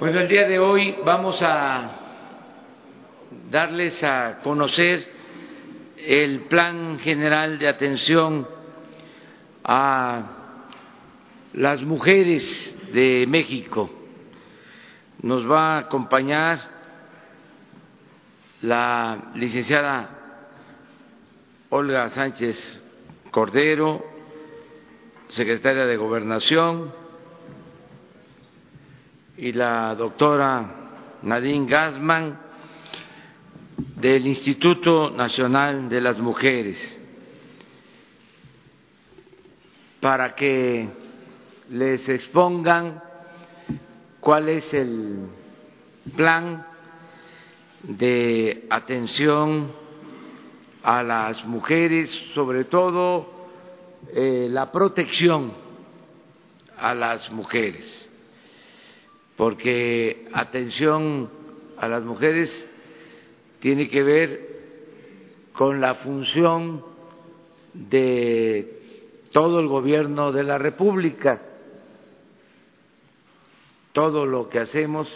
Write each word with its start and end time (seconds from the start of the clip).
Bueno, 0.00 0.20
el 0.20 0.28
día 0.28 0.48
de 0.48 0.58
hoy 0.58 0.96
vamos 1.04 1.42
a 1.42 1.90
darles 3.50 4.02
a 4.02 4.38
conocer 4.42 5.06
el 5.98 6.40
Plan 6.44 6.98
General 7.00 7.58
de 7.58 7.68
Atención 7.68 8.48
a 9.62 10.22
las 11.52 11.82
mujeres 11.82 12.80
de 12.94 13.26
México. 13.28 13.90
Nos 15.20 15.46
va 15.46 15.74
a 15.74 15.80
acompañar 15.80 16.60
la 18.62 19.32
licenciada 19.34 20.08
Olga 21.68 22.08
Sánchez 22.08 22.82
Cordero, 23.30 24.02
secretaria 25.28 25.84
de 25.84 25.98
Gobernación, 25.98 26.99
y 29.40 29.52
la 29.52 29.94
doctora 29.94 31.18
Nadine 31.22 31.66
Gassman 31.66 32.38
del 33.96 34.26
Instituto 34.26 35.08
Nacional 35.08 35.88
de 35.88 35.98
las 35.98 36.18
Mujeres 36.18 37.02
para 39.98 40.34
que 40.34 40.90
les 41.70 42.06
expongan 42.10 43.02
cuál 44.20 44.50
es 44.50 44.74
el 44.74 45.20
plan 46.14 46.66
de 47.82 48.66
atención 48.68 49.72
a 50.82 51.02
las 51.02 51.46
mujeres, 51.46 52.10
sobre 52.34 52.64
todo 52.64 53.48
eh, 54.12 54.48
la 54.50 54.70
protección 54.70 55.54
a 56.76 56.94
las 56.94 57.32
mujeres 57.32 58.09
porque 59.40 60.28
atención 60.34 61.30
a 61.78 61.88
las 61.88 62.02
mujeres 62.02 62.50
tiene 63.60 63.88
que 63.88 64.02
ver 64.02 64.48
con 65.54 65.80
la 65.80 65.94
función 65.94 66.84
de 67.72 69.08
todo 69.32 69.60
el 69.60 69.66
gobierno 69.66 70.30
de 70.30 70.42
la 70.42 70.58
República. 70.58 71.40
Todo 73.94 74.26
lo 74.26 74.50
que 74.50 74.58
hacemos 74.58 75.08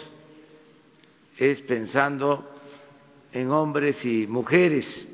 es 1.37 1.61
pensando 1.61 2.49
en 3.31 3.51
hombres 3.51 4.03
y 4.05 4.25
mujeres, 4.25 5.07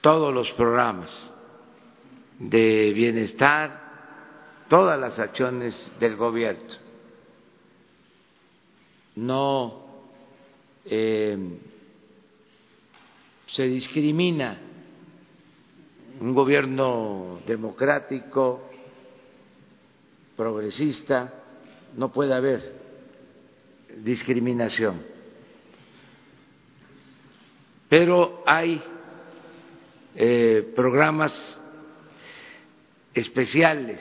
todos 0.00 0.32
los 0.32 0.50
programas 0.52 1.34
de 2.38 2.94
bienestar, 2.94 3.78
todas 4.70 4.98
las 4.98 5.18
acciones 5.18 5.94
del 6.00 6.16
gobierno 6.16 6.89
no 9.20 9.84
eh, 10.84 11.36
se 13.46 13.66
discrimina 13.66 14.58
un 16.20 16.34
gobierno 16.34 17.40
democrático, 17.46 18.62
progresista, 20.36 21.34
no 21.96 22.10
puede 22.10 22.34
haber 22.34 22.60
discriminación. 23.98 25.02
Pero 27.88 28.42
hay 28.46 28.82
eh, 30.14 30.72
programas 30.74 31.60
especiales 33.12 34.00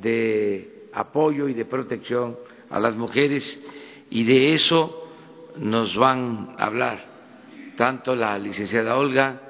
de 0.00 0.88
apoyo 0.92 1.48
y 1.48 1.54
de 1.54 1.64
protección 1.64 2.36
a 2.68 2.80
las 2.80 2.96
mujeres 2.96 3.62
y 4.10 4.24
de 4.24 4.54
eso 4.54 5.08
nos 5.56 5.96
van 5.96 6.54
a 6.58 6.66
hablar 6.66 7.16
tanto 7.76 8.16
la 8.16 8.38
licenciada 8.38 8.96
Olga 8.96 9.40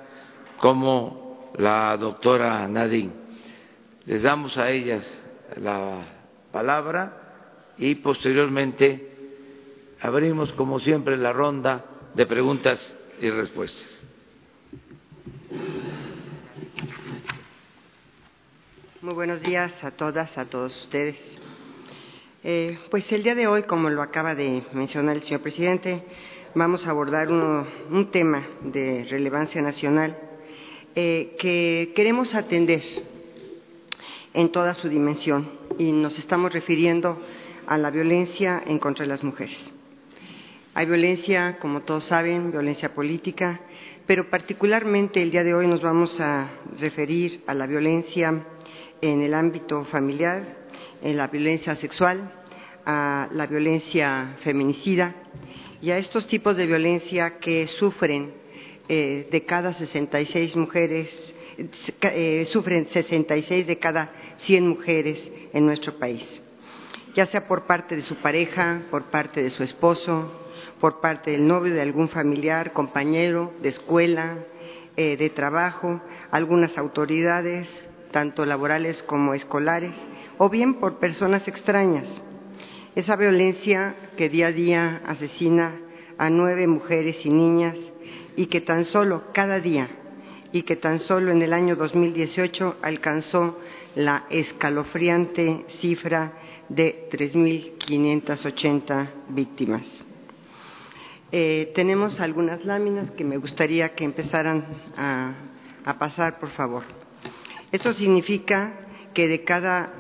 como 0.59 1.51
la 1.57 1.97
doctora 1.97 2.67
Nadine. 2.69 3.13
Les 4.05 4.23
damos 4.23 4.57
a 4.59 4.71
ellas 4.71 5.05
la 5.57 6.05
palabra 6.53 7.75
y 7.79 7.97
posteriormente 7.97 9.13
abrimos, 10.01 10.53
como 10.53 10.79
siempre, 10.79 11.17
la 11.17 11.33
ronda 11.33 11.85
de 12.15 12.27
preguntas 12.27 12.97
y 13.21 13.31
respuestas. 13.31 13.93
Muy 19.01 19.15
buenos 19.15 19.41
días 19.43 19.73
a 19.85 19.93
todas, 19.93 20.37
a 20.37 20.47
todos 20.47 20.77
ustedes. 20.85 21.41
Eh, 22.49 22.79
pues 22.93 23.11
el 23.11 23.25
día 23.25 23.35
de 23.35 23.49
hoy, 23.49 23.65
como 23.65 23.91
lo 23.91 24.01
acaba 24.03 24.37
de 24.37 24.63
mencionar 24.73 25.17
el 25.17 25.25
señor 25.25 25.41
presidente, 25.41 26.05
vamos 26.55 26.87
a 26.87 26.91
abordar 26.91 27.29
un 27.29 28.09
tema 28.13 28.47
de 28.61 29.05
relevancia 29.11 29.61
nacional 29.61 30.17
eh, 30.95 31.35
que 31.41 31.93
queremos 31.97 32.37
atender 32.37 32.85
en 34.33 34.53
toda 34.53 34.75
su 34.75 34.89
dimensión 34.89 35.51
y 35.77 35.91
nos 35.91 36.21
estamos 36.21 36.53
refiriendo 36.53 37.21
a 37.67 37.79
la 37.79 37.91
violencia 37.91 38.63
en 38.65 38.79
contra 38.79 39.03
de 39.03 39.09
las 39.09 39.25
mujeres. 39.25 39.73
Hay 40.75 40.87
violencia, 40.87 41.59
como 41.59 41.83
todos 41.83 42.05
saben, 42.05 42.53
violencia 42.53 42.95
política, 42.95 43.61
pero 44.07 44.31
particularmente 44.31 45.21
el 45.21 45.33
día 45.33 45.43
de 45.43 45.53
hoy 45.53 45.67
nos 45.67 45.83
vamos 45.83 46.21
a 46.21 46.49
referir 46.79 47.43
a 47.49 47.55
la 47.55 47.67
violencia 47.67 48.47
en 49.01 49.23
el 49.23 49.35
ámbito 49.35 49.85
familiar, 49.87 50.66
en 51.03 51.17
la 51.17 51.29
violencia 51.29 51.75
sexual, 51.75 52.33
a 52.85 53.29
la 53.33 53.47
violencia 53.47 54.37
feminicida 54.43 55.15
y 55.81 55.91
a 55.91 55.99
estos 55.99 56.27
tipos 56.27 56.57
de 56.57 56.67
violencia 56.67 57.39
que 57.39 57.67
sufren 57.67 58.33
eh, 58.89 59.29
de 59.31 59.45
cada 59.45 59.73
66 59.73 60.57
mujeres, 60.57 61.35
eh, 62.03 62.45
sufren 62.47 62.87
66 62.87 63.67
de 63.67 63.79
cada 63.79 64.13
100 64.39 64.69
mujeres 64.69 65.31
en 65.53 65.67
nuestro 65.67 65.99
país, 65.99 66.41
ya 67.15 67.27
sea 67.27 67.49
por 67.49 67.67
parte 67.67 67.97
de 67.97 68.03
su 68.03 68.17
pareja, 68.17 68.83
por 68.91 69.05
parte 69.05 69.43
de 69.43 69.51
su 69.51 69.63
esposo, 69.63 70.33
por 70.81 71.01
parte 71.01 71.33
del 71.33 71.47
novio 71.47 71.75
de 71.75 71.83
algún 71.83 72.09
familiar, 72.09 72.73
compañero 72.73 73.53
de 73.63 73.71
escuela, 73.71 74.39
eh, 74.97 75.17
de 75.17 75.31
trabajo, 75.31 76.01
algunas 76.31 76.79
autoridades, 76.79 77.69
tanto 78.17 78.47
laborales 78.47 79.03
como 79.03 79.35
escolares, 79.35 79.93
o 80.39 80.49
bien 80.49 80.77
por 80.77 80.99
personas 80.99 81.47
extrañas 81.49 82.09
esa 82.95 83.15
violencia 83.15 83.95
que 84.17 84.31
día 84.31 84.47
a 84.47 84.53
día 84.53 85.03
asesina 85.05 85.75
a 86.17 86.31
nueve 86.31 86.67
mujeres 86.67 87.27
y 87.27 87.31
niñas 87.31 87.77
y 88.37 88.47
que 88.47 88.63
tan 88.63 88.87
solo 88.87 89.25
cada 89.35 89.61
día 89.61 89.91
y 90.51 90.63
que 90.63 90.77
tan 90.77 90.99
solo 90.99 91.31
en 91.31 91.43
el 91.43 91.53
año 91.53 91.77
2018 91.77 92.77
alcanzó 92.81 93.59
la 93.97 94.25
escalofriante 94.31 95.67
cifra 95.83 96.33
de 96.71 97.11
3.580 97.13 99.11
víctimas. 99.29 99.85
Eh, 101.33 101.71
tenemos 101.75 102.19
algunas 102.19 102.65
láminas 102.65 103.11
que 103.11 103.25
me 103.25 103.37
gustaría 103.37 103.95
que 103.95 104.05
empezaran 104.05 104.69
a, 104.97 105.35
a 105.85 105.99
pasar, 105.99 106.39
por 106.39 106.49
favor. 106.49 107.06
Esto 107.73 107.93
significa 107.95 108.75
que 109.13 109.29
de 109.29 109.45
cada, 109.45 109.93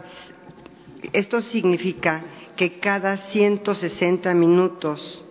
esto 1.12 1.40
significa 1.40 2.22
que 2.56 2.78
cada 2.78 3.16
160 3.16 4.32
minutos 4.34 5.24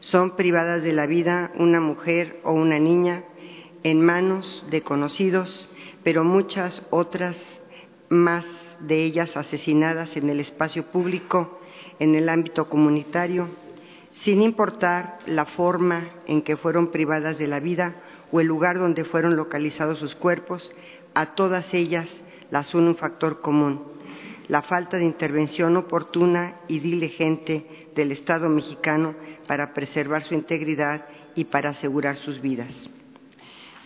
son 0.00 0.36
privadas 0.36 0.82
de 0.82 0.92
la 0.92 1.06
vida 1.06 1.52
una 1.56 1.80
mujer 1.80 2.40
o 2.44 2.52
una 2.52 2.78
niña 2.78 3.24
en 3.82 4.00
manos 4.00 4.64
de 4.70 4.82
conocidos, 4.82 5.68
pero 6.02 6.24
muchas 6.24 6.86
otras 6.90 7.36
más 8.08 8.46
de 8.80 9.04
ellas 9.04 9.36
asesinadas 9.36 10.16
en 10.16 10.28
el 10.28 10.40
espacio 10.40 10.86
público, 10.86 11.60
en 11.98 12.14
el 12.14 12.28
ámbito 12.28 12.68
comunitario, 12.68 13.48
sin 14.22 14.42
importar 14.42 15.18
la 15.26 15.46
forma 15.46 16.10
en 16.26 16.42
que 16.42 16.56
fueron 16.56 16.90
privadas 16.90 17.38
de 17.38 17.46
la 17.46 17.60
vida 17.60 17.96
o 18.30 18.40
el 18.40 18.46
lugar 18.46 18.78
donde 18.78 19.04
fueron 19.04 19.36
localizados 19.36 19.98
sus 19.98 20.14
cuerpos, 20.14 20.72
a 21.14 21.34
todas 21.34 21.72
ellas 21.74 22.08
las 22.50 22.74
une 22.74 22.88
un 22.88 22.96
factor 22.96 23.40
común, 23.40 23.82
la 24.48 24.62
falta 24.62 24.98
de 24.98 25.04
intervención 25.04 25.76
oportuna 25.76 26.56
y 26.68 26.80
diligente 26.80 27.88
del 27.94 28.12
Estado 28.12 28.48
mexicano 28.48 29.14
para 29.46 29.72
preservar 29.72 30.22
su 30.24 30.34
integridad 30.34 31.06
y 31.34 31.44
para 31.44 31.70
asegurar 31.70 32.16
sus 32.16 32.40
vidas. 32.40 32.90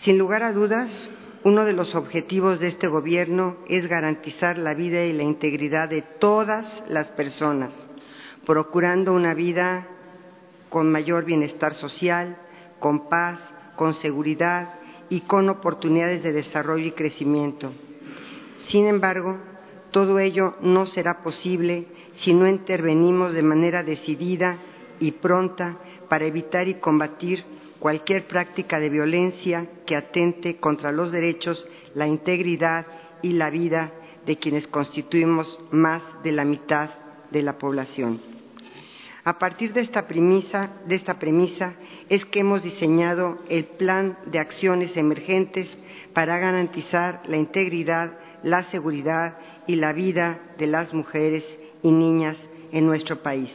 Sin 0.01 0.17
lugar 0.17 0.43
a 0.43 0.51
dudas, 0.51 1.09
uno 1.43 1.63
de 1.63 1.73
los 1.73 1.95
objetivos 1.95 2.59
de 2.59 2.67
este 2.67 2.87
Gobierno 2.87 3.57
es 3.67 3.87
garantizar 3.87 4.57
la 4.57 4.73
vida 4.73 5.05
y 5.05 5.13
la 5.13 5.23
integridad 5.23 5.87
de 5.87 6.01
todas 6.01 6.83
las 6.89 7.07
personas, 7.11 7.73
procurando 8.45 9.13
una 9.13 9.33
vida 9.33 9.87
con 10.69 10.91
mayor 10.91 11.23
bienestar 11.23 11.73
social, 11.75 12.37
con 12.79 13.07
paz, 13.07 13.39
con 13.75 13.93
seguridad 13.93 14.73
y 15.09 15.21
con 15.21 15.49
oportunidades 15.49 16.23
de 16.23 16.33
desarrollo 16.33 16.85
y 16.85 16.91
crecimiento. 16.91 17.71
Sin 18.67 18.87
embargo, 18.87 19.37
Todo 19.91 20.19
ello 20.19 20.55
no 20.61 20.85
será 20.85 21.21
posible 21.21 21.87
si 22.13 22.33
no 22.33 22.47
intervenimos 22.47 23.33
de 23.33 23.41
manera 23.41 23.83
decidida 23.83 24.59
y 24.99 25.11
pronta 25.11 25.77
para 26.09 26.25
evitar 26.25 26.67
y 26.67 26.75
combatir 26.75 27.43
cualquier 27.79 28.27
práctica 28.27 28.79
de 28.79 28.89
violencia 28.89 29.67
que 29.85 29.95
atente 29.95 30.57
contra 30.57 30.91
los 30.91 31.11
derechos, 31.11 31.67
la 31.93 32.07
integridad 32.07 32.85
y 33.21 33.33
la 33.33 33.49
vida 33.49 33.91
de 34.25 34.37
quienes 34.37 34.67
constituimos 34.67 35.59
más 35.71 36.01
de 36.23 36.31
la 36.31 36.43
mitad 36.43 36.89
de 37.31 37.41
la 37.41 37.57
población. 37.57 38.36
A 39.27 39.39
partir 39.39 39.73
de 39.73 39.81
esta 39.81 40.07
premisa, 40.07 41.73
es 42.07 42.23
que 42.23 42.39
hemos 42.39 42.63
diseñado 42.63 43.39
el 43.49 43.65
plan 43.65 44.17
de 44.27 44.39
acciones 44.39 44.95
emergentes 44.95 45.67
para 46.13 46.39
garantizar 46.39 47.23
la 47.25 47.35
integridad, 47.35 48.17
la 48.41 48.63
seguridad 48.71 49.37
y 49.67 49.75
la 49.75 49.91
vida 49.91 50.39
de 50.57 50.67
las 50.67 50.93
mujeres 50.93 51.43
y 51.83 51.91
niñas 51.91 52.37
en 52.71 52.85
nuestro 52.85 53.21
país. 53.21 53.51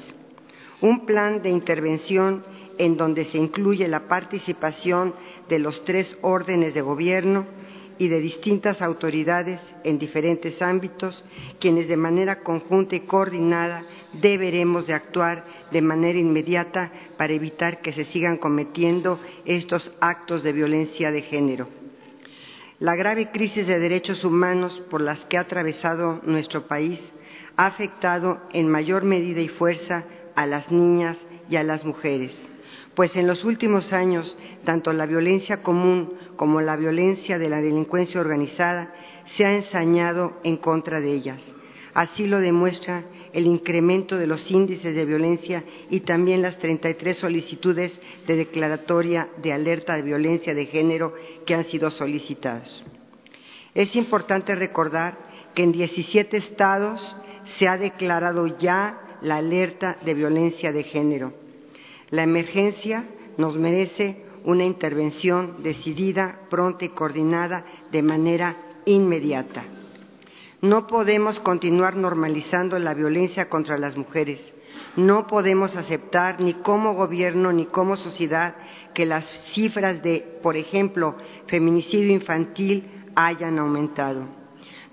Un 0.83 1.07
plan 1.07 1.41
de 1.41 1.49
intervención 1.49 2.45
en 2.77 2.99
donde 2.99 3.25
se 3.25 3.39
incluye 3.39 3.89
la 3.89 4.09
participación 4.09 5.15
de 5.49 5.59
los 5.59 5.87
tres 5.87 6.19
órdenes 6.21 6.75
de 6.75 6.83
gobierno 6.83 7.47
y 8.03 8.09
de 8.09 8.19
distintas 8.19 8.83
autoridades 8.83 9.61
en 9.85 9.97
diferentes 9.97 10.61
ámbitos, 10.61 11.25
quienes 11.61 11.87
de 11.87 11.97
manera 11.97 12.41
conjunta 12.41 12.97
y 12.97 13.01
coordinada 13.07 13.85
deberemos 14.21 14.89
de 14.89 14.95
actuar 14.95 15.45
de 15.71 15.83
manera 15.83 16.19
inmediata 16.19 16.91
para 17.17 17.33
evitar 17.33 17.81
que 17.81 17.93
se 17.93 18.05
sigan 18.07 18.39
cometiendo 18.39 19.21
estos 19.45 19.93
actos 20.01 20.43
de 20.43 20.53
violencia 20.53 21.13
de 21.13 21.23
género. 21.23 21.69
La 22.81 22.97
grave 22.97 23.31
crisis 23.31 23.69
de 23.69 23.79
derechos 23.79 24.25
humanos 24.25 24.83
por 24.91 25.01
las 25.01 25.21
que 25.27 25.37
ha 25.37 25.43
atravesado 25.43 26.21
nuestro 26.25 26.67
país 26.67 26.99
ha 27.57 27.67
afectado 27.67 28.41
en 28.53 28.69
mayor 28.69 29.05
medida 29.05 29.41
y 29.41 29.49
fuerza 29.49 30.07
a 30.35 30.45
las 30.45 30.73
niñas 30.73 31.17
y 31.49 31.55
a 31.55 31.63
las 31.63 31.85
mujeres 31.85 32.37
pues 32.95 33.17
en 33.17 33.27
los 33.27 33.45
últimos 33.45 33.93
años 33.93 34.37
tanto 34.65 34.93
la 34.93 35.07
violencia 35.07 35.63
común 35.63 36.15
como 36.37 36.61
la 36.61 36.77
violencia 36.77 37.39
de 37.39 37.49
la 37.49 37.61
delincuencia 37.61 38.21
organizada 38.21 38.93
se 39.37 39.45
ha 39.45 39.55
ensañado 39.55 40.39
en 40.45 40.57
contra 40.57 41.01
de 41.01 41.13
ellas. 41.13 41.41
Así 41.95 42.27
lo 42.27 42.41
demuestra 42.41 43.05
el 43.33 43.47
incremento 43.47 44.17
de 44.17 44.27
los 44.27 44.51
índices 44.51 44.95
de 44.95 45.05
violencia 45.07 45.65
y 45.91 46.01
también 46.01 46.43
las 46.43 46.59
33 46.59 47.17
solicitudes 47.17 47.99
de 48.27 48.37
declaratoria 48.37 49.29
de 49.43 49.53
alerta 49.53 49.97
de 49.97 50.03
violencia 50.03 50.55
de 50.55 50.67
género 50.67 51.15
que 51.47 51.55
han 51.55 51.65
sido 51.65 51.91
solicitadas. 51.91 52.83
Es 53.75 53.95
importante 53.97 54.55
recordar 54.55 55.17
que 55.55 55.63
en 55.63 55.73
17 55.73 56.37
estados 56.37 57.17
se 57.59 57.69
ha 57.69 57.79
declarado 57.79 58.47
ya 58.59 59.19
la 59.23 59.37
alerta 59.37 59.97
de 60.05 60.15
violencia 60.15 60.73
de 60.73 60.83
género 60.83 61.42
la 62.13 62.23
emergencia 62.23 63.07
nos 63.39 63.57
merece 63.57 64.23
una 64.45 64.65
intervención 64.65 65.63
decidida, 65.63 66.41
pronta 66.51 66.85
y 66.85 66.91
coordinada 66.91 67.65
de 67.91 68.03
manera 68.03 68.57
inmediata. 68.85 69.65
No 70.61 70.87
podemos 70.87 71.41
continuar 71.41 71.97
normalizando 71.97 72.79
la 72.79 72.93
violencia 72.93 73.49
contra 73.49 73.79
las 73.79 73.97
mujeres. 73.97 74.41
No 74.95 75.27
podemos 75.27 75.75
aceptar 75.75 76.39
ni 76.39 76.53
como 76.53 76.93
gobierno 76.95 77.51
ni 77.51 77.65
como 77.65 77.97
sociedad 77.97 78.57
que 78.93 79.07
las 79.07 79.27
cifras 79.55 80.03
de, 80.03 80.39
por 80.43 80.57
ejemplo, 80.57 81.17
feminicidio 81.47 82.13
infantil 82.13 82.91
hayan 83.15 83.59
aumentado. 83.59 84.42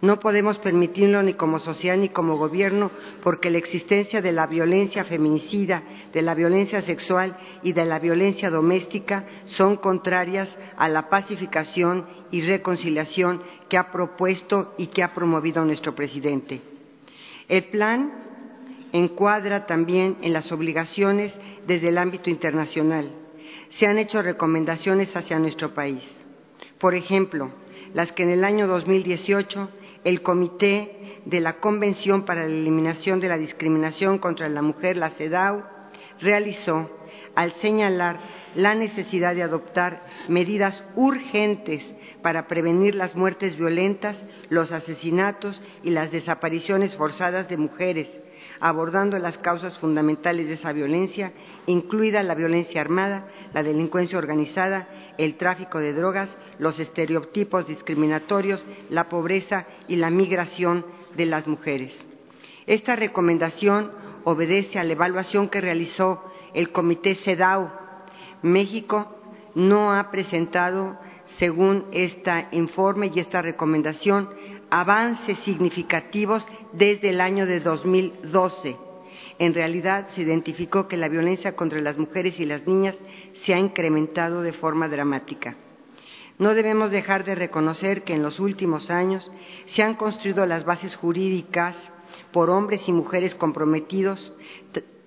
No 0.02 0.22
podemos 0.22 0.58
permitirlo 0.60 1.22
ni 1.24 1.34
como 1.34 1.60
sociedad 1.60 1.98
ni 1.98 2.08
como 2.08 2.38
gobierno 2.38 2.90
porque 3.22 3.50
la 3.50 3.58
existencia 3.58 4.22
de 4.22 4.32
la 4.32 4.48
violencia 4.48 5.04
feminicida, 5.04 5.84
de 6.14 6.22
la 6.22 6.36
violencia 6.36 6.82
sexual 6.82 7.36
y 7.64 7.74
de 7.74 7.84
la 7.84 8.00
violencia 8.00 8.50
doméstica 8.50 9.26
son 9.44 9.76
contrarias 9.76 10.58
a 10.78 10.88
la 10.88 11.10
pacificación 11.10 12.06
y 12.32 12.42
reconciliación 12.42 13.42
que 13.68 13.78
ha 13.78 13.92
propuesto 13.92 14.74
y 14.78 14.88
que 14.88 15.04
ha 15.04 15.14
promovido 15.14 15.66
nuestro 15.66 15.96
presidente. 15.96 16.62
El 17.50 17.66
plan 17.66 18.14
encuadra 18.94 19.66
también 19.66 20.18
en 20.22 20.32
las 20.32 20.50
obligaciones 20.54 21.38
desde 21.68 21.90
el 21.90 21.98
ámbito 21.98 22.30
internacional. 22.30 23.12
Se 23.72 23.86
han 23.86 23.98
hecho 23.98 24.22
recomendaciones 24.22 25.14
hacia 25.16 25.40
nuestro 25.40 25.74
país. 25.74 26.04
Por 26.80 26.96
ejemplo, 26.96 27.52
las 27.94 28.12
que 28.14 28.24
en 28.24 28.30
el 28.30 28.44
año 28.46 28.68
2018 28.68 29.70
el 30.04 30.22
Comité 30.22 31.22
de 31.26 31.40
la 31.40 31.60
Convención 31.60 32.26
para 32.26 32.42
la 32.42 32.54
Eliminación 32.54 33.20
de 33.20 33.30
la 33.30 33.38
Discriminación 33.38 34.18
contra 34.18 34.50
la 34.50 34.62
Mujer, 34.62 34.98
la 34.98 35.12
CEDAW, 35.12 35.64
realizó 36.20 36.90
al 37.36 37.54
señalar 37.54 38.20
la 38.56 38.76
necesidad 38.76 39.36
de 39.36 39.44
adoptar 39.44 40.04
medidas 40.28 40.84
urgentes 40.96 41.88
para 42.22 42.48
prevenir 42.48 42.96
las 42.96 43.16
muertes 43.16 43.58
violentas, 43.58 44.22
los 44.50 44.72
asesinatos 44.72 45.62
y 45.84 45.92
las 45.92 46.12
desapariciones 46.12 46.96
forzadas 46.96 47.48
de 47.48 47.58
mujeres, 47.58 48.10
abordando 48.60 49.18
las 49.18 49.38
causas 49.38 49.78
fundamentales 49.78 50.48
de 50.48 50.54
esa 50.56 50.74
violencia, 50.74 51.34
incluida 51.66 52.24
la 52.24 52.36
violencia 52.36 52.82
armada, 52.82 53.28
la 53.54 53.64
delincuencia 53.64 54.18
organizada, 54.18 54.88
el 55.18 55.38
tráfico 55.38 55.80
de 55.80 55.94
drogas, 55.94 56.38
los 56.58 56.80
estereotipos 56.80 57.68
discriminatorios, 57.68 58.66
la 58.90 59.10
pobreza 59.10 59.66
y 59.88 59.96
la 59.96 60.10
migración 60.10 60.86
de 61.16 61.26
las 61.26 61.48
mujeres. 61.48 61.98
Esta 62.68 62.96
recomendación 62.96 63.92
obedece 64.24 64.80
a 64.80 64.84
la 64.84 64.94
evaluación 64.94 65.50
que 65.50 65.62
realizó 65.62 66.24
el 66.54 66.72
Comité 66.72 67.16
CEDAW. 67.16 67.70
México 68.42 69.16
no 69.56 69.94
ha 69.94 70.12
presentado, 70.12 70.98
según 71.38 71.86
este 71.92 72.48
informe 72.52 73.12
y 73.14 73.20
esta 73.20 73.42
recomendación, 73.42 74.30
avances 74.70 75.38
significativos 75.40 76.48
desde 76.74 77.10
el 77.10 77.22
año 77.22 77.46
de 77.46 77.60
2012. 77.60 78.78
En 79.40 79.54
realidad 79.54 80.10
se 80.16 80.22
identificó 80.22 80.88
que 80.88 80.98
la 80.98 81.08
violencia 81.08 81.56
contra 81.56 81.80
las 81.82 81.98
mujeres 81.98 82.40
y 82.40 82.46
las 82.46 82.68
niñas 82.68 82.96
se 83.44 83.54
ha 83.54 83.60
incrementado 83.60 84.42
de 84.42 84.54
forma 84.54 84.88
dramática. 84.88 85.56
No 86.38 86.54
debemos 86.54 86.92
dejar 86.92 87.26
de 87.26 87.36
reconocer 87.36 88.04
que 88.04 88.14
en 88.14 88.24
los 88.24 88.40
últimos 88.40 88.90
años 88.90 89.30
se 89.66 89.84
han 89.84 89.96
construido 89.96 90.46
las 90.46 90.64
bases 90.64 90.96
jurídicas 90.96 91.76
por 92.32 92.50
hombres 92.50 92.82
y 92.88 92.94
mujeres 92.94 93.36
comprometidos, 93.36 94.32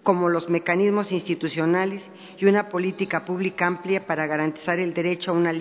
como 0.02 0.28
los 0.28 0.48
mecanismos 0.48 1.12
institucionales 1.12 2.02
y 2.38 2.46
una 2.46 2.68
política 2.68 3.24
pública 3.24 3.66
amplia 3.66 4.06
para 4.06 4.26
garantizar 4.26 4.78
el 4.78 4.92
derecho 4.94 5.30
a 5.30 5.34
una, 5.34 5.52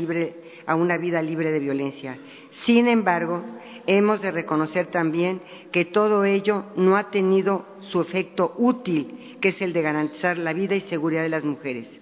a 0.66 0.76
una 0.76 0.98
vida 0.98 1.22
libre 1.22 1.52
de 1.52 1.60
violencia. 1.60 2.18
Sin 2.66 2.88
embargo, 2.88 3.44
hemos 3.88 4.22
de 4.22 4.32
reconocer 4.32 4.88
también 4.88 5.42
que 5.72 5.86
todo 5.86 6.26
ello 6.26 6.66
no 6.76 6.98
ha 6.98 7.12
tenido 7.12 7.66
su 7.80 8.02
efecto 8.02 8.54
útil, 8.58 9.38
que 9.42 9.50
es 9.50 9.62
el 9.62 9.74
de 9.74 9.82
garantizar 9.82 10.38
la 10.38 10.54
vida 10.54 10.76
y 10.76 10.82
seguridad 10.82 11.24
de 11.24 11.30
las 11.30 11.44
mujeres. 11.44 12.02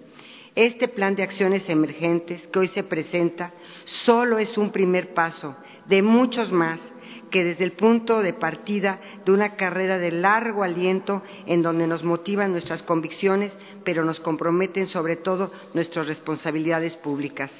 Este 0.56 0.88
plan 0.88 1.14
de 1.14 1.22
acciones 1.22 1.68
emergentes 1.68 2.46
que 2.48 2.58
hoy 2.58 2.68
se 2.68 2.82
presenta 2.82 3.52
solo 3.84 4.38
es 4.38 4.58
un 4.58 4.72
primer 4.72 5.14
paso 5.14 5.56
de 5.86 6.02
muchos 6.02 6.50
más 6.50 6.80
que 7.30 7.44
desde 7.44 7.64
el 7.64 7.72
punto 7.72 8.20
de 8.20 8.32
partida 8.32 9.00
de 9.24 9.32
una 9.32 9.54
carrera 9.54 9.98
de 9.98 10.10
largo 10.10 10.64
aliento 10.64 11.22
en 11.46 11.62
donde 11.62 11.86
nos 11.86 12.02
motivan 12.02 12.50
nuestras 12.50 12.82
convicciones, 12.82 13.56
pero 13.84 14.04
nos 14.04 14.18
comprometen 14.20 14.86
sobre 14.86 15.16
todo 15.16 15.52
nuestras 15.72 16.08
responsabilidades 16.08 16.96
públicas. 16.96 17.50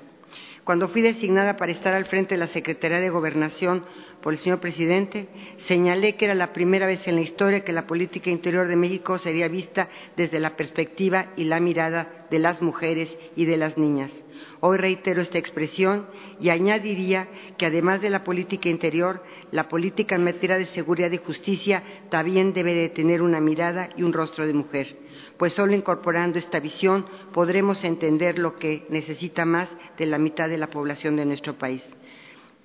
Cuando 0.65 0.89
fui 0.89 1.01
designada 1.01 1.57
para 1.57 1.73
estar 1.73 1.95
al 1.95 2.05
frente 2.05 2.35
de 2.35 2.41
la 2.41 2.47
Secretaría 2.47 3.01
de 3.01 3.11
Gobernación 3.11 3.85
por 4.23 4.33
el 4.33 4.39
señor 4.39 4.61
presidente, 4.61 5.29
señalé 5.67 6.17
que 6.17 6.27
era 6.27 6.35
la 6.35 6.53
primera 6.53 6.87
vez 6.87 7.07
en 7.09 7.15
la 7.15 7.23
historia 7.23 7.65
que 7.65 7.73
la 7.73 7.87
política 7.87 8.31
interior 8.31 8.69
de 8.69 8.77
México 8.77 9.19
sería 9.19 9.49
vista 9.49 9.89
desde 10.17 10.41
la 10.41 10.57
perspectiva 10.57 11.33
y 11.37 11.45
la 11.45 11.61
mirada 11.61 12.27
de 12.31 12.39
las 12.39 12.63
mujeres 12.63 13.17
y 13.37 13.45
de 13.45 13.57
las 13.57 13.79
niñas. 13.79 14.13
Hoy 14.61 14.79
reitero 14.79 15.23
esta 15.23 15.39
expresión 15.39 16.07
y 16.41 16.51
añadiría 16.51 17.29
que 17.59 17.67
además 17.67 18.01
de 18.01 18.11
la 18.11 18.25
política 18.25 18.69
interior, 18.69 19.23
la 19.53 19.69
política 19.69 20.15
en 20.15 20.25
materia 20.25 20.59
de 20.59 20.67
seguridad 20.67 21.11
y 21.11 21.19
justicia 21.19 21.83
también 22.11 22.53
debe 22.53 22.75
de 22.75 22.89
tener 22.91 23.23
una 23.23 23.41
mirada 23.41 23.91
y 23.97 24.03
un 24.03 24.13
rostro 24.13 24.47
de 24.47 24.53
mujer 24.53 24.97
pues 25.41 25.55
solo 25.55 25.75
incorporando 25.75 26.39
esta 26.39 26.61
visión 26.61 27.07
podremos 27.33 27.83
entender 27.85 28.39
lo 28.39 28.57
que 28.57 28.85
necesita 28.91 29.47
más 29.47 29.75
de 29.97 30.05
la 30.05 30.19
mitad 30.19 30.51
de 30.51 30.59
la 30.59 30.69
población 30.69 31.17
de 31.17 31.25
nuestro 31.25 31.57
país. 31.57 31.83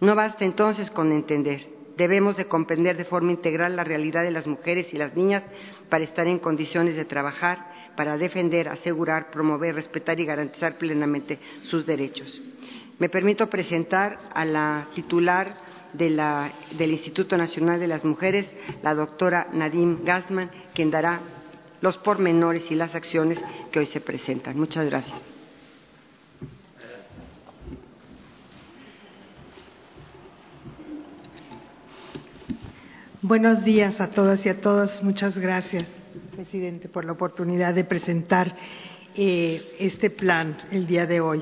No 0.02 0.16
basta 0.16 0.46
entonces 0.46 0.92
con 0.92 1.12
entender, 1.12 1.68
debemos 1.98 2.36
de 2.38 2.46
comprender 2.46 2.98
de 2.98 3.06
forma 3.06 3.32
integral 3.32 3.76
la 3.76 3.84
realidad 3.84 4.24
de 4.24 4.32
las 4.32 4.48
mujeres 4.48 4.94
y 4.94 4.98
las 4.98 5.16
niñas 5.16 5.44
para 5.90 6.04
estar 6.04 6.28
en 6.28 6.40
condiciones 6.40 6.96
de 6.96 7.06
trabajar, 7.06 7.72
para 7.96 8.18
defender, 8.18 8.68
asegurar, 8.68 9.32
promover, 9.32 9.76
respetar 9.76 10.20
y 10.20 10.26
garantizar 10.26 10.78
plenamente 10.78 11.40
sus 11.64 11.86
derechos. 11.86 12.42
Me 13.00 13.10
permito 13.10 13.50
presentar 13.50 14.20
a 14.34 14.46
la 14.46 14.88
titular 14.94 15.58
del 15.94 16.92
Instituto 16.92 17.38
Nacional 17.38 17.80
de 17.80 17.88
las 17.88 18.04
Mujeres, 18.04 18.50
la 18.84 18.94
doctora 18.94 19.48
Nadim 19.54 20.04
Gassman, 20.04 20.50
quien 20.74 20.92
dará 20.92 21.22
los 21.82 21.98
pormenores 21.98 22.70
y 22.72 22.76
las 22.76 22.96
acciones 22.96 23.44
que 23.72 23.80
hoy 23.80 23.86
se 23.86 24.02
presentan. 24.02 24.58
Muchas 24.58 24.86
gracias. 24.90 25.35
Buenos 33.28 33.66
días 33.66 34.00
a 34.00 34.12
todas 34.12 34.46
y 34.46 34.50
a 34.50 34.62
todos. 34.62 35.02
Muchas 35.02 35.36
gracias, 35.36 35.84
presidente, 36.36 36.90
por 36.90 37.06
la 37.06 37.14
oportunidad 37.14 37.74
de 37.74 37.84
presentar 37.84 38.56
eh, 39.16 39.64
este 39.80 40.12
plan 40.12 40.56
el 40.70 40.86
día 40.86 41.08
de 41.08 41.22
hoy. 41.22 41.42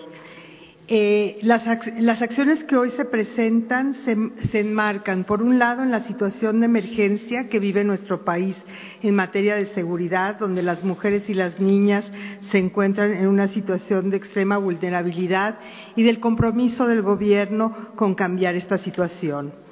Eh, 0.88 1.40
las, 1.42 1.68
acciones 1.68 2.64
que 2.64 2.78
hoy 2.78 2.92
se 2.92 3.04
presentan 3.04 3.98
se, 4.06 4.60
enmarcan, 4.62 5.26
por 5.26 5.42
un 5.42 5.60
lado, 5.60 5.84
en 5.84 5.92
la 5.92 6.08
situación 6.08 6.62
de 6.62 6.68
emergencia 6.68 7.50
que 7.50 7.60
vive 7.60 7.84
nuestro 7.84 8.24
país 8.24 8.56
en 9.02 9.14
materia 9.14 9.56
de 9.56 9.66
seguridad, 9.74 10.40
donde 10.40 10.64
las 10.64 10.86
mujeres 10.86 11.30
y 11.30 11.34
las 11.34 11.60
niñas 11.60 12.06
se 12.54 12.60
encuentran 12.60 13.12
en 13.12 13.28
una 13.28 13.50
situación 13.50 14.10
de 14.10 14.16
extrema 14.16 14.58
vulnerabilidad 14.58 15.60
y 15.98 16.04
del 16.04 16.22
compromiso 16.22 16.88
del 16.88 17.02
Gobierno 17.02 17.90
con 17.98 18.16
cambiar 18.16 18.56
esta 18.56 18.78
situación. 18.78 19.63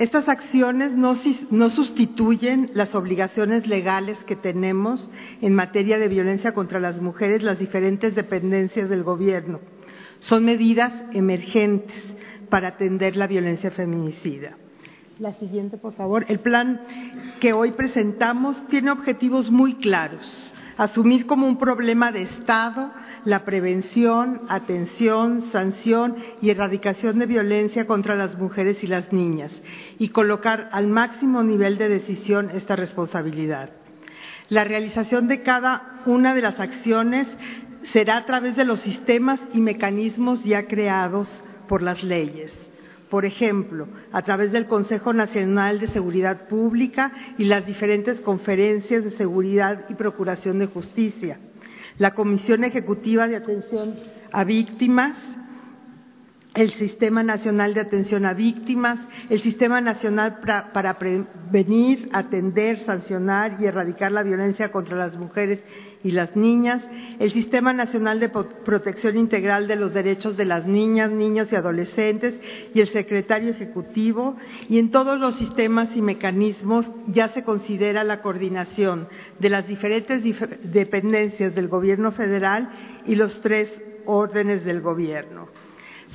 Estas 0.00 0.30
acciones 0.30 0.92
no, 0.92 1.14
sustituyen 1.68 2.70
las 2.72 2.94
obligaciones 2.94 3.66
legales 3.66 4.16
que 4.24 4.34
tenemos 4.34 5.10
en 5.42 5.54
materia 5.54 5.98
de 5.98 6.08
violencia 6.08 6.54
contra 6.54 6.80
las 6.80 7.02
mujeres, 7.02 7.42
las 7.42 7.58
diferentes 7.58 8.14
dependencias 8.14 8.88
del 8.88 9.02
Gobierno 9.02 9.60
son 10.20 10.46
medidas 10.46 10.90
emergentes 11.12 11.94
para 12.48 12.68
atender 12.68 13.14
la 13.14 13.26
violencia 13.26 13.70
feminicida. 13.70 14.56
La 15.18 15.34
siguiente, 15.34 15.76
por 15.76 15.92
favor. 15.92 16.24
El 16.28 16.38
plan 16.38 16.80
que 17.38 17.52
hoy 17.52 17.72
presentamos 17.72 18.66
tiene 18.68 18.90
objetivos 18.90 19.50
muy 19.50 19.74
claros. 19.74 20.54
Asumir 20.78 21.26
como 21.26 21.46
un 21.46 21.58
problema 21.58 22.10
de 22.10 22.22
Estado 22.22 22.90
la 23.24 23.44
prevención, 23.44 24.42
atención, 24.48 25.50
sanción 25.52 26.16
y 26.40 26.50
erradicación 26.50 27.18
de 27.18 27.26
violencia 27.26 27.86
contra 27.86 28.14
las 28.14 28.36
mujeres 28.38 28.82
y 28.82 28.86
las 28.86 29.12
niñas 29.12 29.52
y 29.98 30.08
colocar 30.08 30.68
al 30.72 30.86
máximo 30.86 31.42
nivel 31.42 31.78
de 31.78 31.88
decisión 31.88 32.50
esta 32.54 32.76
responsabilidad. 32.76 33.70
La 34.48 34.64
realización 34.64 35.28
de 35.28 35.42
cada 35.42 36.02
una 36.06 36.34
de 36.34 36.42
las 36.42 36.58
acciones 36.58 37.28
será 37.92 38.16
a 38.16 38.26
través 38.26 38.56
de 38.56 38.64
los 38.64 38.80
sistemas 38.80 39.40
y 39.52 39.60
mecanismos 39.60 40.42
ya 40.44 40.66
creados 40.66 41.44
por 41.68 41.82
las 41.82 42.02
leyes. 42.02 42.52
Por 43.10 43.24
ejemplo, 43.24 43.88
a 44.12 44.22
través 44.22 44.52
del 44.52 44.66
Consejo 44.66 45.12
Nacional 45.12 45.80
de 45.80 45.88
Seguridad 45.88 46.46
Pública 46.48 47.12
y 47.38 47.44
las 47.44 47.66
diferentes 47.66 48.20
conferencias 48.20 49.02
de 49.02 49.10
seguridad 49.12 49.86
y 49.88 49.94
procuración 49.94 50.60
de 50.60 50.66
justicia, 50.66 51.38
la 52.00 52.14
Comisión 52.14 52.64
Ejecutiva 52.64 53.28
de 53.28 53.36
Atención 53.36 53.94
a 54.32 54.42
Víctimas, 54.44 55.18
el 56.54 56.72
Sistema 56.72 57.22
Nacional 57.22 57.74
de 57.74 57.82
Atención 57.82 58.24
a 58.24 58.32
Víctimas, 58.32 58.98
el 59.28 59.42
Sistema 59.42 59.82
Nacional 59.82 60.40
para, 60.40 60.98
Prevenir, 60.98 62.08
Atender, 62.14 62.78
Sancionar 62.78 63.58
y 63.60 63.66
Erradicar 63.66 64.12
la 64.12 64.22
Violencia 64.22 64.72
contra 64.72 64.96
las 64.96 65.14
Mujeres 65.14 65.60
y 66.02 66.12
las 66.12 66.34
Niñas, 66.36 66.82
el 67.18 67.30
Sistema 67.32 67.72
Nacional 67.72 68.20
de 68.20 68.30
Protección 68.30 69.18
Integral 69.18 69.68
de 69.68 69.76
los 69.76 69.92
Derechos 69.92 70.36
de 70.36 70.44
las 70.44 70.66
Niñas, 70.66 71.10
Niños 71.10 71.52
y 71.52 71.56
Adolescentes 71.56 72.34
y 72.74 72.80
el 72.80 72.88
Secretario 72.88 73.50
Ejecutivo, 73.50 74.36
y 74.68 74.78
en 74.78 74.90
todos 74.90 75.20
los 75.20 75.36
sistemas 75.36 75.94
y 75.94 76.02
mecanismos 76.02 76.86
ya 77.08 77.28
se 77.28 77.44
considera 77.44 78.04
la 78.04 78.22
coordinación 78.22 79.08
de 79.38 79.50
las 79.50 79.66
diferentes 79.66 80.22
dependencias 80.62 81.54
del 81.54 81.68
Gobierno 81.68 82.12
federal 82.12 82.70
y 83.06 83.14
los 83.14 83.40
tres 83.40 83.68
órdenes 84.06 84.64
del 84.64 84.80
Gobierno. 84.80 85.48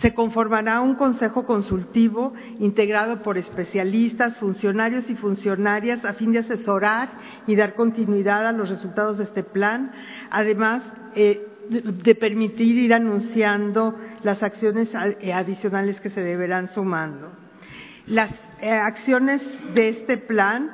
Se 0.02 0.14
conformará 0.14 0.82
un 0.82 0.96
consejo 0.96 1.46
consultivo 1.46 2.34
integrado 2.60 3.24
por 3.24 3.38
especialistas, 3.38 4.38
funcionarios 4.38 5.10
y 5.10 5.16
funcionarias 5.16 6.04
a 6.04 6.14
fin 6.14 6.34
de 6.34 6.40
asesorar 6.40 7.10
y 7.48 7.56
dar 7.56 7.75
continuidad 7.75 8.46
a 8.46 8.52
los 8.52 8.70
resultados 8.70 9.18
de 9.18 9.24
este 9.24 9.44
plan, 9.44 9.92
además 10.30 10.84
eh, 11.16 11.48
de 11.70 12.16
permitir 12.16 12.75
ir 12.78 12.94
anunciando 12.94 13.96
las 14.24 14.44
acciones 14.44 14.94
eh, 15.22 15.34
adicionales 15.34 16.00
que 16.02 16.10
se 16.10 16.22
deberán 16.22 16.70
sumando. 16.70 17.32
Las 18.08 18.32
eh, 18.62 18.70
acciones 18.70 19.42
de 19.74 19.90
este 19.90 20.18
plan 20.18 20.70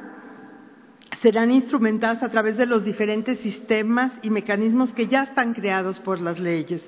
serán 1.22 1.52
instrumentadas 1.52 2.24
a 2.24 2.30
través 2.30 2.58
de 2.58 2.66
los 2.66 2.84
diferentes 2.84 3.40
sistemas 3.40 4.12
y 4.24 4.30
mecanismos 4.30 4.92
que 4.94 5.08
ya 5.08 5.24
están 5.24 5.54
creados 5.54 6.00
por 6.00 6.20
las 6.20 6.40
leyes. 6.40 6.82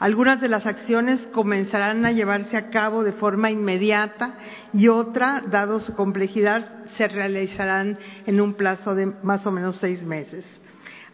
Algunas 0.00 0.40
de 0.40 0.48
las 0.48 0.64
acciones 0.64 1.20
comenzarán 1.32 2.06
a 2.06 2.12
llevarse 2.12 2.56
a 2.56 2.70
cabo 2.70 3.02
de 3.02 3.12
forma 3.12 3.50
inmediata 3.50 4.34
y 4.72 4.86
otra, 4.86 5.42
dado 5.50 5.80
su 5.80 5.92
complejidad, 5.94 6.84
se 6.96 7.08
realizarán 7.08 7.98
en 8.26 8.40
un 8.40 8.54
plazo 8.54 8.94
de 8.94 9.06
más 9.06 9.44
o 9.46 9.50
menos 9.50 9.76
seis 9.80 10.04
meses. 10.04 10.44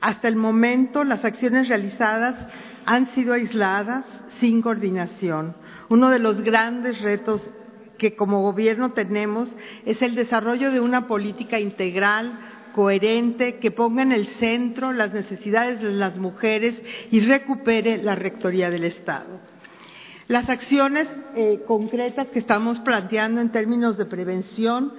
Hasta 0.02 0.28
el 0.28 0.36
momento, 0.36 1.02
las 1.02 1.24
acciones 1.24 1.68
realizadas 1.68 2.36
han 2.84 3.06
sido 3.14 3.32
aisladas, 3.32 4.04
sin 4.38 4.60
coordinación. 4.60 5.56
Uno 5.88 6.10
de 6.10 6.18
los 6.18 6.42
grandes 6.42 7.00
retos 7.00 7.48
que 7.96 8.14
como 8.14 8.42
gobierno 8.42 8.92
tenemos 8.92 9.48
es 9.86 10.02
el 10.02 10.14
desarrollo 10.14 10.70
de 10.70 10.80
una 10.80 11.06
política 11.06 11.58
integral 11.58 12.38
coherente, 12.74 13.58
que 13.58 13.70
ponga 13.70 14.02
en 14.02 14.12
el 14.12 14.26
centro 14.38 14.92
las 14.92 15.12
necesidades 15.12 15.80
de 15.80 15.92
las 15.92 16.18
mujeres 16.18 16.74
y 17.10 17.20
recupere 17.20 18.02
la 18.02 18.14
rectoría 18.14 18.70
del 18.70 18.84
Estado. 18.84 19.40
Las 20.26 20.48
acciones 20.48 21.06
eh, 21.36 21.62
concretas 21.66 22.28
que 22.28 22.38
estamos 22.38 22.80
planteando 22.80 23.40
en 23.40 23.52
términos 23.52 23.98
de 23.98 24.06
prevención 24.06 24.92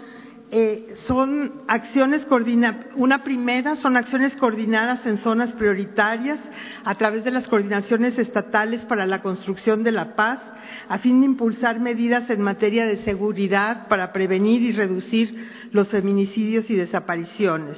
eh, 0.52 0.94
son 1.08 1.64
acciones 1.68 2.24
coordinadas, 2.28 2.86
una 2.96 3.24
primera 3.24 3.76
son 3.78 3.98
acciones 3.98 4.36
coordinadas 4.36 5.04
en 5.08 5.18
zonas 5.18 5.52
prioritarias 5.54 6.38
a 6.84 6.96
través 6.96 7.24
de 7.24 7.32
las 7.32 7.48
coordinaciones 7.48 8.20
estatales 8.20 8.82
para 8.82 9.08
la 9.08 9.24
construcción 9.24 9.84
de 9.84 9.92
la 9.92 10.16
paz, 10.16 10.40
a 10.88 10.98
fin 11.00 11.22
de 11.22 11.28
impulsar 11.28 11.80
medidas 11.80 12.30
en 12.30 12.42
materia 12.42 12.86
de 12.86 13.04
seguridad 13.04 13.88
para 13.88 14.14
prevenir 14.14 14.62
y 14.62 14.72
reducir 14.72 15.50
los 15.72 15.90
feminicidios 15.90 16.70
y 16.70 16.76
desapariciones. 16.76 17.78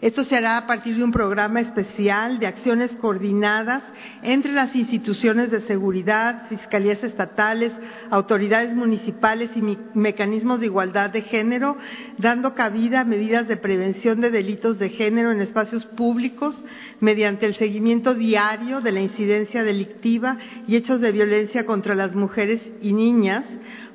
Esto 0.00 0.22
se 0.22 0.36
hará 0.36 0.56
a 0.58 0.66
partir 0.68 0.96
de 0.96 1.02
un 1.02 1.10
programa 1.10 1.60
especial 1.60 2.38
de 2.38 2.46
acciones 2.46 2.94
coordinadas 2.96 3.82
entre 4.22 4.52
las 4.52 4.76
instituciones 4.76 5.50
de 5.50 5.62
seguridad, 5.62 6.48
fiscalías 6.48 7.02
estatales, 7.02 7.72
autoridades 8.08 8.72
municipales 8.74 9.50
y 9.56 9.76
mecanismos 9.94 10.60
de 10.60 10.66
igualdad 10.66 11.10
de 11.10 11.22
género, 11.22 11.76
dando 12.16 12.54
cabida 12.54 13.00
a 13.00 13.04
medidas 13.04 13.48
de 13.48 13.56
prevención 13.56 14.20
de 14.20 14.30
delitos 14.30 14.78
de 14.78 14.90
género 14.90 15.32
en 15.32 15.40
espacios 15.40 15.84
públicos 15.86 16.56
mediante 17.00 17.46
el 17.46 17.54
seguimiento 17.54 18.14
diario 18.14 18.80
de 18.80 18.92
la 18.92 19.00
incidencia 19.00 19.64
delictiva 19.64 20.38
y 20.68 20.76
hechos 20.76 21.00
de 21.00 21.10
violencia 21.10 21.66
contra 21.66 21.96
las 21.96 22.14
mujeres 22.14 22.60
y 22.80 22.92
niñas, 22.92 23.44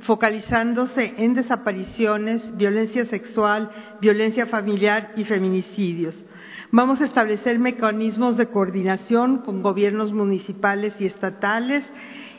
focalizándose 0.06 1.14
en 1.18 1.34
desapariciones, 1.34 2.56
violencia 2.58 3.06
sexual, 3.06 3.70
violencia 4.02 4.46
familiar 4.46 5.12
y 5.16 5.24
feminicidios. 5.24 6.16
Vamos 6.72 7.02
a 7.02 7.06
establecer 7.06 7.60
mecanismos 7.60 8.38
de 8.38 8.48
coordinación 8.48 9.40
con 9.40 9.62
gobiernos 9.62 10.12
municipales 10.12 10.94
y 11.00 11.06
estatales 11.06 11.84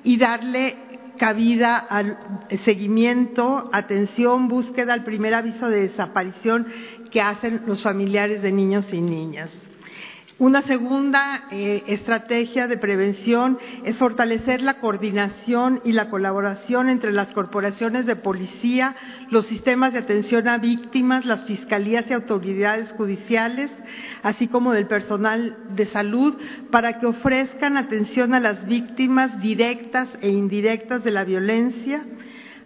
y 0.03 0.17
darle 0.17 0.77
cabida 1.17 1.79
al 1.79 2.19
seguimiento, 2.65 3.71
atención, 3.73 4.49
búsqueda 4.49 4.93
al 4.93 5.05
primer 5.05 5.35
aviso 5.35 5.69
de 5.69 5.83
desaparición 5.83 6.67
que 7.11 7.21
hacen 7.21 7.63
los 7.67 7.83
familiares 7.83 8.43
de 8.43 8.51
niños 8.51 8.87
y 8.93 9.01
niñas. 9.01 9.51
Una 10.41 10.63
segunda 10.63 11.45
eh, 11.53 11.85
estrategia 11.87 12.67
de 12.67 12.77
prevención 12.77 13.57
es 13.85 13.97
fortalecer 13.99 14.63
la 14.63 14.81
coordinación 14.81 15.81
y 15.85 15.93
la 15.93 16.11
colaboración 16.11 16.89
entre 16.89 17.13
las 17.13 17.29
corporaciones 17.29 18.05
de 18.05 18.17
policía, 18.17 18.97
los 19.31 19.47
sistemas 19.47 19.93
de 19.93 20.01
atención 20.01 20.49
a 20.49 20.59
víctimas, 20.59 21.25
las 21.25 21.45
fiscalías 21.45 22.07
y 22.11 22.15
autoridades 22.15 22.91
judiciales, 22.97 23.71
así 24.25 24.49
como 24.49 24.73
del 24.73 24.89
personal 24.89 25.57
de 25.77 25.87
salud, 25.87 26.35
para 26.73 26.99
que 26.99 27.07
ofrezcan 27.07 27.77
atención 27.77 28.35
a 28.35 28.41
las 28.41 28.67
víctimas 28.67 29.41
directas 29.41 30.09
e 30.21 30.31
indirectas 30.31 31.05
de 31.05 31.13
la 31.13 31.23
violencia 31.23 32.05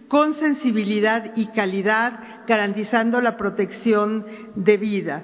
con 0.08 0.36
sensibilidad 0.36 1.32
y 1.36 1.48
calidad, 1.48 2.18
garantizando 2.46 3.20
la 3.20 3.36
protección 3.36 4.24
de 4.54 4.78
vida 4.78 5.22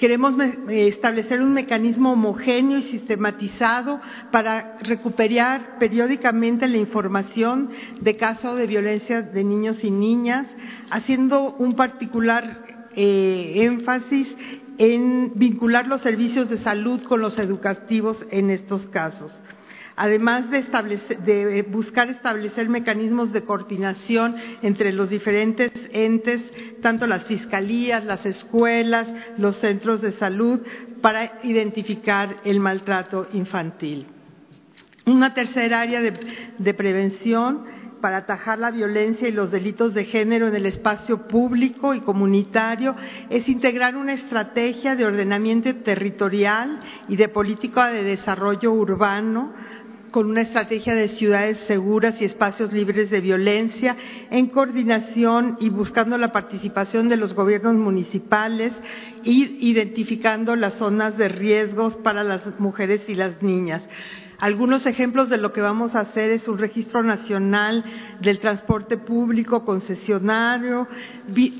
queremos 0.00 0.34
establecer 0.70 1.42
un 1.42 1.52
mecanismo 1.52 2.12
homogéneo 2.12 2.78
y 2.78 2.84
sistematizado 2.84 4.00
para 4.32 4.78
recuperar 4.80 5.78
periódicamente 5.78 6.66
la 6.66 6.78
información 6.78 7.68
de 8.00 8.16
casos 8.16 8.56
de 8.56 8.66
violencia 8.66 9.20
de 9.20 9.44
niños 9.44 9.76
y 9.84 9.90
niñas, 9.90 10.46
haciendo 10.90 11.54
un 11.58 11.74
particular 11.74 12.88
eh, 12.96 13.52
énfasis 13.56 14.26
en 14.78 15.32
vincular 15.34 15.86
los 15.86 16.00
servicios 16.00 16.48
de 16.48 16.56
salud 16.58 17.02
con 17.02 17.20
los 17.20 17.38
educativos 17.38 18.16
en 18.30 18.48
estos 18.48 18.86
casos 18.86 19.38
además 19.96 20.44
de, 20.50 21.66
buscar 21.68 22.10
establecer 22.10 22.68
mecanismos 22.68 23.32
de 23.32 23.42
coordinación 23.42 24.36
entre 24.62 24.92
los 24.92 25.10
diferentes 25.10 25.72
entes, 25.92 26.42
tanto 26.80 27.06
las 27.06 27.24
fiscalías, 27.24 28.04
las 28.04 28.24
escuelas, 28.26 29.08
los 29.38 29.56
centros 29.58 30.00
de 30.00 30.12
salud, 30.12 30.60
para 31.00 31.40
identificar 31.42 32.36
el 32.44 32.60
maltrato 32.60 33.28
infantil. 33.32 34.06
Una 35.06 35.34
tercera 35.34 35.80
área 35.80 36.00
de 36.00 36.74
prevención 36.74 37.64
para 38.00 38.18
atajar 38.18 38.58
la 38.58 38.70
violencia 38.70 39.28
y 39.28 39.32
los 39.32 39.50
delitos 39.50 39.94
de 39.94 40.04
género 40.04 40.48
en 40.48 40.56
el 40.56 40.66
espacio 40.66 41.28
público 41.28 41.94
y 41.94 42.00
comunitario 42.00 42.96
es 43.28 43.48
integrar 43.48 43.96
una 43.96 44.14
estrategia 44.14 44.96
de 44.96 45.04
ordenamiento 45.04 45.74
territorial 45.76 46.80
y 47.08 47.16
de 47.16 47.28
política 47.28 47.88
de 47.88 48.02
desarrollo 48.02 48.72
urbano 48.72 49.52
con 50.10 50.28
una 50.28 50.42
estrategia 50.42 50.94
de 50.94 51.08
ciudades 51.08 51.58
seguras 51.66 52.20
y 52.20 52.24
espacios 52.24 52.72
libres 52.72 53.10
de 53.10 53.20
violencia, 53.20 53.96
en 54.30 54.48
coordinación 54.48 55.56
y 55.60 55.68
buscando 55.68 56.18
la 56.18 56.32
participación 56.32 57.08
de 57.08 57.16
los 57.16 57.34
gobiernos 57.34 57.74
municipales 57.74 58.72
identificando 59.22 60.56
las 60.56 60.74
zonas 60.74 61.16
de 61.16 61.28
riesgos 61.28 61.96
para 61.96 62.24
las 62.24 62.42
mujeres 62.58 63.02
y 63.08 63.14
las 63.14 63.42
niñas. 63.42 63.82
Algunos 64.40 64.86
ejemplos 64.86 65.28
de 65.28 65.36
lo 65.36 65.52
que 65.52 65.60
vamos 65.60 65.94
a 65.94 66.00
hacer 66.00 66.30
es 66.30 66.48
un 66.48 66.56
registro 66.56 67.02
nacional 67.02 67.84
del 68.22 68.38
transporte 68.38 68.96
público 68.96 69.66
concesionario, 69.66 70.88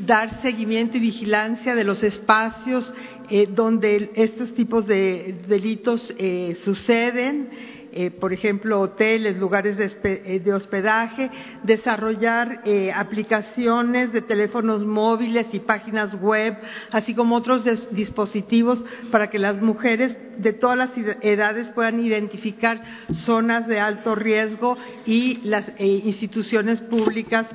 dar 0.07 0.41
seguimiento 0.41 0.97
y 0.97 1.01
vigilancia 1.01 1.75
de 1.75 1.85
los 1.85 2.03
espacios 2.03 2.91
eh, 3.29 3.47
donde 3.55 4.13
estos 4.15 4.55
tipos 4.55 4.87
de 4.87 5.43
delitos 5.47 6.11
eh, 6.17 6.59
suceden, 6.65 7.51
eh, 7.93 8.13
por 8.13 8.33
ejemplo, 8.33 8.81
hoteles, 8.81 9.37
lugares 9.37 9.77
de, 9.77 9.91
eh, 10.05 10.53
hospedaje, 10.53 11.29
desarrollar 11.65 12.61
eh, 12.65 12.93
aplicaciones 12.93 14.13
de 14.13 14.23
teléfonos 14.23 14.85
móviles 14.85 15.47
y 15.53 15.59
páginas 15.59 16.15
web, 16.21 16.57
así 16.93 17.15
como 17.15 17.35
otros 17.35 17.65
dispositivos 17.91 18.79
para 19.11 19.29
que 19.29 19.41
las 19.41 19.61
mujeres 19.61 20.17
de 20.39 20.53
todas 20.53 20.79
las 20.79 20.91
edades 21.23 21.69
puedan 21.75 22.01
identificar 22.01 22.81
zonas 23.25 23.67
de 23.67 23.81
alto 23.81 24.15
riesgo 24.15 24.79
y 25.05 25.41
las 25.43 25.73
instituciones 25.79 26.81
públicas 26.81 27.47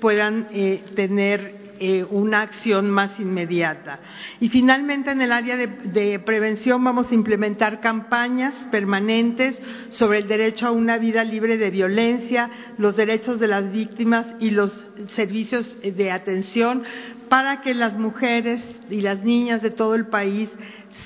puedan 0.00 0.48
tener 0.94 1.63
eh, 1.80 2.04
una 2.08 2.42
acción 2.42 2.90
más 2.90 3.18
inmediata. 3.18 4.00
Y 4.40 4.48
finalmente, 4.48 5.10
en 5.10 5.20
el 5.20 5.32
área 5.32 5.56
de, 5.56 6.18
prevención 6.20 6.82
vamos 6.82 7.10
a 7.10 7.14
implementar 7.14 7.80
campañas 7.80 8.54
permanentes 8.70 9.60
sobre 9.90 10.18
el 10.18 10.28
derecho 10.28 10.66
a 10.66 10.70
una 10.70 10.98
vida 10.98 11.24
libre 11.24 11.56
de 11.56 11.70
violencia, 11.70 12.50
los 12.78 12.96
derechos 12.96 13.40
de 13.40 13.48
las 13.48 13.70
víctimas 13.72 14.26
y 14.40 14.50
los 14.50 14.72
servicios 15.08 15.76
de 15.82 16.10
atención 16.10 16.82
para 17.28 17.60
que 17.60 17.74
las 17.74 17.94
mujeres 17.94 18.62
y 18.90 19.00
las 19.00 19.24
niñas 19.24 19.62
de 19.62 19.70
todo 19.70 19.94
el 19.94 20.06
país 20.06 20.50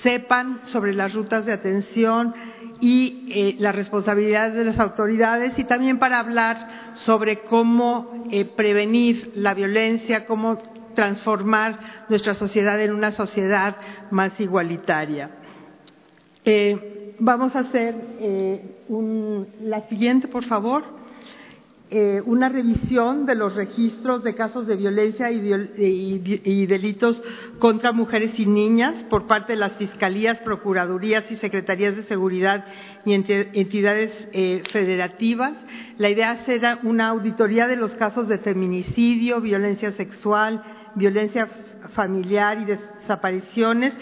sepan 0.03 0.61
sobre 0.65 0.93
las 0.93 1.15
rutas 1.15 1.47
de 1.47 1.53
atención 1.53 2.35
y 2.81 3.27
eh, 3.31 3.57
las 3.59 3.75
responsabilidades 3.75 4.55
de 4.55 4.65
las 4.65 4.79
autoridades 4.79 5.59
y 5.59 5.65
también 5.65 5.99
para 5.99 6.21
hablar 6.21 6.93
sobre 6.95 7.41
cómo 7.41 8.27
eh, 8.31 8.45
prevenir 8.45 9.33
la 9.35 9.55
violencia, 9.55 10.27
cómo 10.27 10.59
transformar 10.95 11.79
nuestra 12.09 12.35
sociedad 12.35 12.81
en 12.81 12.93
una 12.93 13.13
sociedad 13.13 13.77
más 14.11 14.39
igualitaria. 14.41 15.31
Eh, 16.45 17.15
vamos 17.19 17.55
a 17.57 17.61
hacer 17.61 17.95
la 19.61 19.81
siguiente, 19.89 20.29
por 20.29 20.45
favor. 20.45 20.98
Eh, 21.91 22.21
una 22.27 22.51
revisión 22.51 23.25
de 23.25 23.35
los 23.35 23.55
registros 23.55 24.23
de 24.23 24.35
casos 24.35 24.67
de 24.67 24.77
violencia 24.77 25.31
y, 25.31 26.67
delitos 26.67 27.23
contra 27.59 27.93
mujeres 27.93 28.39
y 28.39 28.45
niñas 28.45 29.05
por 29.05 29.27
parte 29.27 29.55
de 29.55 29.59
las 29.59 29.73
fiscalías, 29.79 30.39
procuradurías 30.41 31.31
y 31.31 31.37
secretarías 31.37 31.97
de 31.97 32.03
seguridad 32.03 32.67
y 33.07 33.15
entidades 33.15 34.29
eh, 34.33 34.63
federativas. 34.71 35.55
La 35.97 36.11
idea 36.11 36.45
será 36.45 36.79
una 36.83 37.09
auditoría 37.09 37.67
de 37.67 37.77
los 37.77 37.95
casos 37.95 38.29
de 38.29 38.37
feminicidio, 38.37 39.41
violencia 39.41 39.93
sexual, 39.93 40.63
violencia 40.95 41.49
familiar 41.95 42.61
y 42.61 42.65
desapariciones 42.67 43.95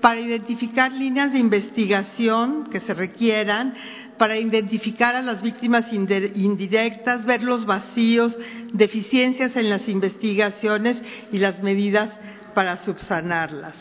para 0.00 0.20
identificar 0.20 0.92
líneas 0.92 1.32
de 1.32 1.38
investigación 1.38 2.68
que 2.70 2.80
se 2.80 2.94
requieran, 2.94 3.74
para 4.22 4.38
identificar 4.38 5.16
a 5.16 5.20
las 5.20 5.42
víctimas 5.42 5.92
indirectas, 5.92 7.24
ver 7.24 7.42
los 7.42 7.66
vacíos, 7.66 8.38
deficiencias 8.72 9.56
en 9.56 9.68
las 9.68 9.88
investigaciones 9.88 11.02
y 11.32 11.38
las 11.38 11.60
medidas 11.60 12.08
para 12.54 12.84
subsanarlas. 12.84 13.74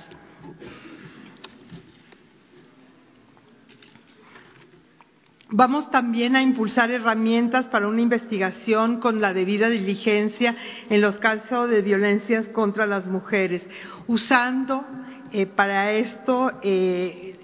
Vamos 5.52 5.92
también 5.92 6.36
a 6.36 6.42
impulsar 6.42 6.90
herramientas 6.90 7.68
para 7.68 7.88
una 7.88 8.02
investigación 8.02 9.00
con 9.00 9.22
la 9.22 9.36
debida 9.36 9.70
diligencia 9.70 10.56
en 10.90 11.02
los 11.02 11.20
casos 11.20 11.70
de 11.70 11.84
violencias 11.84 12.50
contra 12.50 12.88
las 12.88 13.06
mujeres, 13.06 13.62
usando 14.08 14.84
eh, 15.32 15.46
para 15.46 15.92
esto 15.92 16.52
eh, 16.64 17.36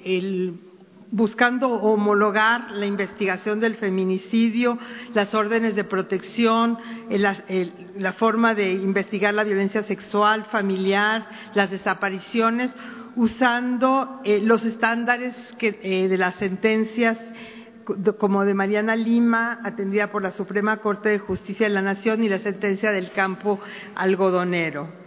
buscando 1.11 1.69
homologar 1.69 2.71
la 2.71 2.85
investigación 2.85 3.59
del 3.59 3.75
feminicidio, 3.75 4.77
las 5.13 5.33
órdenes 5.33 5.75
de 5.75 5.83
protección, 5.83 6.77
la 7.09 8.13
forma 8.13 8.53
de 8.53 8.73
investigar 8.73 9.33
la 9.33 9.43
violencia 9.43 9.83
sexual, 9.83 10.45
familiar, 10.51 11.27
las 11.53 11.71
desapariciones, 11.71 12.73
usando 13.15 14.21
eh, 14.23 14.39
los 14.41 14.63
estándares 14.63 15.33
de 15.59 16.17
las 16.17 16.35
sentencias 16.35 17.17
como 18.17 18.43
de 18.43 18.53
Mariana 18.53 18.95
Lima, 18.95 19.59
atendida 19.63 20.11
por 20.11 20.21
la 20.21 20.31
Suprema 20.31 20.77
Corte 20.77 21.09
de 21.09 21.19
Justicia 21.19 21.67
de 21.67 21.73
la 21.73 21.81
Nación 21.81 22.23
y 22.23 22.29
la 22.29 22.39
sentencia 22.39 22.91
del 22.91 23.11
campo 23.11 23.59
algodonero. 23.95 25.06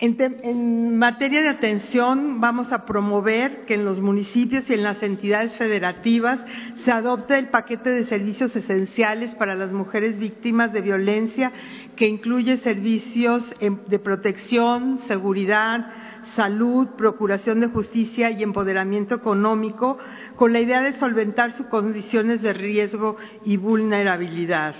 En, 0.00 0.96
materia 0.96 1.42
de 1.42 1.48
atención, 1.48 2.40
vamos 2.40 2.70
a 2.70 2.84
promover 2.84 3.64
que 3.66 3.74
en 3.74 3.84
los 3.84 4.00
municipios 4.00 4.70
y 4.70 4.74
en 4.74 4.84
las 4.84 5.02
entidades 5.02 5.58
federativas 5.58 6.38
se 6.84 6.92
adopte 6.92 7.36
el 7.36 7.48
paquete 7.48 7.90
de 7.90 8.06
servicios 8.06 8.54
esenciales 8.54 9.34
para 9.34 9.56
las 9.56 9.72
mujeres 9.72 10.20
víctimas 10.20 10.72
de 10.72 10.82
violencia, 10.82 11.50
que 11.96 12.06
incluye 12.06 12.58
servicios 12.58 13.42
de 13.60 13.98
protección, 13.98 15.00
seguridad, 15.08 15.88
salud, 16.36 16.90
procuración 16.96 17.58
de 17.58 17.66
justicia 17.66 18.30
y 18.30 18.44
empoderamiento 18.44 19.16
económico, 19.16 19.98
con 20.36 20.52
la 20.52 20.60
idea 20.60 20.80
de 20.80 20.92
solventar 20.92 21.50
sus 21.52 21.66
condiciones 21.66 22.40
de 22.40 22.52
riesgo 22.52 23.16
y 23.44 23.56
vulnerabilidad. 23.56 24.76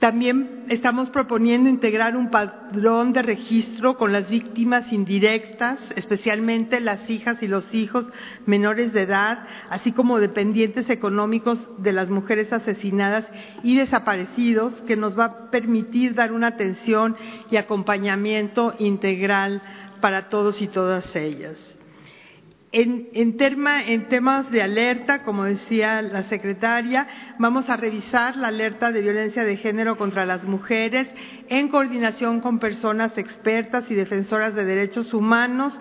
También 0.00 0.64
estamos 0.70 1.10
proponiendo 1.10 1.68
integrar 1.68 2.16
un 2.16 2.30
padrón 2.30 3.12
de 3.12 3.20
registro 3.20 3.98
con 3.98 4.12
las 4.12 4.30
víctimas 4.30 4.90
indirectas, 4.94 5.78
especialmente 5.94 6.80
las 6.80 7.10
hijas 7.10 7.42
y 7.42 7.46
los 7.46 7.72
hijos 7.74 8.06
menores 8.46 8.94
de 8.94 9.02
edad, 9.02 9.46
así 9.68 9.92
como 9.92 10.18
dependientes 10.18 10.88
económicos 10.88 11.58
de 11.76 11.92
las 11.92 12.08
mujeres 12.08 12.50
asesinadas 12.50 13.26
y 13.62 13.76
desaparecidos, 13.76 14.72
que 14.86 14.96
nos 14.96 15.18
va 15.18 15.24
a 15.26 15.50
permitir 15.50 16.14
dar 16.14 16.32
una 16.32 16.46
atención 16.46 17.14
y 17.50 17.58
acompañamiento 17.58 18.74
integral 18.78 19.60
para 20.00 20.30
todos 20.30 20.62
y 20.62 20.68
todas 20.68 21.14
ellas. 21.14 21.58
En, 22.72 23.36
temas 23.36 24.50
de 24.52 24.62
alerta, 24.62 25.24
como 25.24 25.44
decía 25.44 26.02
la 26.02 26.28
secretaria, 26.28 27.34
vamos 27.38 27.68
a 27.68 27.76
revisar 27.76 28.36
la 28.36 28.46
alerta 28.46 28.92
de 28.92 29.00
violencia 29.00 29.42
de 29.42 29.56
género 29.56 29.96
contra 29.98 30.24
las 30.24 30.44
mujeres 30.44 31.08
en 31.48 31.66
coordinación 31.66 32.40
con 32.40 32.60
personas 32.60 33.18
expertas 33.18 33.90
y 33.90 33.94
defensoras 33.94 34.54
de 34.54 34.64
derechos 34.64 35.12
humanos, 35.12 35.72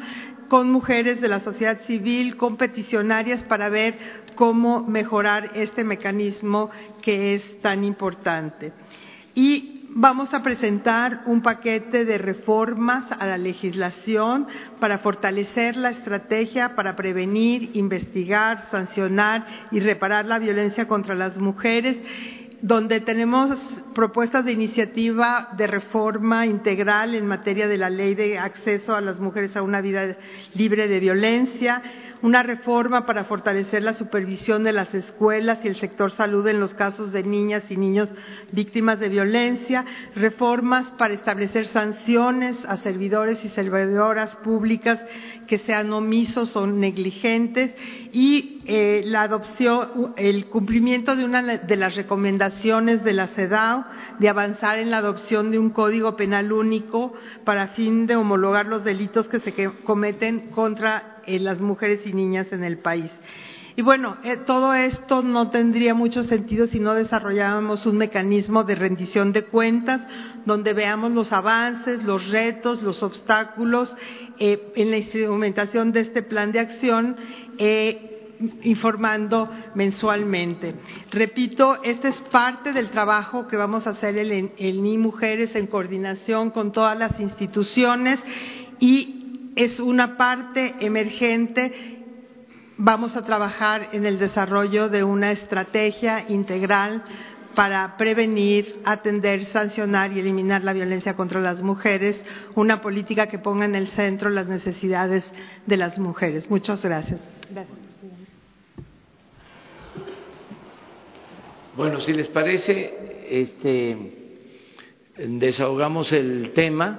con 0.47 0.71
mujeres 0.71 1.21
de 1.21 1.27
la 1.27 1.41
sociedad 1.41 1.79
civil, 1.85 2.35
con 2.37 2.57
peticionarias 2.57 3.43
para 3.43 3.69
ver 3.69 3.95
cómo 4.33 4.83
mejorar 4.83 5.51
este 5.53 5.83
mecanismo 5.83 6.71
que 7.03 7.35
es 7.35 7.61
tan 7.61 7.83
importante. 7.83 8.73
Vamos 9.91 10.33
a 10.33 10.43
presentar 10.43 11.23
un 11.25 11.41
paquete 11.41 12.05
de 12.05 12.17
reformas 12.17 13.05
a 13.11 13.25
la 13.25 13.37
legislación 13.37 14.47
para 14.79 14.99
fortalecer 14.99 15.75
la 15.75 15.91
estrategia 15.91 16.75
para 16.75 16.95
prevenir, 16.95 17.71
investigar, 17.73 18.67
sancionar 18.71 19.45
y 19.71 19.79
reparar 19.79 20.25
la 20.25 20.39
violencia 20.39 20.87
contra 20.87 21.15
las 21.15 21.37
mujeres 21.37 21.97
donde 22.61 22.99
tenemos 22.99 23.57
propuestas 23.95 24.43
de 24.43 24.51
iniciativa 24.51 25.49
de 25.55 25.65
reforma 25.65 26.45
integral 26.45 27.15
en 27.15 27.25
materia 27.25 27.67
de 27.67 27.77
la 27.77 27.89
ley 27.89 28.15
de 28.15 28.37
acceso 28.37 28.95
a 28.95 29.01
las 29.01 29.19
mujeres 29.19 29.55
a 29.55 29.61
una 29.61 29.79
vida 29.81 30.17
libre 30.53 30.87
de 30.87 30.99
violencia, 30.99 31.81
una 32.21 32.43
reforma 32.43 33.05
para 33.05 33.25
fortalecer 33.25 33.83
la 33.83 33.93
supervisión 33.93 34.63
de 34.63 34.73
las 34.73 34.93
escuelas 34.93 35.59
y 35.63 35.67
el 35.67 35.75
sector 35.75 36.11
salud 36.11 36.45
en 36.47 36.59
los 36.59 36.73
casos 36.73 37.11
de 37.11 37.23
niñas 37.23 37.63
y 37.69 37.77
niños 37.77 38.09
víctimas 38.51 38.99
de 38.99 39.09
violencia, 39.09 39.85
reformas 40.15 40.85
para 40.97 41.13
establecer 41.13 41.67
sanciones 41.67 42.57
a 42.65 42.77
servidores 42.77 43.43
y 43.45 43.49
servidoras 43.49 44.35
públicas 44.37 44.99
que 45.47 45.59
sean 45.59 45.91
omisos 45.93 46.55
o 46.55 46.67
negligentes 46.67 47.73
y 48.11 48.61
eh, 48.65 49.01
la 49.05 49.23
adopción, 49.23 50.13
el 50.17 50.45
cumplimiento 50.47 51.15
de 51.15 51.25
una 51.25 51.41
de 51.41 51.75
las 51.75 51.95
recomendaciones 51.95 53.03
de 53.03 53.13
la 53.13 53.27
CEDAW 53.27 53.85
de 54.19 54.29
avanzar 54.29 54.77
en 54.77 54.91
la 54.91 54.97
adopción 54.97 55.51
de 55.51 55.57
un 55.57 55.69
código 55.69 56.15
penal 56.15 56.51
único 56.51 57.13
para 57.45 57.69
fin 57.69 58.05
de 58.05 58.15
homologar 58.15 58.65
los 58.65 58.83
delitos 58.83 59.27
que 59.27 59.39
se 59.39 59.53
cometen 59.83 60.51
contra 60.51 61.18
eh, 61.29 61.39
las 61.39 61.59
mujeres 61.59 62.01
y 62.05 62.13
niñas 62.13 62.51
en 62.51 62.63
el 62.63 62.79
país. 62.79 63.11
Y 63.75 63.83
bueno, 63.83 64.17
eh, 64.23 64.35
todo 64.35 64.73
esto 64.73 65.21
no 65.21 65.51
tendría 65.51 65.93
mucho 65.93 66.23
sentido 66.23 66.65
si 66.67 66.79
no 66.79 66.95
desarrollábamos 66.95 67.85
un 67.85 67.97
mecanismo 67.97 68.63
de 68.63 68.73
rendición 68.75 69.31
de 69.31 69.45
cuentas 69.45 70.01
donde 70.45 70.73
veamos 70.73 71.11
los 71.11 71.31
avances, 71.31 72.03
los 72.03 72.27
retos, 72.29 72.81
los 72.81 73.03
obstáculos 73.03 73.95
eh, 74.39 74.73
en 74.75 74.89
la 74.89 74.97
instrumentación 74.97 75.91
de 75.91 76.01
este 76.01 76.23
plan 76.23 76.51
de 76.51 76.59
acción. 76.59 77.15
informando 78.63 79.49
mensualmente. 79.75 80.75
Repito, 81.11 81.83
este 81.83 82.07
es 82.07 82.15
parte 82.31 82.71
del 82.73 82.89
trabajo 82.89 83.47
que 83.47 83.57
vamos 83.57 83.85
a 83.85 83.91
hacer 83.91 84.17
en 84.17 84.53
el 84.57 84.81
NI 84.81 84.97
Mujeres 84.97 85.55
en 85.55 85.67
coordinación 85.67 86.51
con 86.51 86.71
todas 86.71 86.97
las 86.97 87.19
instituciones 87.19 88.19
y 88.79 89.18
es 89.59 89.77
una 89.81 90.15
parte 90.15 90.75
emergente. 90.79 91.73
Vamos 92.77 93.17
a 93.17 93.25
trabajar 93.25 93.89
en 93.91 94.05
el 94.05 94.17
desarrollo 94.17 94.87
de 94.87 95.03
una 95.03 95.31
estrategia 95.31 96.23
integral 96.29 97.03
para 97.55 97.97
prevenir, 97.97 98.77
atender, 98.85 99.43
sancionar 99.45 100.13
y 100.13 100.19
eliminar 100.21 100.63
la 100.63 100.71
violencia 100.71 101.13
contra 101.13 101.41
las 101.41 101.61
mujeres, 101.61 102.15
una 102.55 102.79
política 102.79 103.27
que 103.27 103.37
ponga 103.37 103.65
en 103.65 103.75
el 103.75 103.89
centro 103.89 104.29
las 104.29 104.47
necesidades 104.47 105.25
de 105.65 105.75
las 105.75 105.99
mujeres. 105.99 106.49
Muchas 106.49 106.81
gracias. 106.81 107.19
Bueno, 111.75 111.99
si 111.99 112.13
les 112.13 112.29
parece, 112.29 113.25
este, 113.29 113.97
desahogamos 115.17 116.13
el 116.13 116.53
tema 116.53 116.97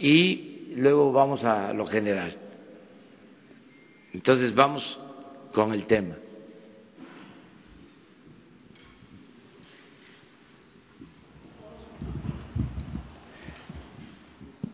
y 0.00 0.51
luego 0.76 1.12
vamos 1.12 1.44
a 1.44 1.72
lo 1.72 1.86
general. 1.86 2.36
Entonces 4.12 4.54
vamos 4.54 4.98
con 5.52 5.72
el 5.72 5.86
tema. 5.86 6.16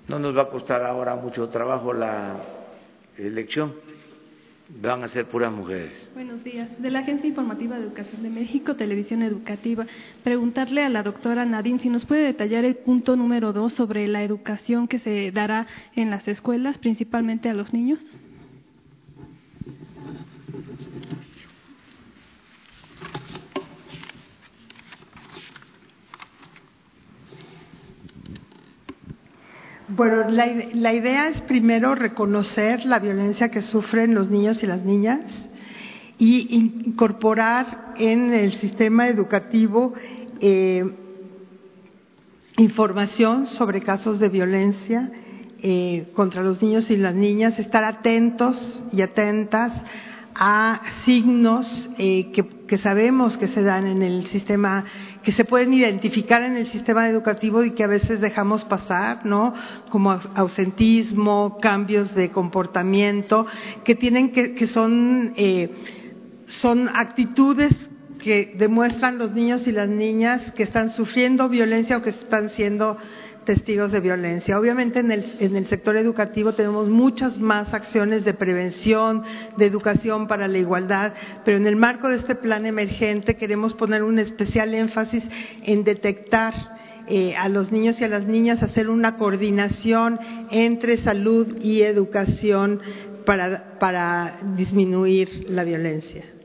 No 0.08 0.18
nos 0.18 0.36
va 0.36 0.42
a 0.42 0.48
costar 0.48 0.82
ahora 0.84 1.16
mucho 1.16 1.48
trabajo 1.48 1.92
la 1.92 2.36
elección 3.18 3.87
van 4.68 5.02
a 5.02 5.08
ser 5.08 5.26
puras 5.26 5.52
mujeres. 5.52 5.92
Buenos 6.14 6.44
días. 6.44 6.68
De 6.80 6.90
la 6.90 7.00
Agencia 7.00 7.28
Informativa 7.28 7.76
de 7.76 7.84
Educación 7.84 8.22
de 8.22 8.30
México, 8.30 8.76
Televisión 8.76 9.22
Educativa, 9.22 9.86
preguntarle 10.22 10.82
a 10.82 10.88
la 10.88 11.02
doctora 11.02 11.44
Nadine 11.44 11.78
si 11.78 11.88
nos 11.88 12.04
puede 12.04 12.22
detallar 12.22 12.64
el 12.64 12.76
punto 12.76 13.16
número 13.16 13.52
dos 13.52 13.72
sobre 13.72 14.06
la 14.08 14.22
educación 14.22 14.88
que 14.88 14.98
se 14.98 15.30
dará 15.32 15.66
en 15.94 16.10
las 16.10 16.26
escuelas, 16.28 16.78
principalmente 16.78 17.48
a 17.48 17.54
los 17.54 17.72
niños. 17.72 18.00
Bueno, 29.90 30.28
la, 30.28 30.92
idea 30.92 31.28
es 31.28 31.40
primero 31.42 31.94
reconocer 31.94 32.84
la 32.84 32.98
violencia 32.98 33.50
que 33.50 33.62
sufren 33.62 34.14
los 34.14 34.28
niños 34.28 34.62
y 34.62 34.66
las 34.66 34.84
niñas 34.84 35.20
y 36.18 36.54
incorporar 36.54 37.94
en 37.96 38.34
el 38.34 38.52
sistema 38.60 39.08
educativo 39.08 39.94
eh, 40.40 40.84
información 42.58 43.46
sobre 43.46 43.80
casos 43.80 44.20
de 44.20 44.28
violencia 44.28 45.10
eh, 45.62 46.10
contra 46.14 46.42
los 46.42 46.60
niños 46.60 46.90
y 46.90 46.98
las 46.98 47.14
niñas, 47.14 47.58
estar 47.58 47.84
atentos 47.84 48.82
y 48.92 49.00
atentas 49.00 49.72
a 50.34 50.82
signos 51.04 51.88
eh, 51.98 52.30
que, 52.32 52.78
sabemos 52.78 53.36
que 53.38 53.48
se 53.48 53.62
dan 53.62 53.86
en 53.86 54.02
el 54.02 54.26
sistema, 54.26 54.84
que 55.28 55.32
se 55.32 55.44
pueden 55.44 55.74
identificar 55.74 56.42
en 56.42 56.56
el 56.56 56.68
sistema 56.68 57.06
educativo 57.06 57.62
y 57.62 57.72
que 57.72 57.84
a 57.84 57.86
veces 57.86 58.18
dejamos 58.18 58.64
pasar, 58.64 59.26
¿no? 59.26 59.52
Como 59.90 60.10
ausentismo, 60.10 61.58
cambios 61.60 62.14
de 62.14 62.30
comportamiento, 62.30 63.46
que 63.84 63.94
tienen 63.94 64.32
que, 64.32 64.54
que 64.54 64.66
son, 64.66 65.34
eh, 65.36 65.68
son 66.46 66.88
actitudes 66.88 67.74
que 68.18 68.54
demuestran 68.56 69.18
los 69.18 69.32
niños 69.32 69.66
y 69.66 69.72
las 69.72 69.90
niñas 69.90 70.50
que 70.52 70.62
están 70.62 70.94
sufriendo 70.94 71.50
violencia 71.50 71.98
o 71.98 72.02
que 72.02 72.08
están 72.08 72.48
siendo 72.48 72.96
testigos 73.48 73.92
de 73.92 74.00
violencia. 74.00 74.60
Obviamente 74.60 74.98
en 74.98 75.10
el, 75.10 75.36
en 75.40 75.56
el 75.56 75.66
sector 75.68 75.96
educativo 75.96 76.52
tenemos 76.52 76.90
muchas 76.90 77.38
más 77.38 77.72
acciones 77.72 78.22
de 78.26 78.34
prevención, 78.34 79.22
de 79.56 79.64
educación 79.64 80.28
para 80.28 80.48
la 80.48 80.58
igualdad, 80.58 81.14
pero 81.46 81.56
en 81.56 81.66
el 81.66 81.74
marco 81.74 82.10
de 82.10 82.16
este 82.16 82.34
plan 82.34 82.66
emergente 82.66 83.36
queremos 83.36 83.72
poner 83.72 84.02
un 84.02 84.18
especial 84.18 84.74
énfasis 84.74 85.24
en 85.62 85.82
detectar 85.82 86.52
eh, 87.06 87.36
a 87.36 87.48
los 87.48 87.72
niños 87.72 87.98
y 87.98 88.04
a 88.04 88.08
las 88.08 88.26
niñas, 88.26 88.62
hacer 88.62 88.90
una 88.90 89.16
coordinación 89.16 90.20
entre 90.50 90.98
salud 90.98 91.56
y 91.62 91.80
educación 91.80 92.82
para, 93.24 93.78
para 93.78 94.40
disminuir 94.58 95.46
la 95.48 95.64
violencia. 95.64 96.37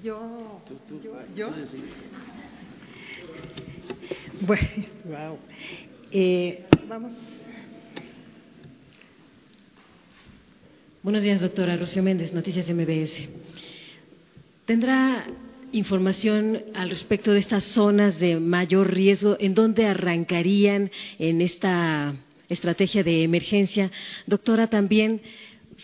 Yo, 0.00 0.62
yo, 1.34 1.50
Bueno, 4.42 4.68
wow. 5.04 5.38
Eh, 6.12 6.64
vamos. 6.88 7.12
Buenos 11.02 11.22
días, 11.24 11.40
doctora 11.40 11.76
Rocío 11.76 12.04
Méndez, 12.04 12.32
Noticias 12.32 12.68
MBS. 12.68 13.28
¿Tendrá 14.66 15.26
información 15.72 16.62
al 16.74 16.88
respecto 16.88 17.32
de 17.32 17.40
estas 17.40 17.64
zonas 17.64 18.20
de 18.20 18.38
mayor 18.38 18.92
riesgo? 18.92 19.36
¿En 19.40 19.54
dónde 19.54 19.86
arrancarían 19.86 20.92
en 21.18 21.40
esta 21.40 22.14
estrategia 22.48 23.02
de 23.02 23.24
emergencia? 23.24 23.90
Doctora, 24.28 24.68
también 24.68 25.22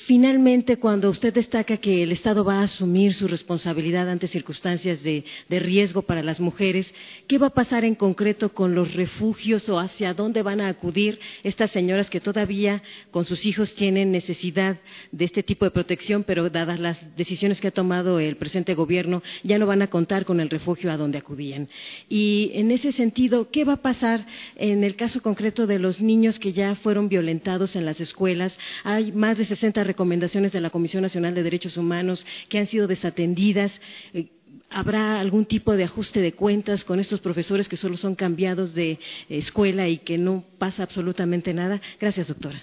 Finalmente, 0.06 0.78
cuando 0.78 1.08
usted 1.10 1.32
destaca 1.32 1.76
que 1.76 2.02
el 2.02 2.10
Estado 2.10 2.44
va 2.44 2.58
a 2.58 2.64
asumir 2.64 3.14
su 3.14 3.28
responsabilidad 3.28 4.08
ante 4.08 4.26
circunstancias 4.26 5.00
de, 5.02 5.24
riesgo 5.48 6.02
para 6.02 6.24
las 6.24 6.40
mujeres, 6.40 6.92
¿qué 7.28 7.38
va 7.38 7.48
a 7.48 7.54
pasar 7.54 7.84
en 7.84 7.94
concreto 7.94 8.52
con 8.52 8.74
los 8.74 8.94
refugios 8.94 9.68
o 9.68 9.78
hacia 9.78 10.12
dónde 10.12 10.42
van 10.42 10.60
a 10.60 10.68
acudir 10.68 11.20
estas 11.44 11.70
señoras 11.70 12.10
que 12.10 12.20
todavía 12.20 12.82
con 13.12 13.24
sus 13.24 13.46
hijos 13.46 13.76
tienen 13.76 14.10
necesidad 14.10 14.78
de 15.12 15.24
este 15.24 15.44
tipo 15.44 15.64
de 15.64 15.70
protección, 15.70 16.24
pero 16.24 16.50
dadas 16.50 16.80
las 16.80 17.16
decisiones 17.16 17.60
que 17.60 17.68
ha 17.68 17.72
tomado 17.72 18.18
el 18.18 18.36
presente 18.36 18.74
gobierno, 18.74 19.22
ya 19.44 19.58
no 19.58 19.66
van 19.66 19.82
a 19.82 19.90
contar 19.90 20.24
con 20.24 20.40
el 20.40 20.50
refugio 20.50 20.90
a 20.90 20.96
donde 20.96 21.18
acudían? 21.18 21.68
Y 22.08 22.50
en 22.54 22.72
ese 22.72 22.90
sentido, 22.90 23.50
¿qué 23.50 23.64
va 23.64 23.74
a 23.74 23.82
pasar 23.82 24.26
en 24.56 24.82
el 24.82 24.96
caso 24.96 25.22
concreto 25.22 25.68
de 25.68 25.78
los 25.78 26.00
niños 26.00 26.40
que 26.40 26.52
ya 26.52 26.74
fueron 26.74 27.08
violentados 27.08 27.76
en 27.76 27.84
las 27.84 28.00
escuelas? 28.00 28.58
Hay 28.82 29.12
más 29.12 29.38
de 29.38 29.44
60 29.44 29.91
recomendaciones 29.92 30.52
de 30.52 30.60
la 30.60 30.70
Comisión 30.70 31.02
Nacional 31.02 31.34
de 31.34 31.42
Derechos 31.42 31.76
Humanos 31.76 32.26
que 32.48 32.58
han 32.58 32.66
sido 32.66 32.86
desatendidas. 32.86 33.70
Eh, 34.14 34.28
¿Habrá 34.70 35.20
algún 35.20 35.44
tipo 35.44 35.76
de 35.76 35.84
ajuste 35.84 36.20
de 36.20 36.32
cuentas 36.32 36.82
con 36.82 36.98
estos 36.98 37.20
profesores 37.20 37.68
que 37.68 37.76
solo 37.76 37.98
son 37.98 38.14
cambiados 38.14 38.74
de 38.74 38.98
escuela 39.28 39.86
y 39.86 39.98
que 39.98 40.16
no 40.16 40.44
pasa 40.58 40.82
absolutamente 40.82 41.52
nada? 41.52 41.78
Gracias, 42.00 42.28
doctora. 42.28 42.58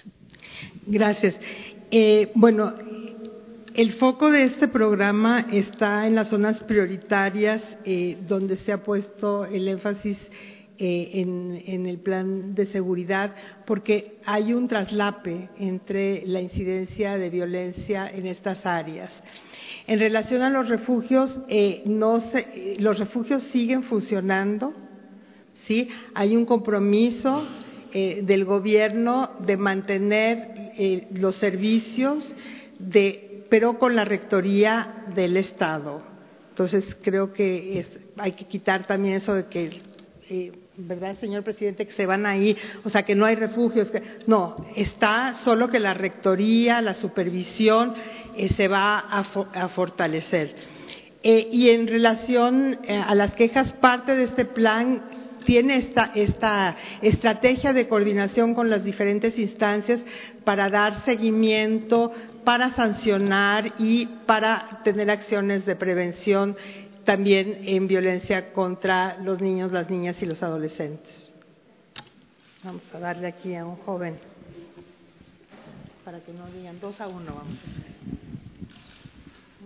Gracias. 0.86 1.38
Eh, 1.92 2.32
bueno, 2.34 2.74
el 3.74 3.92
foco 3.92 4.32
de 4.32 4.42
este 4.42 4.66
programa 4.66 5.46
está 5.52 6.08
en 6.08 6.16
las 6.16 6.28
zonas 6.30 6.58
prioritarias 6.64 7.62
eh, 7.84 8.18
donde 8.26 8.56
se 8.56 8.72
ha 8.72 8.82
puesto 8.82 9.44
el 9.46 9.68
énfasis 9.68 10.18
eh, 10.82 11.20
en, 11.20 11.84
el 11.84 11.98
plan 11.98 12.54
de 12.54 12.64
seguridad, 12.64 13.34
porque 13.66 14.14
hay 14.24 14.54
un 14.54 14.66
traslape 14.66 15.50
entre 15.58 16.26
la 16.26 16.40
incidencia 16.40 17.18
de 17.18 17.28
violencia 17.28 18.10
en 18.10 18.26
estas 18.26 18.64
áreas. 18.64 19.12
En 19.86 19.98
relación 19.98 20.40
a 20.40 20.48
los 20.48 20.70
refugios, 20.70 21.38
eh, 21.48 21.82
no 21.84 22.22
los 22.78 22.98
refugios 22.98 23.42
siguen 23.52 23.82
funcionando, 23.82 24.72
¿sí? 25.66 25.86
Hay 26.14 26.34
un 26.34 26.46
compromiso 26.46 27.46
eh, 27.92 28.22
del 28.24 28.46
gobierno 28.46 29.32
de 29.44 29.58
mantener 29.58 31.08
los 31.12 31.36
servicios, 31.36 32.26
de, 32.78 33.44
pero 33.50 33.78
con 33.78 33.94
la 33.94 34.06
rectoría 34.06 35.04
del 35.14 35.36
Estado. 35.36 36.00
Entonces 36.48 36.96
creo 37.02 37.34
que 37.34 37.84
hay 38.16 38.32
que 38.32 38.46
quitar 38.46 38.86
también 38.86 39.16
eso 39.16 39.34
de 39.34 39.44
que 39.46 39.89
¿verdad, 40.76 41.16
señor 41.20 41.42
presidente? 41.42 41.86
Que 41.86 41.92
se 41.92 42.06
van 42.06 42.26
ahí, 42.26 42.56
o 42.84 42.90
sea, 42.90 43.02
que 43.02 43.14
no 43.14 43.26
hay 43.26 43.34
refugios. 43.34 43.90
no, 44.26 44.56
está 44.76 45.34
solo 45.44 45.68
que 45.68 45.80
la 45.80 45.94
rectoría, 45.94 46.80
la 46.80 46.94
supervisión 46.94 47.94
eh, 48.36 48.48
se 48.50 48.68
va 48.68 48.98
a, 48.98 49.68
fortalecer. 49.68 50.54
Eh, 51.22 51.48
y 51.52 51.70
en 51.70 51.86
relación 51.86 52.78
eh, 52.84 52.96
a 52.96 53.14
las 53.14 53.34
quejas, 53.34 53.72
parte 53.74 54.14
de 54.14 54.24
este 54.24 54.44
plan 54.44 55.02
tiene 55.44 55.76
esta 56.14 56.76
estrategia 57.02 57.72
de 57.72 57.88
coordinación 57.88 58.54
con 58.54 58.68
las 58.68 58.84
diferentes 58.84 59.38
instancias 59.38 60.00
para 60.44 60.68
dar 60.68 61.02
seguimiento, 61.04 62.12
para 62.44 62.74
sancionar 62.74 63.72
y 63.78 64.06
para 64.26 64.80
tener 64.84 65.10
acciones 65.10 65.64
de 65.64 65.76
prevención 65.76 66.56
también 67.04 67.62
en 67.64 67.86
violencia 67.86 68.52
contra 68.52 69.18
los 69.18 69.40
niños, 69.40 69.72
las 69.72 69.90
niñas 69.90 70.20
y 70.22 70.26
los 70.26 70.42
adolescentes. 70.42 71.32
Vamos 72.62 72.82
a 72.94 72.98
darle 72.98 73.28
aquí 73.28 73.54
a 73.54 73.64
un 73.64 73.76
joven 73.76 74.16
para 76.04 76.20
que 76.20 76.32
no 76.32 76.46
digan 76.50 76.78
dos 76.80 77.00
a 77.00 77.08
uno. 77.08 77.26
Vamos. 77.26 77.58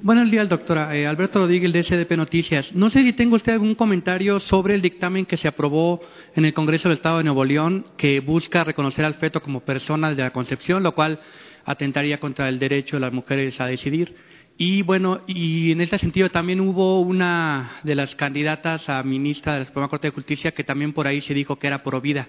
Buenos 0.03 0.31
días, 0.31 0.49
doctora. 0.49 0.95
Eh, 0.95 1.07
Alberto 1.07 1.39
Rodríguez, 1.39 1.73
de 1.73 1.83
SDP 1.83 2.17
Noticias. 2.17 2.75
No 2.75 2.91
sé 2.91 3.03
si 3.03 3.15
tengo 3.15 3.37
usted 3.37 3.53
algún 3.55 3.75
comentario 3.75 4.39
sobre 4.39 4.75
el 4.75 4.83
dictamen 4.83 5.25
que 5.25 5.39
se 5.39 5.49
aprobó 5.49 6.03
en 6.37 6.45
el 6.45 6.53
Congreso 6.53 6.89
del 6.89 6.99
Estado 6.99 7.19
de 7.19 7.25
Nuevo 7.25 7.45
León, 7.45 7.87
que 7.97 8.21
busca 8.21 8.65
reconocer 8.65 9.05
al 9.05 9.15
feto 9.15 9.41
como 9.41 9.61
persona 9.61 10.11
de 10.11 10.23
la 10.23 10.31
concepción, 10.31 10.83
lo 10.83 10.95
cual 10.95 11.21
atentaría 11.65 12.21
contra 12.21 12.49
el 12.51 12.59
derecho 12.59 12.97
de 12.97 13.01
las 13.01 13.15
mujeres 13.15 13.59
a 13.63 13.67
decidir. 13.67 14.15
Y 14.57 14.83
bueno, 14.83 15.23
y 15.27 15.73
en 15.73 15.81
este 15.81 15.99
sentido 15.99 16.31
también 16.31 16.61
hubo 16.61 17.01
una 17.01 17.81
de 17.83 17.97
las 17.97 18.15
candidatas 18.15 18.89
a 18.89 19.03
ministra 19.03 19.55
de 19.55 19.61
la 19.61 19.65
Suprema 19.65 19.89
Corte 19.89 20.09
de 20.09 20.15
Justicia 20.15 20.53
que 20.53 20.63
también 20.63 20.93
por 20.93 21.09
ahí 21.09 21.21
se 21.21 21.35
dijo 21.35 21.59
que 21.59 21.67
era 21.67 21.83
pro 21.83 22.01
vida. 22.01 22.29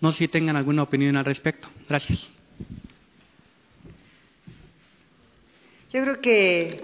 No 0.00 0.12
sé 0.12 0.18
si 0.18 0.28
tengan 0.28 0.54
alguna 0.54 0.84
opinión 0.84 1.16
al 1.16 1.24
respecto. 1.24 1.68
Gracias. 1.88 2.30
Yo 5.92 6.02
creo 6.02 6.20
que 6.20 6.80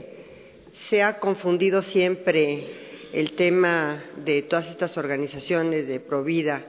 se 0.88 1.05
ha 1.05 1.20
confundido 1.20 1.83
siempre 1.83 2.64
el 3.12 3.33
tema 3.33 4.03
de 4.24 4.42
todas 4.42 4.68
estas 4.68 4.98
organizaciones 4.98 5.87
de 5.87 6.00
Provida 6.00 6.64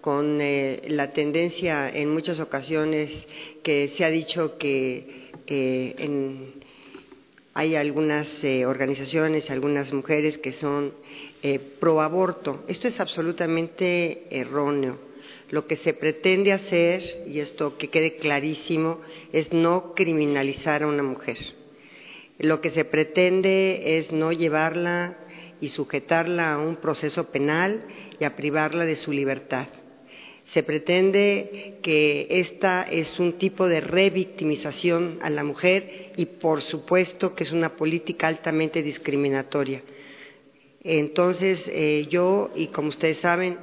con 0.00 0.40
eh, 0.40 0.82
la 0.88 1.12
tendencia 1.12 1.90
en 1.90 2.10
muchas 2.10 2.40
ocasiones 2.40 3.28
que 3.62 3.88
se 3.88 4.04
ha 4.04 4.10
dicho 4.10 4.56
que 4.56 5.30
en 5.46 6.65
hay 7.56 7.74
algunas 7.74 8.44
eh, 8.44 8.66
organizaciones, 8.66 9.50
algunas 9.50 9.90
mujeres 9.90 10.36
que 10.36 10.52
son 10.52 10.92
eh, 11.42 11.58
pro 11.58 12.02
aborto. 12.02 12.62
Esto 12.68 12.86
es 12.86 13.00
absolutamente 13.00 14.26
erróneo. 14.28 14.98
Lo 15.48 15.66
que 15.66 15.76
se 15.76 15.94
pretende 15.94 16.52
hacer, 16.52 17.24
y 17.26 17.40
esto 17.40 17.78
que 17.78 17.88
quede 17.88 18.16
clarísimo, 18.16 19.00
es 19.32 19.54
no 19.54 19.94
criminalizar 19.94 20.82
a 20.82 20.86
una 20.86 21.02
mujer. 21.02 21.38
Lo 22.38 22.60
que 22.60 22.72
se 22.72 22.84
pretende 22.84 23.98
es 23.98 24.12
no 24.12 24.32
llevarla 24.32 25.16
y 25.58 25.68
sujetarla 25.68 26.52
a 26.52 26.58
un 26.58 26.76
proceso 26.76 27.30
penal 27.30 27.86
y 28.20 28.24
a 28.24 28.36
privarla 28.36 28.84
de 28.84 28.96
su 28.96 29.12
libertad. 29.12 29.68
Se 30.52 30.62
pretende 30.62 31.78
que 31.82 32.26
esta 32.30 32.82
es 32.82 33.18
un 33.18 33.32
tipo 33.32 33.68
de 33.68 33.80
revictimización 33.80 35.18
a 35.22 35.30
la 35.30 35.42
mujer 35.42 36.12
y, 36.16 36.26
por 36.26 36.62
supuesto, 36.62 37.34
que 37.34 37.44
es 37.44 37.52
una 37.52 37.76
política 37.76 38.28
altamente 38.28 38.82
discriminatoria. 38.82 39.82
Entonces, 40.82 41.68
eh, 41.72 42.06
yo, 42.08 42.50
y 42.54 42.68
como 42.68 42.90
ustedes 42.90 43.18
saben, 43.18 43.58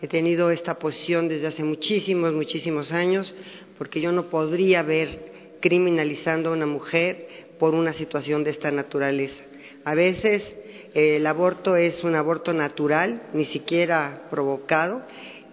he 0.00 0.06
tenido 0.06 0.50
esta 0.52 0.78
posición 0.78 1.26
desde 1.26 1.48
hace 1.48 1.64
muchísimos, 1.64 2.32
muchísimos 2.32 2.92
años, 2.92 3.34
porque 3.76 4.00
yo 4.00 4.12
no 4.12 4.30
podría 4.30 4.82
ver 4.82 5.58
criminalizando 5.60 6.50
a 6.50 6.52
una 6.52 6.66
mujer 6.66 7.26
por 7.58 7.74
una 7.74 7.92
situación 7.92 8.44
de 8.44 8.50
esta 8.50 8.70
naturaleza. 8.70 9.42
A 9.84 9.94
veces 9.94 10.54
el 10.94 11.26
aborto 11.26 11.76
es 11.76 12.04
un 12.04 12.14
aborto 12.14 12.52
natural, 12.52 13.22
ni 13.34 13.46
siquiera 13.46 14.26
provocado, 14.30 15.02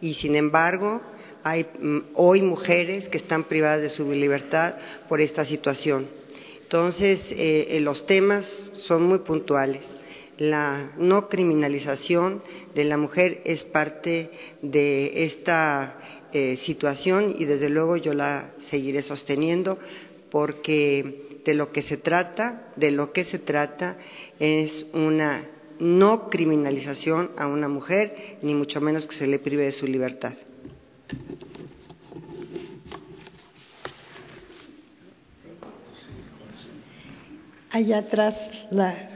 y 0.02 0.16
sin 0.16 0.36
embargo 0.36 1.02
hay 1.44 1.68
mm, 1.80 2.00
hoy 2.16 2.42
mujeres 2.42 3.08
que 3.10 3.18
están 3.18 3.44
privadas 3.44 3.82
de 3.82 3.90
su 3.90 4.12
libertad 4.12 4.76
por 5.08 5.22
esta 5.22 5.46
situación. 5.46 6.08
Entonces, 6.64 7.20
eh, 7.32 7.68
eh, 7.70 7.80
los 7.80 8.08
temas 8.08 8.46
son 8.74 9.04
muy 9.04 9.20
puntuales. 9.20 9.84
La 10.40 10.92
no 10.98 11.30
criminalización 11.30 12.42
de 12.74 12.84
la 12.84 12.98
mujer 12.98 13.42
es 13.46 13.64
parte 13.64 14.32
de 14.64 15.26
esta 15.26 16.00
eh, 16.34 16.58
situación 16.66 17.36
y 17.38 17.46
desde 17.46 17.70
luego 17.70 17.96
yo 17.96 18.14
la 18.14 18.52
seguiré 18.72 19.04
sosteniendo 19.04 19.78
porque 20.32 21.42
de 21.46 21.54
lo 21.54 21.72
que 21.72 21.84
se 21.84 21.98
trata, 21.98 22.74
de 22.76 22.92
lo 22.92 23.14
que 23.14 23.24
se 23.24 23.38
trata 23.38 23.98
es 24.40 24.88
una 24.94 25.46
no 25.80 26.30
criminalización 26.30 27.32
a 27.38 27.48
una 27.48 27.68
mujer, 27.68 28.38
ni 28.42 28.54
mucho 28.54 28.82
menos 28.82 29.08
que 29.08 29.16
se 29.16 29.28
le 29.28 29.40
prive 29.40 29.66
de 29.66 29.72
su 29.72 29.88
libertad. 29.88 30.34
Allá 37.72 37.98
atrás 37.98 38.36
la 38.72 39.15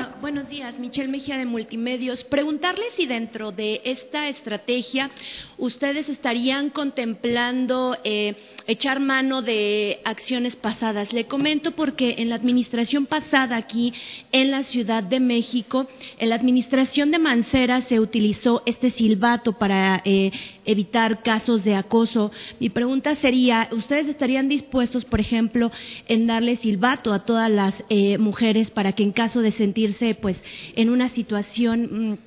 Ah, 0.00 0.14
buenos 0.20 0.48
días, 0.48 0.78
Michelle 0.78 1.08
Mejía 1.08 1.36
de 1.36 1.44
Multimedios. 1.44 2.22
Preguntarle 2.22 2.84
si 2.94 3.06
dentro 3.06 3.50
de 3.50 3.80
esta 3.82 4.28
estrategia 4.28 5.10
ustedes 5.56 6.08
estarían 6.08 6.70
contemplando 6.70 7.96
eh, 8.04 8.36
echar 8.68 9.00
mano 9.00 9.42
de 9.42 9.98
acciones 10.04 10.54
pasadas. 10.54 11.12
Le 11.12 11.26
comento 11.26 11.72
porque 11.72 12.14
en 12.18 12.28
la 12.28 12.36
administración 12.36 13.06
pasada 13.06 13.56
aquí 13.56 13.92
en 14.30 14.52
la 14.52 14.62
Ciudad 14.62 15.02
de 15.02 15.18
México, 15.18 15.88
en 16.20 16.28
la 16.28 16.36
administración 16.36 17.10
de 17.10 17.18
Mancera 17.18 17.80
se 17.80 17.98
utilizó 17.98 18.62
este 18.66 18.90
silbato 18.90 19.54
para 19.54 20.00
eh, 20.04 20.30
evitar 20.64 21.24
casos 21.24 21.64
de 21.64 21.74
acoso. 21.74 22.30
Mi 22.60 22.68
pregunta 22.68 23.16
sería, 23.16 23.68
¿ustedes 23.72 24.06
estarían 24.06 24.48
dispuestos, 24.48 25.04
por 25.04 25.18
ejemplo, 25.18 25.72
en 26.06 26.28
darle 26.28 26.54
silbato 26.54 27.12
a 27.12 27.24
todas 27.24 27.50
las 27.50 27.82
eh, 27.88 28.16
mujeres 28.18 28.70
para 28.70 28.92
que 28.92 29.02
en 29.02 29.10
caso 29.10 29.40
de 29.40 29.50
sentir 29.50 29.87
pues 30.20 30.40
en 30.76 30.90
una 30.90 31.08
situación 31.10 32.10
mm, 32.10 32.18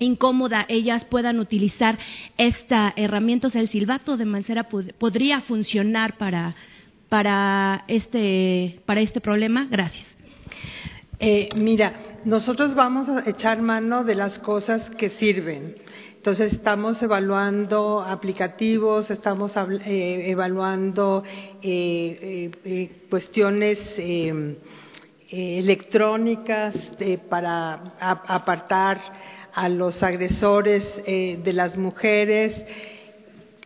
incómoda 0.00 0.66
ellas 0.68 1.04
puedan 1.04 1.38
utilizar 1.38 1.98
esta 2.36 2.92
herramienta, 2.96 3.46
o 3.46 3.50
sea, 3.50 3.60
el 3.60 3.68
silbato 3.68 4.16
de 4.16 4.24
Mancera 4.24 4.68
podría 4.68 5.40
funcionar 5.42 6.16
para, 6.18 6.56
para, 7.08 7.84
este, 7.86 8.80
para 8.86 9.00
este 9.00 9.20
problema. 9.20 9.68
Gracias. 9.70 10.06
Eh, 11.18 11.50
mira, 11.54 11.92
nosotros 12.24 12.74
vamos 12.74 13.08
a 13.08 13.28
echar 13.28 13.60
mano 13.60 14.04
de 14.04 14.14
las 14.14 14.38
cosas 14.38 14.88
que 14.90 15.10
sirven. 15.10 15.76
Entonces 16.16 16.52
estamos 16.52 17.02
evaluando 17.02 18.02
aplicativos, 18.02 19.10
estamos 19.10 19.52
eh, 19.56 20.30
evaluando 20.30 21.22
eh, 21.62 22.50
cuestiones 23.08 23.78
eh, 25.30 25.58
electrónicas 25.58 26.74
para 27.28 27.74
apartar 28.00 29.00
a 29.54 29.68
los 29.68 30.02
agresores 30.02 30.84
eh, 31.06 31.40
de 31.42 31.52
las 31.52 31.76
mujeres, 31.76 32.64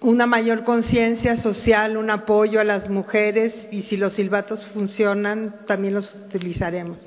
una 0.01 0.27
mayor 0.27 0.65
conciencia 0.65 1.39
social, 1.39 1.97
un 1.97 2.11
apoyo 2.11 2.61
a 2.61 2.65
las 2.65 2.91
mujeres 2.91 3.55
y 3.71 3.83
si 3.83 3.97
los 3.97 4.13
silbatos 4.13 4.65
funcionan, 4.75 5.65
también 5.67 5.95
los 5.95 6.15
utilizaremos. 6.15 6.99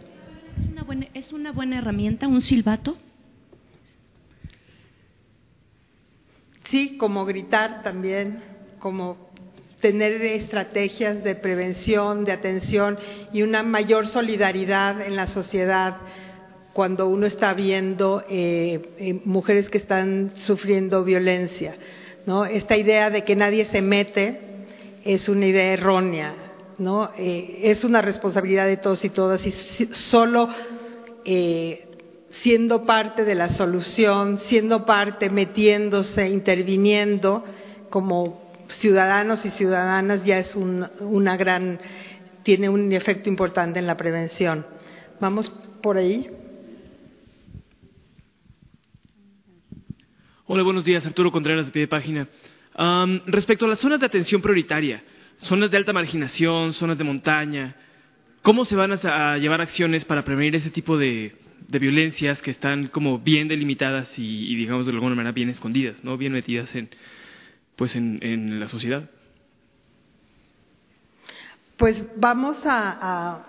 ¿Es 1.13 1.33
una 1.33 1.51
buena 1.51 1.77
herramienta 1.77 2.27
un 2.27 2.41
silbato? 2.41 2.97
Sí, 6.69 6.97
como 6.97 7.25
gritar 7.25 7.83
también, 7.83 8.43
como 8.79 9.26
tener 9.81 10.23
estrategias 10.23 11.23
de 11.23 11.35
prevención, 11.35 12.25
de 12.25 12.31
atención 12.31 12.97
y 13.31 13.43
una 13.43 13.63
mayor 13.63 14.07
solidaridad 14.07 15.01
en 15.01 15.15
la 15.15 15.27
sociedad 15.27 15.97
cuando 16.73 17.07
uno 17.07 17.25
está 17.25 17.53
viendo 17.53 18.23
eh, 18.29 18.89
eh, 18.97 19.21
mujeres 19.25 19.69
que 19.69 19.77
están 19.77 20.31
sufriendo 20.35 21.03
violencia. 21.03 21.75
¿no? 22.25 22.45
Esta 22.45 22.75
idea 22.75 23.09
de 23.09 23.23
que 23.23 23.35
nadie 23.35 23.65
se 23.65 23.81
mete 23.81 24.39
es 25.03 25.29
una 25.29 25.45
idea 25.45 25.73
errónea. 25.73 26.35
¿no? 26.77 27.11
Eh, 27.17 27.61
es 27.63 27.83
una 27.83 28.01
responsabilidad 28.01 28.67
de 28.67 28.77
todos 28.77 29.03
y 29.05 29.09
todas 29.09 29.45
y 29.45 29.51
solo 29.91 30.49
siendo 32.29 32.85
parte 32.85 33.25
de 33.25 33.35
la 33.35 33.49
solución, 33.49 34.39
siendo 34.41 34.85
parte, 34.85 35.29
metiéndose, 35.29 36.29
interviniendo 36.29 37.43
como 37.89 38.46
ciudadanos 38.73 39.45
y 39.45 39.51
ciudadanas 39.51 40.23
ya 40.25 40.39
es 40.39 40.55
una 40.55 41.37
gran, 41.37 41.79
tiene 42.43 42.69
un 42.69 42.91
efecto 42.91 43.29
importante 43.29 43.79
en 43.79 43.87
la 43.87 43.97
prevención. 43.97 44.65
Vamos 45.19 45.49
por 45.81 45.97
ahí. 45.97 46.29
Hola, 50.45 50.63
buenos 50.63 50.85
días. 50.85 51.05
Arturo 51.05 51.31
Contreras 51.31 51.65
de 51.65 51.71
pie 51.71 51.87
página. 51.87 52.27
respecto 53.25 53.65
a 53.65 53.67
las 53.67 53.79
zonas 53.79 53.99
de 53.99 54.05
atención 54.05 54.41
prioritaria, 54.41 55.03
zonas 55.39 55.71
de 55.71 55.77
alta 55.77 55.93
marginación, 55.93 56.73
zonas 56.73 56.97
de 56.97 57.03
montaña, 57.03 57.75
¿cómo 58.43 58.63
se 58.63 58.75
van 58.75 58.93
a, 58.93 59.37
llevar 59.37 59.61
acciones 59.61 60.05
para 60.05 60.23
prevenir 60.23 60.55
ese 60.55 60.69
tipo 60.69 60.97
de, 60.97 61.35
violencias 61.67 62.41
que 62.41 62.51
están 62.51 62.87
como 62.87 63.19
bien 63.19 63.49
delimitadas 63.49 64.17
y, 64.17 64.55
digamos 64.55 64.85
de 64.85 64.93
alguna 64.93 65.15
manera 65.15 65.33
bien 65.33 65.49
escondidas, 65.49 66.03
no 66.03 66.17
bien 66.17 66.31
metidas 66.31 66.73
en, 66.75 66.89
pues 67.77 67.95
en, 67.95 68.59
la 68.59 68.67
sociedad? 68.67 69.09
Pues 71.77 72.03
vamos 72.17 72.57
a, 72.65 73.45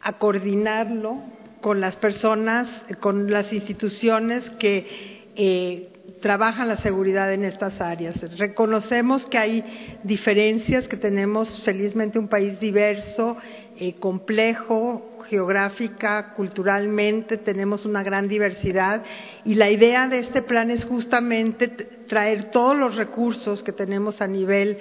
a, 0.00 0.12
coordinarlo 0.18 1.22
con 1.60 1.80
las 1.80 1.96
personas, 1.96 2.68
con 3.00 3.30
las 3.30 3.52
instituciones 3.52 4.48
que 4.58 5.30
eh, 5.36 5.92
trabajan 6.22 6.68
la 6.68 6.78
seguridad 6.78 7.32
en 7.32 7.44
estas 7.44 7.80
áreas. 7.80 8.16
Reconocemos 8.38 9.26
que 9.26 9.36
hay 9.38 9.98
diferencias, 10.02 10.88
que 10.88 10.96
tenemos 10.96 11.62
felizmente 11.64 12.18
un 12.18 12.28
país 12.28 12.58
diverso, 12.60 13.36
eh, 13.78 13.94
complejo, 14.00 15.15
geográfica, 15.26 16.34
culturalmente, 16.34 17.38
tenemos 17.38 17.84
una 17.84 18.02
gran 18.02 18.28
diversidad 18.28 19.02
y 19.44 19.54
la 19.54 19.70
idea 19.70 20.08
de 20.08 20.18
este 20.18 20.42
plan 20.42 20.70
es 20.70 20.84
justamente 20.84 21.68
traer 21.68 22.50
todos 22.50 22.76
los 22.76 22.96
recursos 22.96 23.62
que 23.62 23.72
tenemos 23.72 24.20
a 24.20 24.26
nivel 24.26 24.78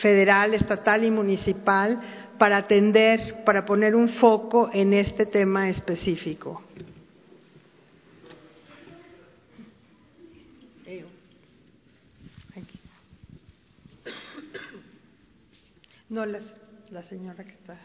federal, 0.00 0.54
estatal 0.54 1.04
y 1.04 1.10
municipal 1.10 2.00
para 2.38 2.58
atender, 2.58 3.44
para 3.44 3.64
poner 3.64 3.94
un 3.94 4.10
foco 4.10 4.70
en 4.72 4.92
este 4.92 5.26
tema 5.26 5.68
específico. 5.68 6.62
No, 16.08 16.24
la, 16.24 16.38
la 16.92 17.02
señora 17.02 17.42
que 17.42 17.50
está. 17.50 17.76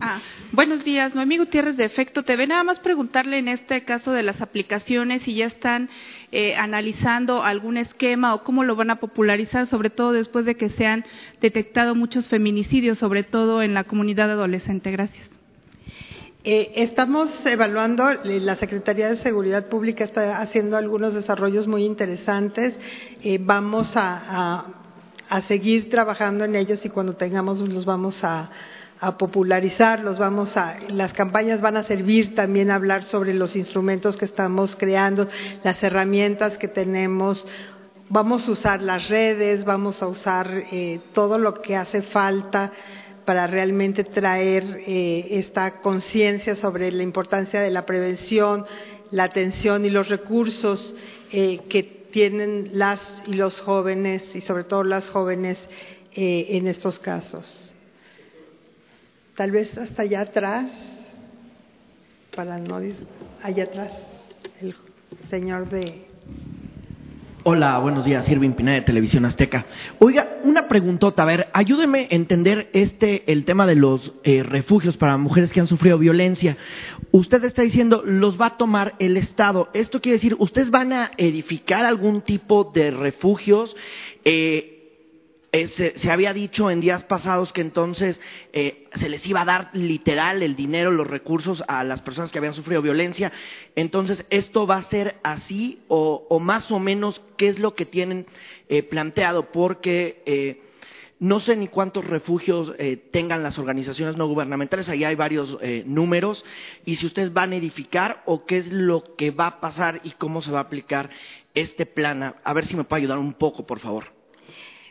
Ah, 0.00 0.20
buenos 0.52 0.82
días, 0.84 1.14
Noemí 1.14 1.38
Gutiérrez 1.38 1.76
de 1.76 1.84
Efecto 1.84 2.24
TV. 2.24 2.46
Nada 2.46 2.64
más 2.64 2.80
preguntarle 2.80 3.38
en 3.38 3.48
este 3.48 3.84
caso 3.84 4.12
de 4.12 4.22
las 4.22 4.40
aplicaciones 4.40 5.22
si 5.22 5.34
ya 5.34 5.46
están 5.46 5.88
eh, 6.32 6.56
analizando 6.56 7.42
algún 7.42 7.76
esquema 7.76 8.34
o 8.34 8.42
cómo 8.42 8.64
lo 8.64 8.74
van 8.74 8.90
a 8.90 8.96
popularizar, 8.96 9.66
sobre 9.66 9.90
todo 9.90 10.12
después 10.12 10.44
de 10.46 10.56
que 10.56 10.68
se 10.70 10.86
han 10.86 11.04
detectado 11.40 11.94
muchos 11.94 12.28
feminicidios, 12.28 12.98
sobre 12.98 13.22
todo 13.22 13.62
en 13.62 13.72
la 13.72 13.84
comunidad 13.84 14.30
adolescente. 14.30 14.90
Gracias. 14.90 15.28
Eh, 16.42 16.72
estamos 16.76 17.30
evaluando, 17.46 18.10
eh, 18.10 18.40
la 18.40 18.56
Secretaría 18.56 19.08
de 19.08 19.16
Seguridad 19.16 19.68
Pública 19.68 20.04
está 20.04 20.40
haciendo 20.40 20.76
algunos 20.76 21.14
desarrollos 21.14 21.68
muy 21.68 21.84
interesantes. 21.84 22.76
vamos 23.40 23.96
a, 23.96 24.66
a, 25.30 25.40
seguir 25.42 25.88
trabajando 25.88 26.44
en 26.44 26.56
ellos 26.56 26.84
y 26.84 26.90
cuando 26.90 27.14
tengamos 27.16 27.60
los 27.60 27.86
vamos 27.86 28.22
a 28.22 28.50
a 29.04 29.18
popularizarlos, 29.18 30.18
vamos 30.18 30.56
a, 30.56 30.78
las 30.88 31.12
campañas 31.12 31.60
van 31.60 31.76
a 31.76 31.82
servir 31.82 32.34
también 32.34 32.70
a 32.70 32.76
hablar 32.76 33.02
sobre 33.02 33.34
los 33.34 33.54
instrumentos 33.54 34.16
que 34.16 34.24
estamos 34.24 34.76
creando, 34.76 35.28
las 35.62 35.82
herramientas 35.82 36.56
que 36.56 36.68
tenemos, 36.68 37.46
vamos 38.08 38.48
a 38.48 38.52
usar 38.52 38.80
las 38.80 39.10
redes, 39.10 39.66
vamos 39.66 40.02
a 40.02 40.06
usar 40.06 40.50
eh, 40.72 41.00
todo 41.12 41.36
lo 41.36 41.60
que 41.60 41.76
hace 41.76 42.00
falta 42.00 42.72
para 43.26 43.46
realmente 43.46 44.04
traer 44.04 44.64
eh, 44.86 45.26
esta 45.32 45.82
conciencia 45.82 46.56
sobre 46.56 46.90
la 46.90 47.02
importancia 47.02 47.60
de 47.60 47.70
la 47.70 47.84
prevención, 47.84 48.64
la 49.10 49.24
atención 49.24 49.84
y 49.84 49.90
los 49.90 50.08
recursos 50.08 50.94
eh, 51.30 51.60
que 51.68 51.82
tienen 52.10 52.70
las 52.72 53.00
y 53.26 53.34
los 53.34 53.60
jóvenes 53.60 54.34
y 54.34 54.40
sobre 54.40 54.64
todo 54.64 54.82
las 54.82 55.10
jóvenes 55.10 55.58
en 56.16 56.68
estos 56.68 57.00
casos 57.00 57.73
tal 59.36 59.50
vez 59.50 59.76
hasta 59.76 60.02
allá 60.02 60.22
atrás, 60.22 60.70
para 62.34 62.58
no 62.58 62.80
allá 63.42 63.64
atrás, 63.64 63.92
el 64.60 64.74
señor 65.28 65.68
de... 65.68 66.06
Hola, 67.46 67.78
buenos 67.78 68.06
días, 68.06 68.26
Irving 68.30 68.52
Pineda 68.52 68.76
de 68.76 68.82
Televisión 68.82 69.26
Azteca. 69.26 69.66
Oiga, 69.98 70.38
una 70.44 70.66
preguntota, 70.66 71.24
a 71.24 71.26
ver, 71.26 71.48
ayúdeme 71.52 72.08
a 72.10 72.14
entender 72.14 72.70
este, 72.72 73.30
el 73.30 73.44
tema 73.44 73.66
de 73.66 73.74
los 73.74 74.14
eh, 74.22 74.42
refugios 74.42 74.96
para 74.96 75.18
mujeres 75.18 75.52
que 75.52 75.60
han 75.60 75.66
sufrido 75.66 75.98
violencia. 75.98 76.56
Usted 77.10 77.44
está 77.44 77.60
diciendo, 77.60 78.02
los 78.02 78.40
va 78.40 78.46
a 78.46 78.56
tomar 78.56 78.94
el 78.98 79.18
Estado. 79.18 79.68
Esto 79.74 80.00
quiere 80.00 80.16
decir, 80.16 80.36
¿ustedes 80.38 80.70
van 80.70 80.94
a 80.94 81.10
edificar 81.18 81.84
algún 81.84 82.22
tipo 82.22 82.72
de 82.72 82.90
refugios? 82.90 83.76
Eh, 84.24 84.73
eh, 85.56 85.68
se, 85.68 86.10
había 86.10 86.34
dicho 86.34 86.68
en 86.68 86.80
días 86.80 87.04
pasados 87.04 87.52
que 87.52 87.60
entonces 87.60 88.20
eh, 88.52 88.88
se 88.96 89.08
les 89.08 89.24
iba 89.24 89.42
a 89.42 89.44
dar 89.44 89.70
literal 89.72 90.42
el 90.42 90.56
dinero, 90.56 90.90
los 90.90 91.06
recursos 91.06 91.62
a 91.68 91.84
las 91.84 92.02
personas 92.02 92.32
que 92.32 92.38
habían 92.38 92.54
sufrido 92.54 92.82
violencia. 92.82 93.30
Entonces, 93.76 94.26
¿esto 94.30 94.66
va 94.66 94.78
a 94.78 94.82
ser 94.82 95.14
así 95.22 95.84
o, 95.86 96.40
más 96.40 96.72
o 96.72 96.80
menos 96.80 97.22
qué 97.36 97.46
es 97.46 97.60
lo 97.60 97.76
que 97.76 97.86
tienen 97.86 98.26
eh, 98.68 98.82
planteado? 98.82 99.52
Porque 99.52 100.60
no 101.20 101.38
sé 101.38 101.54
ni 101.54 101.68
cuántos 101.68 102.04
refugios 102.04 102.72
tengan 103.12 103.44
las 103.44 103.56
organizaciones 103.56 104.16
no 104.16 104.26
gubernamentales, 104.26 104.88
ahí 104.88 105.04
hay 105.04 105.14
varios 105.14 105.56
números, 105.86 106.44
y 106.84 106.96
si 106.96 107.06
ustedes 107.06 107.32
van 107.32 107.52
a 107.52 107.56
edificar 107.56 108.24
o 108.26 108.44
qué 108.44 108.56
es 108.56 108.72
lo 108.72 109.14
que 109.14 109.30
va 109.30 109.46
a 109.46 109.60
pasar 109.60 110.00
y 110.02 110.10
cómo 110.10 110.42
se 110.42 110.50
va 110.50 110.58
a 110.58 110.62
aplicar 110.62 111.10
este 111.54 111.86
plan. 111.86 112.34
A 112.42 112.52
ver 112.52 112.66
si 112.66 112.76
me 112.76 112.82
puede 112.82 113.02
ayudar 113.02 113.18
un 113.18 113.34
poco, 113.34 113.64
por 113.64 113.78
favor. 113.78 114.23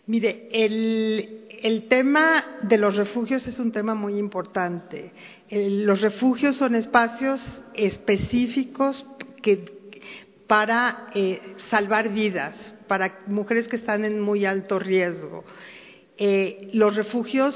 Mire, 0.05 0.49
el, 0.51 1.85
tema 1.87 2.43
de 2.61 2.77
los 2.77 2.97
refugios 2.97 3.47
es 3.47 3.57
un 3.57 3.71
tema 3.71 3.95
muy 3.95 4.17
importante. 4.17 5.13
los 5.49 6.01
refugios 6.01 6.57
son 6.57 6.75
espacios 6.75 7.41
específicos 7.73 9.05
para 10.45 11.07
eh, 11.15 11.55
salvar 11.69 12.09
vidas, 12.09 12.57
para 12.87 13.19
mujeres 13.27 13.69
que 13.69 13.77
están 13.77 14.03
en 14.03 14.19
muy 14.19 14.45
alto 14.45 14.77
riesgo. 14.77 15.45
Eh, 16.17 16.69
los 16.73 16.97
refugios 16.97 17.55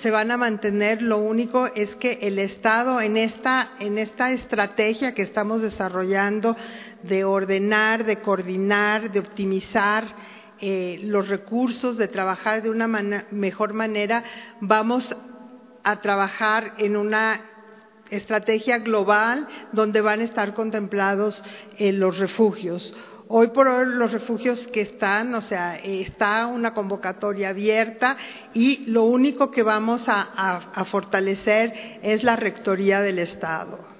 se 0.00 0.10
van 0.10 0.30
a 0.30 0.38
mantener, 0.38 1.02
lo 1.02 1.18
único 1.18 1.66
es 1.66 1.94
que 1.96 2.20
el 2.22 2.38
Estado 2.38 3.02
en 3.02 3.18
esta, 3.18 3.72
en 3.80 3.98
esta 3.98 4.32
estrategia 4.32 5.12
que 5.12 5.22
estamos 5.22 5.60
desarrollando 5.60 6.56
de 7.02 7.24
ordenar, 7.24 8.06
de 8.06 8.20
coordinar, 8.20 9.12
de 9.12 9.20
optimizar, 9.20 10.04
eh, 10.64 11.00
los 11.02 11.26
recursos, 11.26 11.96
de 11.96 12.06
trabajar 12.06 12.62
de 12.62 12.70
una 12.70 12.86
mejor 12.86 13.72
manera, 13.72 14.22
vamos 14.60 15.12
a 15.82 16.00
trabajar 16.00 16.74
en 16.78 16.96
una 16.96 17.40
estrategia 18.10 18.78
global 18.78 19.48
donde 19.72 20.00
van 20.00 20.20
a 20.20 20.24
estar 20.24 20.54
contemplados 20.54 21.42
eh, 21.78 21.90
los 21.90 22.16
refugios. 22.16 22.94
Hoy 23.26 23.48
por 23.48 23.66
hoy 23.66 23.86
los 23.86 24.12
refugios 24.12 24.64
que 24.68 24.82
están, 24.82 25.34
o 25.34 25.40
sea, 25.40 25.78
está 25.78 26.46
una 26.46 26.74
convocatoria 26.74 27.48
abierta 27.48 28.16
y 28.54 28.86
lo 28.86 29.02
único 29.02 29.50
que 29.50 29.64
vamos 29.64 30.04
a 30.06 30.84
fortalecer 30.92 32.00
es 32.02 32.22
la 32.22 32.36
rectoría 32.36 33.00
del 33.00 33.18
Estado. 33.18 33.91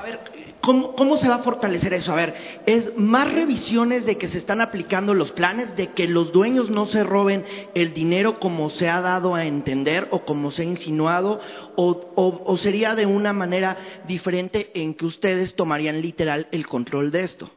A 0.00 0.02
ver, 0.02 0.18
¿Cómo, 0.62 1.16
se 1.18 1.28
va 1.28 1.36
a 1.36 1.42
fortalecer 1.42 1.92
eso? 1.92 2.12
A 2.12 2.16
ver, 2.16 2.62
¿es 2.64 2.96
más 2.96 3.30
revisiones 3.30 4.06
de 4.06 4.16
que 4.16 4.28
se 4.28 4.38
están 4.38 4.62
aplicando 4.62 5.12
los 5.12 5.30
planes, 5.30 5.76
de 5.76 5.88
que 5.88 6.08
los 6.08 6.32
dueños 6.32 6.70
no 6.70 6.86
se 6.86 7.02
roben 7.02 7.44
el 7.74 7.92
dinero 7.92 8.40
como 8.40 8.70
se 8.70 8.88
ha 8.88 9.02
dado 9.02 9.34
a 9.34 9.44
entender 9.44 10.08
o 10.10 10.24
como 10.24 10.50
se 10.50 10.62
ha 10.62 10.64
insinuado? 10.64 11.40
¿O, 11.76 12.56
sería 12.56 12.94
de 12.94 13.04
una 13.04 13.34
manera 13.34 13.76
diferente 14.06 14.70
en 14.74 14.94
que 14.94 15.04
ustedes 15.04 15.54
tomarían 15.54 16.00
literal 16.00 16.48
el 16.50 16.66
control 16.66 17.10
de 17.10 17.20
esto? 17.22 17.50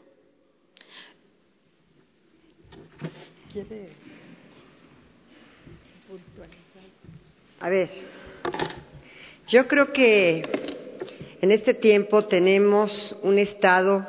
A 7.62 7.70
ver, 7.70 7.90
yo 9.48 9.68
creo 9.68 9.94
que 9.94 10.63
en 11.44 11.52
este 11.52 11.74
tiempo 11.74 12.24
tenemos 12.24 13.18
un 13.22 13.38
Estado 13.38 14.08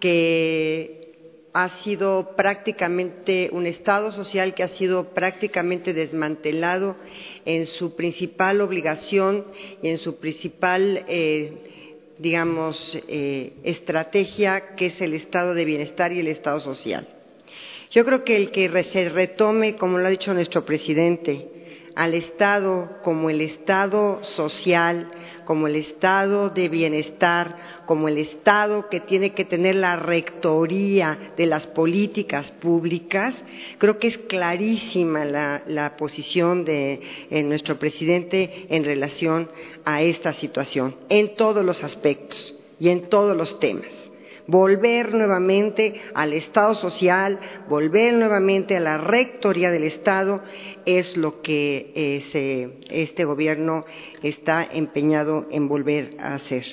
que 0.00 1.50
ha 1.52 1.68
sido 1.82 2.34
prácticamente 2.34 3.50
un 3.52 3.66
Estado 3.66 4.10
social 4.10 4.54
que 4.54 4.62
ha 4.62 4.68
sido 4.68 5.10
prácticamente 5.10 5.92
desmantelado 5.92 6.96
en 7.44 7.66
su 7.66 7.94
principal 7.94 8.62
obligación 8.62 9.48
y 9.82 9.90
en 9.90 9.98
su 9.98 10.16
principal, 10.16 11.04
eh, 11.08 12.14
digamos, 12.16 12.98
eh, 13.06 13.52
estrategia, 13.64 14.74
que 14.74 14.86
es 14.86 15.00
el 15.02 15.12
estado 15.12 15.52
de 15.52 15.66
bienestar 15.66 16.10
y 16.14 16.20
el 16.20 16.28
estado 16.28 16.60
social. 16.60 17.06
Yo 17.90 18.02
creo 18.06 18.24
que 18.24 18.34
el 18.34 18.50
que 18.50 18.70
se 18.84 19.10
retome, 19.10 19.76
como 19.76 19.98
lo 19.98 20.06
ha 20.06 20.10
dicho 20.10 20.32
nuestro 20.32 20.64
presidente, 20.64 21.50
al 21.94 22.14
Estado 22.14 22.98
como 23.02 23.28
el 23.28 23.42
Estado 23.42 24.24
social, 24.24 25.10
como 25.44 25.66
el 25.66 25.76
estado 25.76 26.50
de 26.50 26.68
bienestar, 26.68 27.56
como 27.86 28.08
el 28.08 28.18
estado 28.18 28.88
que 28.88 29.00
tiene 29.00 29.32
que 29.32 29.44
tener 29.44 29.76
la 29.76 29.96
rectoría 29.96 31.32
de 31.36 31.46
las 31.46 31.66
políticas 31.66 32.50
públicas, 32.52 33.34
creo 33.78 33.98
que 33.98 34.08
es 34.08 34.18
clarísima 34.18 35.24
la, 35.24 35.96
posición 35.98 36.64
de 36.64 37.00
nuestro 37.44 37.78
presidente 37.78 38.66
en 38.70 38.84
relación 38.84 39.48
a 39.84 40.02
esta 40.02 40.32
situación, 40.34 40.96
en 41.08 41.34
todos 41.36 41.64
los 41.64 41.82
aspectos 41.84 42.54
y 42.78 42.88
en 42.88 43.08
todos 43.08 43.36
los 43.36 43.58
temas 43.60 44.11
volver 44.46 45.14
nuevamente 45.14 46.00
al 46.14 46.32
Estado 46.32 46.74
social, 46.74 47.38
volver 47.68 48.14
nuevamente 48.14 48.76
a 48.76 48.80
la 48.80 48.98
rectoría 48.98 49.70
del 49.70 49.84
Estado, 49.84 50.42
es 50.84 51.16
lo 51.16 51.42
que 51.42 51.92
eh, 51.94 52.80
este 52.90 53.24
gobierno 53.24 53.84
está 54.22 54.64
empeñado 54.64 55.46
en 55.50 55.68
volver 55.68 56.16
a 56.18 56.34
hacer. 56.34 56.64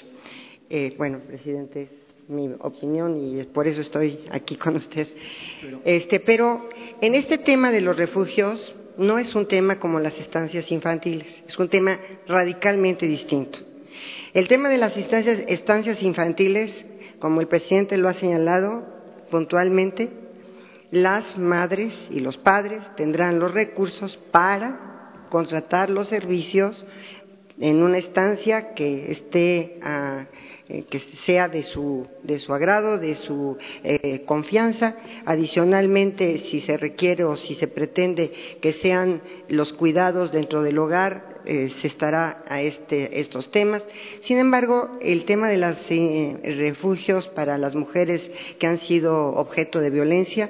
Eh, 0.69 0.93
bueno, 0.97 1.19
presidente, 1.25 1.83
es 1.83 2.29
mi 2.29 2.49
opinión 2.59 3.17
y 3.17 3.43
por 3.45 3.67
eso 3.67 3.81
estoy 3.81 4.19
aquí 4.31 4.55
con 4.55 4.75
usted. 4.75 5.07
Este, 5.83 6.19
pero 6.19 6.69
en 7.01 7.15
este 7.15 7.37
tema 7.39 7.71
de 7.71 7.81
los 7.81 7.97
refugios 7.97 8.75
no 8.97 9.17
es 9.17 9.33
un 9.33 9.47
tema 9.47 9.79
como 9.79 9.99
las 9.99 10.19
estancias 10.19 10.69
infantiles, 10.71 11.27
es 11.47 11.57
un 11.57 11.69
tema 11.69 11.99
radicalmente 12.27 13.07
distinto. 13.07 13.59
El 14.33 14.47
tema 14.47 14.69
de 14.69 14.77
las 14.77 14.95
estancias 14.95 16.03
infantiles 16.03 16.71
como 17.19 17.41
el 17.41 17.47
presidente 17.47 17.97
lo 17.97 18.09
ha 18.09 18.13
señalado 18.13 18.83
puntualmente, 19.29 20.09
las 20.91 21.37
madres 21.37 21.93
y 22.09 22.19
los 22.19 22.37
padres 22.37 22.81
tendrán 22.95 23.39
los 23.39 23.53
recursos 23.53 24.17
para 24.31 25.27
contratar 25.29 25.89
los 25.89 26.07
servicios 26.09 26.83
en 27.59 27.83
una 27.83 27.97
estancia 27.97 28.73
que 28.73 29.11
esté 29.11 29.79
ah, 29.83 30.25
eh, 30.71 30.85
que 30.87 30.99
sea 31.25 31.47
de 31.49 31.63
su, 31.63 32.07
de 32.21 32.37
su 32.37 32.53
agrado, 32.53 32.99
de 32.99 33.15
su 33.15 33.57
eh, 33.83 34.21
confianza. 34.25 34.95
Adicionalmente, 35.25 36.37
si 36.49 36.61
se 36.61 36.77
requiere 36.77 37.23
o 37.23 37.37
si 37.37 37.55
se 37.55 37.67
pretende 37.67 38.31
que 38.61 38.73
sean 38.73 39.23
los 39.47 39.73
cuidados 39.73 40.31
dentro 40.31 40.61
del 40.61 40.77
hogar, 40.77 41.28
eh, 41.45 41.71
se 41.81 41.87
estará 41.87 42.43
a 42.47 42.61
este, 42.61 43.19
estos 43.21 43.49
temas. 43.51 43.83
Sin 44.21 44.39
embargo, 44.39 44.97
el 45.01 45.23
tema 45.23 45.49
de 45.49 45.57
los 45.57 45.77
eh, 45.89 46.37
refugios 46.57 47.27
para 47.27 47.57
las 47.57 47.75
mujeres 47.75 48.29
que 48.59 48.67
han 48.67 48.79
sido 48.79 49.29
objeto 49.29 49.79
de 49.79 49.89
violencia 49.89 50.49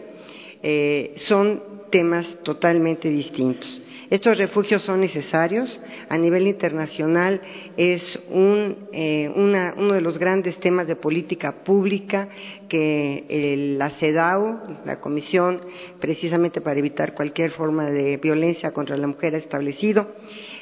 eh, 0.64 1.14
son 1.18 1.64
temas 1.92 2.28
totalmente 2.44 3.10
distintos. 3.10 3.82
Estos 4.10 4.40
refugios 4.40 4.82
son 4.82 5.02
necesarios. 5.02 5.80
A 6.10 6.18
nivel 6.18 6.48
internacional 6.48 7.42
es 7.78 8.20
un, 8.32 8.90
uno 9.36 9.94
de 9.94 10.02
los 10.02 10.18
grandes 10.18 10.58
temas 10.58 10.88
de 10.88 10.96
política 10.96 11.64
pública 11.64 12.28
que 12.68 13.76
la 13.78 13.92
CEDAW, 13.92 14.80
la 14.84 15.00
Comisión 15.00 15.62
precisamente 16.00 16.60
para 16.60 16.80
evitar 16.80 17.14
cualquier 17.14 17.52
forma 17.52 17.92
de 17.92 18.18
violencia 18.18 18.72
contra 18.72 18.98
la 18.98 19.06
mujer, 19.06 19.36
ha 19.36 19.38
establecido. 19.38 20.08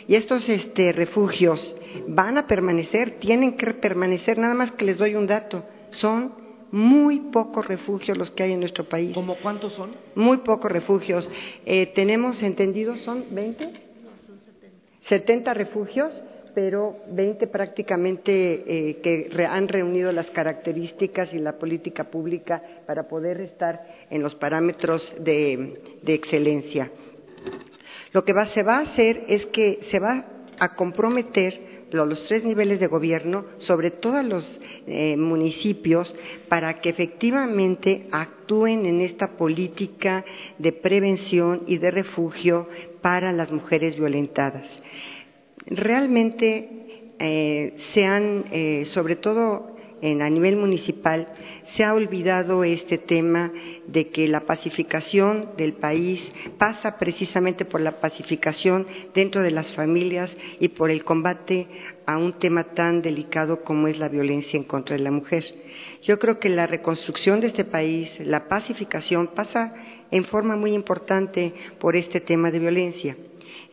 Y 0.07 0.15
estos 0.15 0.47
este, 0.47 0.93
refugios 0.93 1.75
van 2.07 2.37
a 2.37 2.47
permanecer, 2.47 3.19
tienen 3.19 3.57
que 3.57 3.73
permanecer, 3.73 4.37
nada 4.37 4.53
más 4.53 4.71
que 4.71 4.85
les 4.85 4.97
doy 4.97 5.15
un 5.15 5.27
dato, 5.27 5.65
son 5.91 6.31
muy 6.71 7.19
pocos 7.31 7.65
refugios 7.67 8.17
los 8.17 8.31
que 8.31 8.43
hay 8.43 8.53
en 8.53 8.59
nuestro 8.59 8.87
país. 8.87 9.13
¿Cómo 9.13 9.35
cuántos 9.35 9.73
son? 9.73 9.91
Muy 10.15 10.37
pocos 10.37 10.71
refugios. 10.71 11.29
Eh, 11.65 11.87
tenemos 11.87 12.41
entendidos, 12.41 12.99
¿son 13.01 13.25
20? 13.31 13.65
No, 13.65 13.71
son 14.25 14.39
70. 14.39 14.77
70 15.07 15.53
refugios, 15.53 16.23
pero 16.53 16.97
20 17.11 17.47
prácticamente 17.47 18.89
eh, 18.89 18.97
que 19.01 19.45
han 19.45 19.67
reunido 19.67 20.11
las 20.11 20.29
características 20.31 21.33
y 21.33 21.39
la 21.39 21.57
política 21.57 22.05
pública 22.05 22.61
para 22.85 23.07
poder 23.07 23.41
estar 23.41 23.85
en 24.09 24.23
los 24.23 24.35
parámetros 24.35 25.13
de 25.19 25.79
excelencia. 26.05 26.91
Lo 28.17 28.25
que 28.25 28.33
se 28.51 28.63
va 28.63 28.77
a 28.77 28.81
hacer 28.81 29.25
es 29.27 29.45
que 29.45 29.77
se 29.91 29.99
va 29.99 30.25
a 30.57 30.73
comprometer 30.73 31.85
los 31.91 32.23
tres 32.23 32.43
niveles 32.43 32.79
de 32.79 32.87
gobierno, 32.87 33.45
sobre 33.59 33.91
todos 33.91 34.25
los 34.25 34.59
eh, 34.87 35.15
municipios, 35.17 36.15
para 36.49 36.79
que 36.79 36.89
efectivamente 36.89 38.07
actúen 38.11 38.87
en 38.87 39.01
esta 39.01 39.37
política 39.37 40.25
de 40.57 40.71
prevención 40.71 41.61
y 41.67 41.77
de 41.77 41.91
refugio 41.91 42.67
para 43.03 43.31
las 43.31 43.51
mujeres 43.51 43.95
violentadas. 43.95 44.65
Realmente 45.67 47.11
eh, 47.19 47.75
se 47.93 48.03
han, 48.03 48.45
eh, 48.51 48.87
sobre 48.93 49.15
todo 49.15 49.77
a 50.01 50.29
nivel 50.29 50.57
municipal, 50.57 51.27
se 51.75 51.83
ha 51.83 51.93
olvidado 51.93 52.63
este 52.63 52.97
tema 52.97 53.51
de 53.87 54.09
que 54.09 54.27
la 54.27 54.41
pacificación 54.41 55.51
del 55.57 55.73
país 55.73 56.21
pasa 56.57 56.97
precisamente 56.97 57.65
por 57.65 57.81
la 57.81 57.99
pacificación 57.99 58.87
dentro 59.13 59.41
de 59.41 59.51
las 59.51 59.73
familias 59.73 60.35
y 60.59 60.69
por 60.69 60.91
el 60.91 61.03
combate 61.03 61.67
a 62.05 62.17
un 62.17 62.39
tema 62.39 62.63
tan 62.73 63.01
delicado 63.01 63.63
como 63.63 63.87
es 63.87 63.97
la 63.99 64.09
violencia 64.09 64.57
en 64.57 64.63
contra 64.63 64.95
de 64.95 65.03
la 65.03 65.11
mujer. 65.11 65.43
Yo 66.03 66.19
creo 66.19 66.39
que 66.39 66.49
la 66.49 66.67
reconstrucción 66.67 67.41
de 67.41 67.47
este 67.47 67.65
país, 67.65 68.11
la 68.19 68.47
pacificación, 68.47 69.27
pasa 69.27 69.73
en 70.11 70.25
forma 70.25 70.55
muy 70.55 70.73
importante 70.73 71.53
por 71.79 71.95
este 71.95 72.21
tema 72.21 72.49
de 72.51 72.59
violencia. 72.59 73.17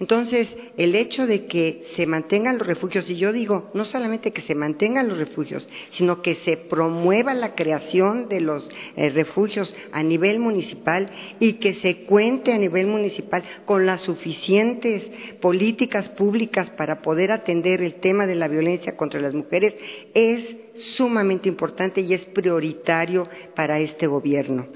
Entonces, 0.00 0.54
el 0.76 0.94
hecho 0.96 1.26
de 1.26 1.46
que 1.46 1.84
se 1.94 2.06
mantengan 2.06 2.58
los 2.58 2.66
refugios, 2.66 3.08
y 3.10 3.16
yo 3.16 3.32
digo, 3.32 3.70
no 3.74 3.84
solamente 3.84 4.32
que 4.32 4.42
se 4.42 4.54
mantengan 4.54 5.08
los 5.08 5.18
refugios, 5.18 5.68
sino 5.92 6.20
que 6.20 6.34
se 6.36 6.56
promueva 6.56 7.32
la 7.32 7.54
creación 7.54 8.28
de 8.28 8.40
los 8.40 8.68
eh, 8.96 9.10
refugios 9.10 9.74
a 9.92 10.02
nivel 10.02 10.40
municipal 10.40 11.10
y 11.38 11.54
que 11.54 11.74
se 11.74 12.04
cuente 12.04 12.52
a 12.52 12.58
nivel 12.58 12.88
municipal 12.88 13.44
con 13.64 13.86
las 13.86 14.00
suficientes 14.00 15.02
políticas 15.40 16.08
públicas 16.08 16.70
para 16.70 17.00
poder 17.00 17.30
atender 17.30 17.80
el 17.80 17.94
tema 17.94 18.26
de 18.26 18.34
la 18.34 18.48
violencia 18.48 18.96
contra 18.96 19.20
las 19.20 19.34
mujeres, 19.34 19.74
es 20.12 20.56
sumamente 20.74 21.48
importante 21.48 22.00
y 22.00 22.14
es 22.14 22.24
prioritario 22.24 23.28
para 23.54 23.78
este 23.78 24.06
gobierno. 24.08 24.66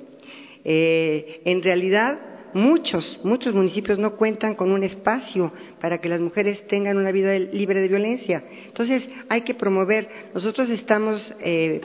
Eh, 0.64 1.40
en 1.44 1.62
realidad, 1.62 2.38
muchos, 2.55 3.20
muchos 3.22 3.55
municipios 3.55 3.99
no 3.99 4.16
cuentan 4.16 4.55
con 4.55 4.70
un 4.70 4.82
espacio 4.82 5.53
para 5.80 6.01
que 6.01 6.09
las 6.09 6.20
mujeres 6.20 6.66
tengan 6.66 6.96
una 6.96 7.12
vida 7.12 7.38
libre 7.38 7.80
de 7.80 7.88
violencia. 7.88 8.44
Entonces, 8.66 9.09
hay 9.28 9.42
que 9.42 9.55
promover. 9.55 10.09
Nosotros 10.34 10.70
estamos, 10.70 11.34
eh, 11.40 11.80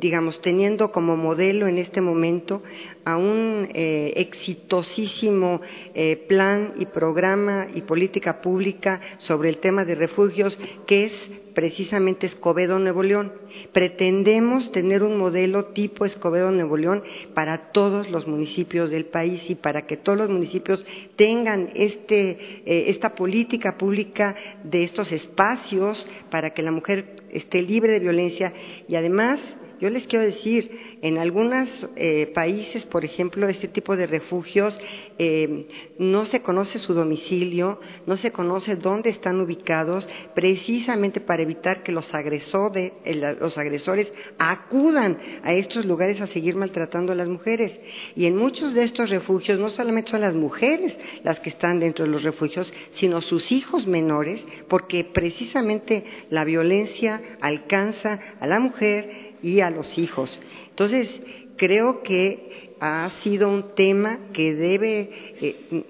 digamos, 0.00 0.40
teniendo 0.40 0.90
como 0.90 1.16
modelo 1.16 1.68
en 1.68 1.78
este 1.78 2.00
momento 2.00 2.62
a 3.04 3.16
un 3.16 3.68
eh, 3.72 4.12
exitosísimo 4.16 5.60
eh, 5.94 6.16
plan 6.28 6.72
y 6.76 6.86
programa 6.86 7.68
y 7.72 7.82
política 7.82 8.40
pública 8.40 9.00
sobre 9.18 9.48
el 9.50 9.58
tema 9.58 9.84
de 9.84 9.94
refugios, 9.94 10.58
que 10.86 11.04
es 11.04 11.30
precisamente 11.54 12.26
Escobedo 12.26 12.78
Nuevo 12.78 13.02
León. 13.02 13.32
Pretendemos 13.72 14.72
tener 14.72 15.02
un 15.02 15.16
modelo 15.16 15.66
tipo 15.66 16.04
Escobedo 16.04 16.50
Nuevo 16.50 16.76
León 16.76 17.02
para 17.32 17.70
todos 17.70 18.10
los 18.10 18.26
municipios 18.26 18.90
del 18.90 19.06
país 19.06 19.42
y 19.48 19.54
para 19.54 19.86
que 19.86 19.96
todos 19.96 20.18
los 20.18 20.28
municipios 20.28 20.84
tengan 21.16 21.70
este, 21.74 22.30
eh, 22.66 22.84
esta 22.88 23.14
política 23.14 23.78
pública 23.78 24.34
de 24.64 24.82
estos 24.82 25.12
espacios 25.12 26.06
para 26.30 26.50
que 26.50 26.62
la 26.62 26.72
mujer 26.72 27.22
esté 27.30 27.62
libre 27.62 27.92
de 27.92 28.00
violencia 28.00 28.52
y 28.88 28.96
además 28.96 29.40
yo 29.80 29.90
les 29.90 30.06
quiero 30.06 30.24
decir, 30.24 30.98
en 31.02 31.18
algunos 31.18 31.88
eh, 31.96 32.30
países, 32.34 32.84
por 32.84 33.04
ejemplo, 33.04 33.48
este 33.48 33.68
tipo 33.68 33.96
de 33.96 34.06
refugios 34.06 34.78
eh, 35.18 35.66
no 35.98 36.24
se 36.24 36.42
conoce 36.42 36.78
su 36.78 36.94
domicilio, 36.94 37.80
no 38.06 38.16
se 38.16 38.30
conoce 38.30 38.76
dónde 38.76 39.10
están 39.10 39.40
ubicados, 39.40 40.08
precisamente 40.34 41.20
para 41.20 41.42
evitar 41.42 41.82
que 41.82 41.92
los, 41.92 42.14
agresores, 42.14 42.92
los 43.40 43.58
agresores 43.58 44.12
acudan 44.38 45.18
a 45.42 45.52
estos 45.52 45.84
lugares 45.84 46.20
a 46.20 46.26
seguir 46.26 46.56
maltratando 46.56 47.12
a 47.12 47.16
las 47.16 47.28
mujeres. 47.28 47.72
Y 48.16 48.26
en 48.26 48.36
muchos 48.36 48.74
de 48.74 48.84
estos 48.84 49.10
refugios 49.10 49.58
no 49.58 49.70
solamente 49.70 50.10
son 50.10 50.20
las 50.20 50.34
mujeres 50.34 50.96
las 51.22 51.40
que 51.40 51.50
están 51.50 51.80
dentro 51.80 52.04
de 52.04 52.10
los 52.10 52.22
refugios, 52.22 52.72
sino 52.92 53.20
sus 53.20 53.52
hijos 53.52 53.86
menores, 53.86 54.44
porque 54.68 55.04
precisamente 55.04 56.04
la 56.30 56.44
violencia 56.44 57.20
alcanza 57.40 58.20
a 58.40 58.46
la 58.46 58.60
mujer 58.60 59.33
y 59.44 59.60
a 59.60 59.70
los 59.70 59.86
hijos. 59.98 60.40
Entonces, 60.70 61.08
creo 61.56 62.02
que 62.02 62.74
ha 62.80 63.10
sido 63.22 63.48
un 63.48 63.74
tema 63.74 64.18
que 64.32 64.54
debe, 64.54 65.10
eh, 65.40 65.84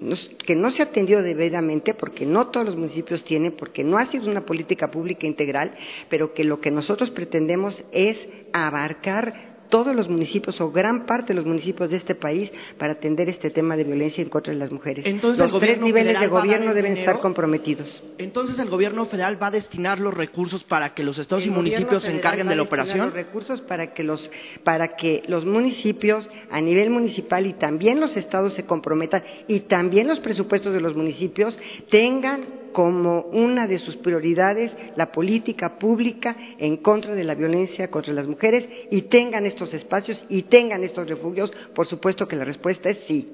que 0.45 0.55
no 0.55 0.69
se 0.71 0.81
ha 0.81 0.85
atendido 0.85 1.21
debidamente 1.23 1.93
porque 1.93 2.25
no 2.25 2.47
todos 2.47 2.65
los 2.65 2.75
municipios 2.75 3.23
tienen, 3.23 3.53
porque 3.53 3.83
no 3.83 3.97
ha 3.97 4.05
sido 4.07 4.29
una 4.29 4.45
política 4.45 4.91
pública 4.91 5.25
integral, 5.25 5.73
pero 6.09 6.33
que 6.33 6.43
lo 6.43 6.61
que 6.61 6.69
nosotros 6.69 7.09
pretendemos 7.11 7.83
es 7.91 8.17
abarcar 8.53 9.54
todos 9.69 9.95
los 9.95 10.09
municipios 10.09 10.59
o 10.61 10.71
gran 10.71 11.05
parte 11.05 11.33
de 11.33 11.35
los 11.35 11.45
municipios 11.45 11.89
de 11.89 11.97
este 11.97 12.15
país 12.15 12.51
para 12.77 12.93
atender 12.93 13.29
este 13.29 13.49
tema 13.49 13.75
de 13.75 13.83
violencia 13.83 14.21
en 14.21 14.29
contra 14.29 14.53
de 14.53 14.59
las 14.59 14.71
mujeres. 14.71 15.05
Entonces, 15.05 15.51
los 15.51 15.61
tres 15.61 15.79
niveles 15.79 16.19
de 16.19 16.27
gobierno 16.27 16.73
deben 16.73 16.97
estar 16.97 17.19
comprometidos. 17.19 18.03
Entonces, 18.17 18.59
el 18.59 18.69
gobierno 18.69 19.05
federal 19.05 19.41
va 19.41 19.47
a 19.47 19.51
destinar 19.51 19.99
los 19.99 20.13
recursos 20.13 20.63
para 20.63 20.93
que 20.93 21.03
los 21.03 21.17
estados 21.17 21.45
y 21.45 21.49
municipios 21.49 22.03
se 22.03 22.15
encarguen 22.15 22.47
de 22.47 22.55
la 22.55 22.63
operación. 22.63 23.07
Los 23.07 23.13
recursos 23.13 23.61
para 23.61 23.93
que 23.93 24.03
los 24.03 24.29
para 24.63 24.95
que 24.95 25.23
los 25.27 25.45
municipios 25.45 26.29
a 26.49 26.61
nivel 26.61 26.89
municipal 26.89 27.45
y 27.45 27.53
también 27.53 27.99
los 27.99 28.17
estados 28.17 28.53
se 28.53 28.65
comprometan 28.65 29.23
y 29.47 29.61
también 29.61 30.07
los 30.07 30.19
presupuestos 30.19 30.73
de 30.73 30.81
los 30.81 30.95
municipios 30.95 31.59
tengan 31.89 32.64
como 32.75 33.21
una 33.31 33.67
de 33.67 33.79
sus 33.79 33.95
prioridades 33.95 34.73
la 34.97 35.09
política 35.09 35.79
pública 35.79 36.35
en 36.57 36.75
contra 36.75 37.15
de 37.15 37.23
la 37.23 37.33
violencia 37.33 37.89
contra 37.89 38.11
las 38.11 38.27
mujeres 38.27 38.67
y 38.91 39.03
tengan 39.03 39.45
estos 39.45 39.73
espacios 39.73 40.25
y 40.27 40.41
tengan 40.41 40.83
estos 40.83 41.07
refugios, 41.07 41.53
por 41.73 41.87
supuesto 41.87 42.27
que 42.27 42.35
la 42.35 42.43
respuesta 42.43 42.89
es 42.89 42.97
sí. 43.07 43.31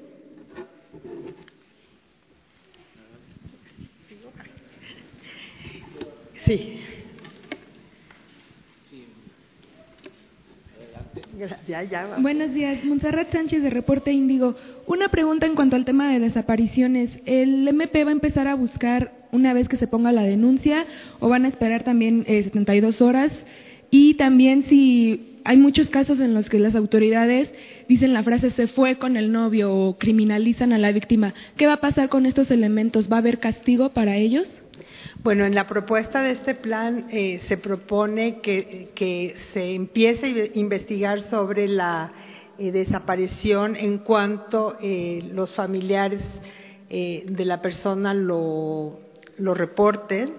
Sí. 6.46 6.78
Buenos 12.18 12.54
días, 12.54 12.84
Montserrat 12.84 13.32
Sánchez 13.32 13.60
de 13.64 13.70
Reporte 13.70 14.12
Índigo. 14.12 14.54
Una 14.86 15.08
pregunta 15.08 15.46
en 15.46 15.56
cuanto 15.56 15.74
al 15.74 15.84
tema 15.84 16.12
de 16.12 16.20
desapariciones. 16.20 17.10
¿El 17.26 17.66
MP 17.66 18.04
va 18.04 18.10
a 18.10 18.12
empezar 18.12 18.46
a 18.46 18.54
buscar 18.54 19.21
una 19.32 19.54
vez 19.54 19.66
que 19.66 19.78
se 19.78 19.86
ponga 19.86 20.12
la 20.12 20.22
denuncia 20.22 20.84
o 21.18 21.28
van 21.30 21.46
a 21.46 21.48
esperar 21.48 21.82
también 21.84 22.24
eh, 22.26 22.44
72 22.44 23.00
horas? 23.00 23.32
Y 23.90 24.14
también 24.14 24.64
si 24.64 25.40
hay 25.44 25.56
muchos 25.56 25.88
casos 25.88 26.20
en 26.20 26.34
los 26.34 26.48
que 26.50 26.58
las 26.58 26.74
autoridades 26.74 27.50
dicen 27.88 28.12
la 28.12 28.22
frase 28.22 28.50
se 28.50 28.68
fue 28.68 28.98
con 28.98 29.16
el 29.16 29.32
novio 29.32 29.74
o 29.74 29.98
criminalizan 29.98 30.72
a 30.72 30.78
la 30.78 30.92
víctima. 30.92 31.32
¿Qué 31.56 31.66
va 31.66 31.74
a 31.74 31.80
pasar 31.80 32.10
con 32.10 32.26
estos 32.26 32.50
elementos? 32.50 33.10
¿Va 33.10 33.16
a 33.16 33.20
haber 33.20 33.38
castigo 33.38 33.88
para 33.90 34.16
ellos? 34.16 34.48
Bueno, 35.22 35.46
en 35.46 35.54
la 35.54 35.66
propuesta 35.66 36.22
de 36.22 36.32
este 36.32 36.54
plan 36.54 37.06
eh, 37.10 37.40
se 37.48 37.56
propone 37.56 38.40
que, 38.42 38.90
que, 38.94 39.34
se 39.54 39.74
empiece 39.74 40.52
a 40.54 40.58
investigar 40.58 41.30
sobre 41.30 41.68
la 41.68 42.12
eh, 42.58 42.70
desaparición 42.70 43.76
en 43.76 43.98
cuanto 43.98 44.76
eh, 44.80 45.30
los 45.32 45.54
familiares 45.54 46.20
eh, 46.90 47.24
de 47.26 47.44
la 47.46 47.62
persona 47.62 48.12
lo, 48.12 49.00
lo 49.38 49.54
reporten. 49.54 50.34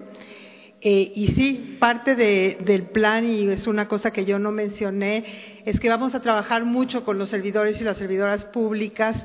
Eh, 0.80 1.12
y 1.14 1.28
sí, 1.28 1.76
parte 1.78 2.14
de, 2.14 2.58
del 2.60 2.82
plan, 2.82 3.24
y 3.24 3.48
es 3.48 3.66
una 3.66 3.88
cosa 3.88 4.10
que 4.10 4.26
yo 4.26 4.38
no 4.38 4.52
mencioné, 4.52 5.62
es 5.64 5.80
que 5.80 5.88
vamos 5.88 6.14
a 6.14 6.20
trabajar 6.20 6.64
mucho 6.64 7.04
con 7.04 7.18
los 7.18 7.30
servidores 7.30 7.80
y 7.80 7.84
las 7.84 7.96
servidoras 7.96 8.44
públicas 8.44 9.16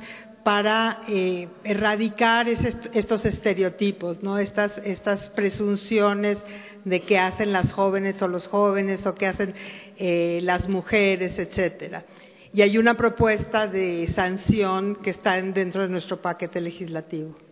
para 0.44 1.04
eh, 1.10 1.50
erradicar 1.66 2.48
ese, 2.48 2.74
estos 2.94 3.26
estereotipos, 3.26 4.24
¿no? 4.24 4.38
Estas, 4.38 4.78
estas 4.86 5.30
presunciones 5.32 6.38
de 6.86 7.02
qué 7.02 7.20
hacen 7.20 7.52
las 7.52 7.74
jóvenes 7.74 8.22
o 8.22 8.28
los 8.30 8.48
jóvenes 8.48 9.06
o 9.06 9.14
qué 9.14 9.28
hacen 9.28 9.54
eh, 9.98 10.40
las 10.44 10.70
mujeres, 10.70 11.38
etcétera. 11.38 12.06
Y 12.54 12.62
hay 12.62 12.78
una 12.78 12.96
propuesta 12.96 13.68
de 13.68 14.08
sanción 14.16 14.96
que 15.04 15.10
está 15.10 15.34
dentro 15.42 15.84
de 15.84 15.90
nuestro 15.90 16.22
paquete 16.22 16.62
legislativo. 16.62 17.49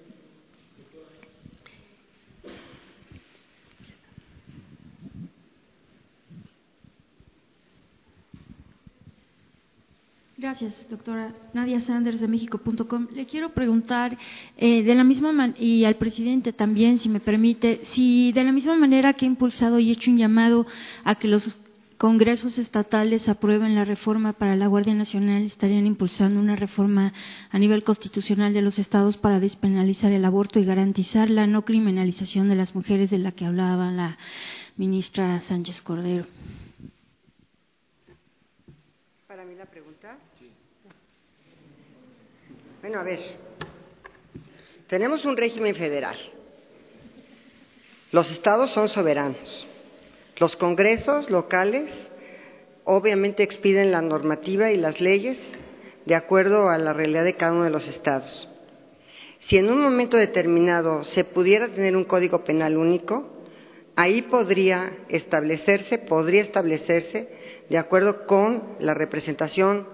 Gracias, 10.47 10.73
doctora. 10.89 11.33
Nadia 11.53 11.81
Sanders 11.81 12.21
de 12.21 12.27
México.com. 12.29 13.07
Le 13.13 13.25
quiero 13.25 13.49
preguntar, 13.49 14.17
eh, 14.55 14.81
de 14.81 14.95
la 14.95 15.03
misma 15.03 15.33
manera, 15.33 15.59
y 15.59 15.83
al 15.83 15.95
presidente 15.95 16.53
también, 16.53 16.99
si 16.99 17.09
me 17.09 17.19
permite, 17.19 17.81
si 17.83 18.31
de 18.31 18.45
la 18.45 18.53
misma 18.53 18.77
manera 18.77 19.11
que 19.11 19.25
he 19.25 19.27
impulsado 19.27 19.77
y 19.77 19.91
hecho 19.91 20.09
un 20.09 20.17
llamado 20.17 20.65
a 21.03 21.15
que 21.15 21.27
los 21.27 21.59
congresos 21.97 22.57
estatales 22.59 23.27
aprueben 23.27 23.75
la 23.75 23.83
reforma 23.83 24.31
para 24.31 24.55
la 24.55 24.67
Guardia 24.67 24.93
Nacional, 24.93 25.43
estarían 25.43 25.85
impulsando 25.85 26.39
una 26.39 26.55
reforma 26.55 27.11
a 27.51 27.59
nivel 27.59 27.83
constitucional 27.83 28.53
de 28.53 28.61
los 28.61 28.79
estados 28.79 29.17
para 29.17 29.41
despenalizar 29.41 30.13
el 30.13 30.23
aborto 30.23 30.61
y 30.61 30.63
garantizar 30.63 31.29
la 31.29 31.45
no 31.45 31.65
criminalización 31.65 32.47
de 32.47 32.55
las 32.55 32.73
mujeres 32.73 33.09
de 33.09 33.17
la 33.17 33.33
que 33.33 33.43
hablaba 33.45 33.91
la 33.91 34.17
ministra 34.77 35.41
Sánchez 35.41 35.81
Cordero. 35.81 36.25
Para 39.37 39.43
mí 39.45 39.53
la 39.55 39.65
pregunta. 39.65 40.17
Bueno, 42.81 42.99
a 42.99 43.03
ver. 43.03 43.19
Tenemos 44.87 45.25
un 45.25 45.35
régimen 45.35 45.75
federal. 45.75 46.15
Los 48.11 48.31
estados 48.31 48.71
son 48.71 48.87
soberanos. 48.87 49.67
Los 50.37 50.55
congresos 50.55 51.29
locales 51.29 51.91
obviamente 52.83 53.43
expiden 53.43 53.91
la 53.91 54.01
normativa 54.01 54.71
y 54.71 54.77
las 54.77 55.01
leyes 55.01 55.37
de 56.05 56.15
acuerdo 56.15 56.69
a 56.69 56.77
la 56.77 56.93
realidad 56.93 57.25
de 57.25 57.35
cada 57.35 57.51
uno 57.51 57.63
de 57.63 57.71
los 57.71 57.87
estados. 57.87 58.47
Si 59.39 59.57
en 59.57 59.69
un 59.69 59.81
momento 59.81 60.15
determinado 60.15 61.03
se 61.03 61.23
pudiera 61.23 61.67
tener 61.67 61.97
un 61.97 62.05
código 62.05 62.43
penal 62.43 62.77
único, 62.77 63.27
ahí 63.95 64.21
podría 64.21 64.99
establecerse, 65.09 65.97
podría 65.97 66.43
establecerse, 66.43 67.27
de 67.69 67.77
acuerdo 67.77 68.25
con 68.25 68.75
la 68.79 68.93
representación 68.93 69.87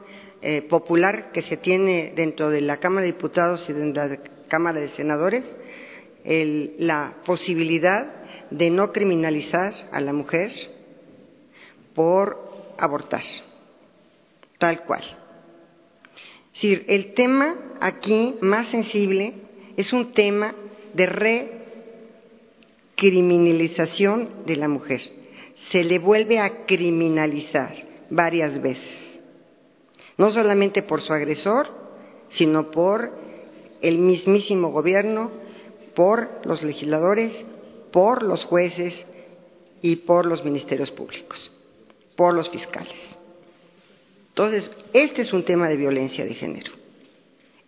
eh, 0.43 0.61
popular 0.61 1.31
que 1.31 1.41
se 1.41 1.57
tiene 1.57 2.13
dentro 2.15 2.49
de 2.49 2.61
la 2.61 2.77
Cámara 2.77 3.05
de 3.05 3.13
Diputados 3.13 3.67
y 3.69 3.73
de 3.73 3.93
la 3.93 4.19
Cámara 4.47 4.79
de 4.79 4.89
Senadores, 4.89 5.43
la 6.25 7.15
posibilidad 7.25 8.07
de 8.49 8.69
no 8.69 8.91
criminalizar 8.91 9.73
a 9.91 9.99
la 9.99 10.13
mujer 10.13 10.51
por 11.93 12.73
abortar, 12.77 13.23
tal 14.57 14.83
cual. 14.83 15.03
Es 16.53 16.81
el 16.87 17.13
tema 17.13 17.55
aquí 17.81 18.35
más 18.41 18.67
sensible 18.67 19.33
es 19.77 19.91
un 19.93 20.13
tema 20.13 20.53
de 20.93 21.05
recriminalización 22.95 24.45
de 24.45 24.55
la 24.55 24.67
mujer. 24.67 25.01
Se 25.71 25.83
le 25.83 25.97
vuelve 25.99 26.39
a 26.39 26.65
criminalizar 26.65 27.73
varias 28.09 28.61
veces, 28.61 29.02
no 30.17 30.29
solamente 30.29 30.83
por 30.83 31.01
su 31.01 31.13
agresor, 31.13 31.67
sino 32.29 32.71
por 32.71 33.11
el 33.81 33.99
mismísimo 33.99 34.71
gobierno, 34.71 35.31
por 35.95 36.45
los 36.45 36.63
legisladores, 36.63 37.45
por 37.91 38.23
los 38.23 38.45
jueces 38.45 39.05
y 39.81 39.97
por 39.97 40.25
los 40.25 40.43
ministerios 40.43 40.91
públicos, 40.91 41.51
por 42.15 42.33
los 42.33 42.49
fiscales. 42.49 42.95
Entonces, 44.29 44.71
este 44.93 45.21
es 45.21 45.33
un 45.33 45.45
tema 45.45 45.69
de 45.69 45.77
violencia 45.77 46.25
de 46.25 46.33
género. 46.33 46.71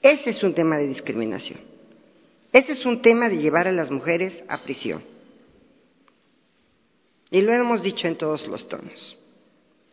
Este 0.02 0.32
es 0.32 0.44
un 0.44 0.56
tema 0.56 0.78
de 0.78 0.88
discriminación. 0.88 1.60
Este 2.52 2.72
es 2.72 2.86
un 2.86 3.02
tema 3.02 3.30
de 3.30 3.38
llevar 3.38 3.68
a 3.68 3.72
las 3.72 3.92
mujeres 3.92 4.44
a 4.48 4.64
prisión. 4.64 5.04
Y 7.30 7.42
lo 7.42 7.54
hemos 7.54 7.84
dicho 7.84 8.08
en 8.08 8.18
todos 8.18 8.48
los 8.48 8.68
tonos. 8.68 9.18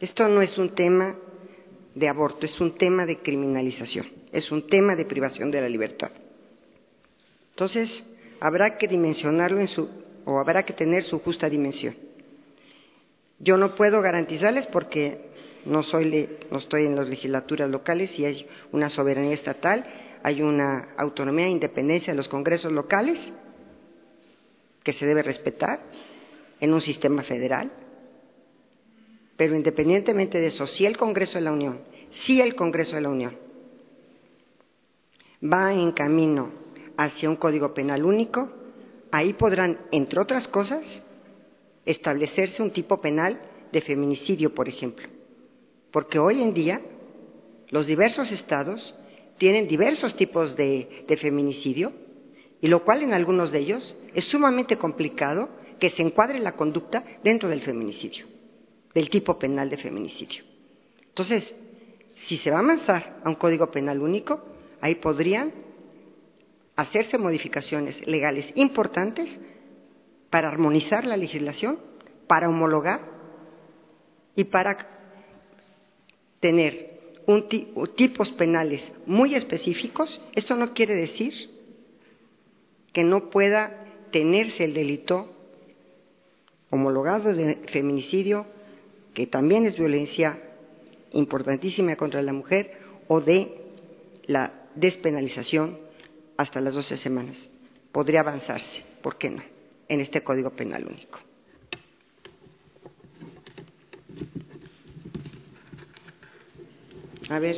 Esto 0.01 0.29
no 0.29 0.41
es 0.41 0.57
un 0.59 0.75
tema 0.75 1.17
de 1.95 2.09
aborto, 2.09 2.47
es 2.47 2.61
un 2.61 2.77
tema 2.77 3.07
de 3.07 3.19
criminalización, 3.19 4.07
es 4.33 4.51
un 4.51 4.67
tema 4.67 4.97
de 4.97 5.05
privación 5.05 5.51
de 5.51 5.61
la 5.61 5.69
libertad. 5.69 6.11
Entonces, 7.51 8.05
habrá 8.41 8.79
que 8.79 8.89
dimensionarlo 8.89 9.61
en 9.61 9.69
su, 9.69 9.89
o 10.25 10.39
habrá 10.39 10.65
que 10.65 10.73
tener 10.73 11.05
su 11.05 11.19
justa 11.19 11.49
dimensión. 11.49 11.95
Yo 13.39 13.57
no 13.57 13.75
puedo 13.75 14.01
garantizarles 14.01 14.67
porque 14.69 15.33
no, 15.65 15.83
soy, 15.83 16.29
no 16.51 16.59
estoy 16.59 16.87
en 16.87 16.97
las 16.97 17.09
legislaturas 17.09 17.69
locales 17.69 18.19
y 18.19 18.25
hay 18.25 18.47
una 18.73 18.89
soberanía 18.89 19.35
estatal, 19.35 19.85
hay 20.23 20.43
una 20.43 20.95
autonomía 20.97 21.47
e 21.47 21.51
independencia 21.51 22.13
de 22.13 22.17
los 22.17 22.29
congresos 22.29 22.73
locales 22.73 23.21
que 24.83 24.93
se 24.93 25.07
debe 25.07 25.23
respetar 25.23 25.81
en 26.61 26.73
un 26.73 26.81
sistema 26.81 27.23
federal. 27.23 27.71
Pero 29.37 29.57
independientemente 29.57 30.41
de 30.41 30.47
eso, 30.47 30.67
si 30.67 30.87
el 30.87 30.97
Congreso 30.97 31.39
de 31.39 31.45
la 31.45 31.53
Unión, 31.53 31.81
si 32.11 32.41
el 32.41 32.55
Congreso 32.55 32.97
de 32.97 33.03
la 33.03 33.09
Unión 33.09 33.37
va 35.43 35.73
en 35.73 35.93
camino 35.93 36.51
hacia 36.97 37.29
un 37.29 37.37
código 37.37 37.75
penal 37.75 38.05
único, 38.05 38.53
ahí 39.11 39.33
podrán, 39.33 39.81
entre 39.91 40.21
otras 40.21 40.47
cosas, 40.49 41.03
establecerse 41.85 42.63
un 42.63 42.71
tipo 42.71 43.01
penal 43.01 43.41
de 43.73 43.81
feminicidio, 43.81 44.55
por 44.55 44.69
ejemplo. 44.69 45.09
Porque 45.91 46.19
hoy 46.19 46.43
en 46.43 46.55
día 46.55 46.81
los 47.71 47.87
diversos 47.87 48.31
estados 48.31 48.95
tienen 49.39 49.67
diversos 49.67 50.15
tipos 50.15 50.57
de, 50.57 51.05
de 51.09 51.17
feminicidio, 51.17 51.93
y 52.61 52.69
lo 52.69 52.85
cual 52.85 53.03
en 53.03 53.13
algunos 53.13 53.51
de 53.51 53.59
ellos 53.59 53.97
es 54.15 54.25
sumamente 54.25 54.77
complicado 54.77 55.49
que 55.81 55.91
se 55.91 56.03
encuadre 56.03 56.39
la 56.39 56.53
conducta 56.53 57.05
dentro 57.25 57.49
del 57.49 57.63
feminicidio, 57.63 58.27
del 58.95 59.11
tipo 59.11 59.39
penal 59.39 59.71
de 59.71 59.77
feminicidio. 59.77 60.45
Entonces, 61.09 61.55
si 62.27 62.39
se 62.39 62.51
va 62.51 62.59
a 62.59 62.61
avanzar 62.61 63.21
a 63.25 63.29
un 63.29 63.35
código 63.35 63.71
penal 63.71 64.01
único, 64.01 64.43
ahí 64.81 64.97
podrían 64.97 65.53
hacerse 66.77 67.19
modificaciones 67.19 68.07
legales 68.07 68.51
importantes 68.55 69.31
para 70.31 70.49
armonizar 70.49 71.05
la 71.05 71.17
legislación, 71.17 71.79
para 72.27 72.49
homologar 72.49 73.01
y 74.35 74.45
para 74.45 74.89
tener 76.41 77.01
tipos 77.97 78.31
penales 78.33 78.93
muy 79.07 79.35
específicos. 79.35 80.21
Esto 80.35 80.57
no 80.57 80.69
quiere 80.69 80.95
decir 80.95 81.33
que 82.93 83.05
no 83.05 83.31
pueda 83.31 83.85
tenerse 84.11 84.65
el 84.65 84.75
delito 84.75 85.31
homologado 86.71 87.35
de 87.35 87.57
feminicidio, 87.71 88.47
que 89.15 89.27
también 89.27 89.67
es 89.67 89.77
violencia 89.77 90.39
importantísima 91.13 91.97
contra 91.97 92.23
la 92.23 92.33
mujer, 92.33 92.73
o 93.09 93.21
de 93.21 93.55
la 94.27 94.53
despenalización 94.75 95.79
hasta 96.37 96.61
las 96.61 96.75
12 96.75 96.97
semanas. 96.97 97.49
Podría 97.93 98.21
avanzarse, 98.21 98.85
¿por 99.03 99.19
qué 99.19 99.31
no?, 99.31 99.43
en 99.89 100.01
este 100.01 100.23
Código 100.23 100.51
Penal 100.51 100.87
único. 100.87 101.19
A 107.29 107.39
ver, 107.39 107.57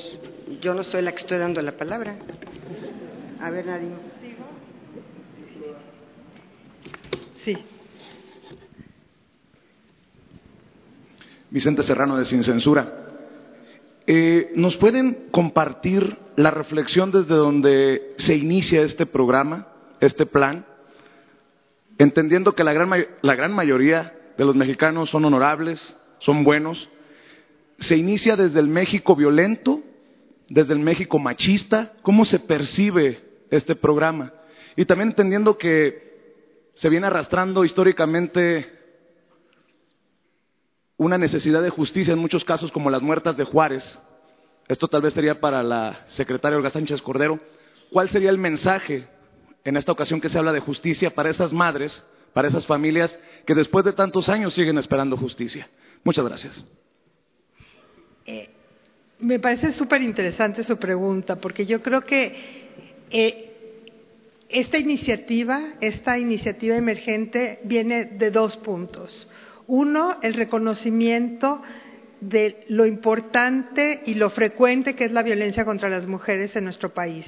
yo 0.61 0.75
no 0.75 0.85
soy 0.85 1.03
la 1.03 1.13
que 1.13 1.19
estoy 1.19 1.39
dando 1.39 1.61
la 1.63 1.77
palabra. 1.77 2.17
A 3.41 3.51
ver, 3.51 3.67
Nadine. 3.67 3.97
Sí. 7.45 7.57
Vicente 11.51 11.83
Serrano 11.83 12.17
de 12.17 12.25
Sin 12.25 12.43
Censura. 12.43 13.05
Eh, 14.07 14.53
¿Nos 14.55 14.77
pueden 14.77 15.29
compartir 15.31 16.17
la 16.37 16.51
reflexión 16.51 17.11
desde 17.11 17.35
donde 17.35 18.15
se 18.19 18.37
inicia 18.37 18.83
este 18.83 19.07
programa, 19.07 19.69
este 20.01 20.27
plan? 20.27 20.67
Entendiendo 21.97 22.55
que 22.55 22.65
la 22.65 22.73
gran, 22.73 22.91
la 23.23 23.35
gran 23.35 23.53
mayoría 23.53 24.15
de 24.37 24.45
los 24.45 24.57
mexicanos 24.57 25.11
son 25.11 25.25
honorables, 25.25 25.99
son 26.19 26.45
buenos. 26.45 26.89
¿Se 27.79 27.97
inicia 27.97 28.37
desde 28.37 28.61
el 28.61 28.69
México 28.69 29.17
violento, 29.17 29.83
desde 30.49 30.75
el 30.75 30.81
México 30.81 31.19
machista? 31.19 31.93
¿Cómo 32.03 32.25
se 32.25 32.41
percibe 32.41 33.23
este 33.51 33.77
programa? 33.77 34.33
Y 34.77 34.85
también 34.85 35.11
entendiendo 35.11 35.57
que 35.57 36.05
se 36.75 36.89
viene 36.89 37.07
arrastrando 37.07 37.65
históricamente 37.65 38.84
una 40.97 41.19
necesidad 41.19 41.63
de 41.63 41.71
justicia 41.71 42.13
en 42.13 42.19
muchos 42.19 42.45
casos 42.45 42.71
como 42.71 42.91
las 42.91 43.03
muertas 43.03 43.37
de 43.37 43.45
Juárez. 43.45 44.01
Esto 44.69 44.89
tal 44.89 45.03
vez 45.03 45.13
sería 45.13 45.41
para 45.41 45.63
la 45.63 46.03
secretaria 46.07 46.57
Olga 46.57 46.71
Sánchez 46.71 47.03
Cordero. 47.03 47.41
¿Cuál 47.91 48.09
sería 48.09 48.31
el 48.31 48.39
mensaje 48.39 49.07
en 49.65 49.77
esta 49.77 49.93
ocasión 49.93 50.21
que 50.21 50.29
se 50.29 50.39
habla 50.39 50.53
de 50.53 50.61
justicia 50.61 51.11
para 51.11 51.31
esas 51.31 51.53
madres, 51.53 52.07
para 52.33 52.49
esas 52.49 52.67
familias 52.67 53.19
que 53.47 53.55
después 53.55 53.85
de 53.85 53.93
tantos 53.93 54.29
años 54.29 54.55
siguen 54.55 54.79
esperando 54.79 55.17
justicia? 55.17 55.69
Muchas 56.05 56.25
gracias. 56.25 56.65
Eh, 58.27 58.49
me 59.19 59.39
parece 59.39 59.73
súper 59.73 60.03
interesante 60.03 60.63
su 60.65 60.77
pregunta, 60.77 61.37
porque 61.37 61.67
yo 61.67 61.83
creo 61.83 62.03
que 62.03 62.65
eh, 63.11 63.51
esta 64.49 64.79
iniciativa, 64.79 65.75
esta 65.81 66.19
iniciativa 66.19 66.77
emergente, 66.77 67.61
viene 67.65 68.05
de 68.05 68.31
dos 68.31 68.57
puntos. 68.59 69.29
Uno, 69.67 70.19
el 70.23 70.35
reconocimiento 70.35 71.63
de 72.21 72.65
lo 72.69 72.87
importante 72.87 74.03
y 74.07 74.15
lo 74.15 74.31
frecuente 74.31 74.95
que 74.95 75.05
es 75.05 75.13
la 75.13 75.23
violencia 75.23 75.65
contra 75.65 75.89
las 75.89 76.07
mujeres 76.07 76.55
en 76.57 76.65
nuestro 76.65 76.93
país. 76.93 77.27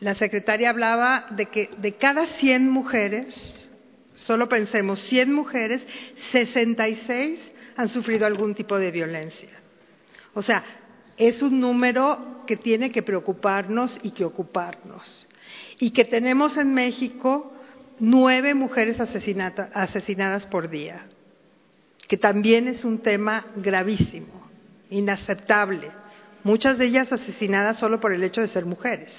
La 0.00 0.14
secretaria 0.14 0.70
hablaba 0.70 1.26
de 1.30 1.46
que 1.46 1.70
de 1.78 1.94
cada 1.96 2.26
100 2.26 2.68
mujeres, 2.68 3.68
solo 4.14 4.48
pensemos 4.48 5.00
100 5.00 5.32
mujeres, 5.32 5.86
66 6.30 7.38
han 7.76 7.88
sufrido 7.88 8.26
algún 8.26 8.54
tipo 8.54 8.78
de 8.78 8.90
violencia. 8.90 9.50
O 10.34 10.42
sea, 10.42 10.64
es 11.16 11.42
un 11.42 11.60
número 11.60 12.44
que 12.46 12.56
tiene 12.56 12.90
que 12.90 13.02
preocuparnos 13.02 13.98
y 14.02 14.12
que 14.12 14.24
ocuparnos. 14.24 15.26
Y 15.78 15.90
que 15.90 16.04
tenemos 16.04 16.56
en 16.56 16.72
México 16.72 17.52
nueve 17.98 18.54
mujeres 18.54 18.98
asesinadas 19.00 20.46
por 20.46 20.70
día 20.70 21.04
que 22.10 22.16
también 22.16 22.66
es 22.66 22.84
un 22.84 22.98
tema 22.98 23.46
gravísimo, 23.54 24.50
inaceptable, 24.90 25.92
muchas 26.42 26.76
de 26.76 26.86
ellas 26.86 27.12
asesinadas 27.12 27.78
solo 27.78 28.00
por 28.00 28.12
el 28.12 28.24
hecho 28.24 28.40
de 28.40 28.48
ser 28.48 28.66
mujeres. 28.66 29.12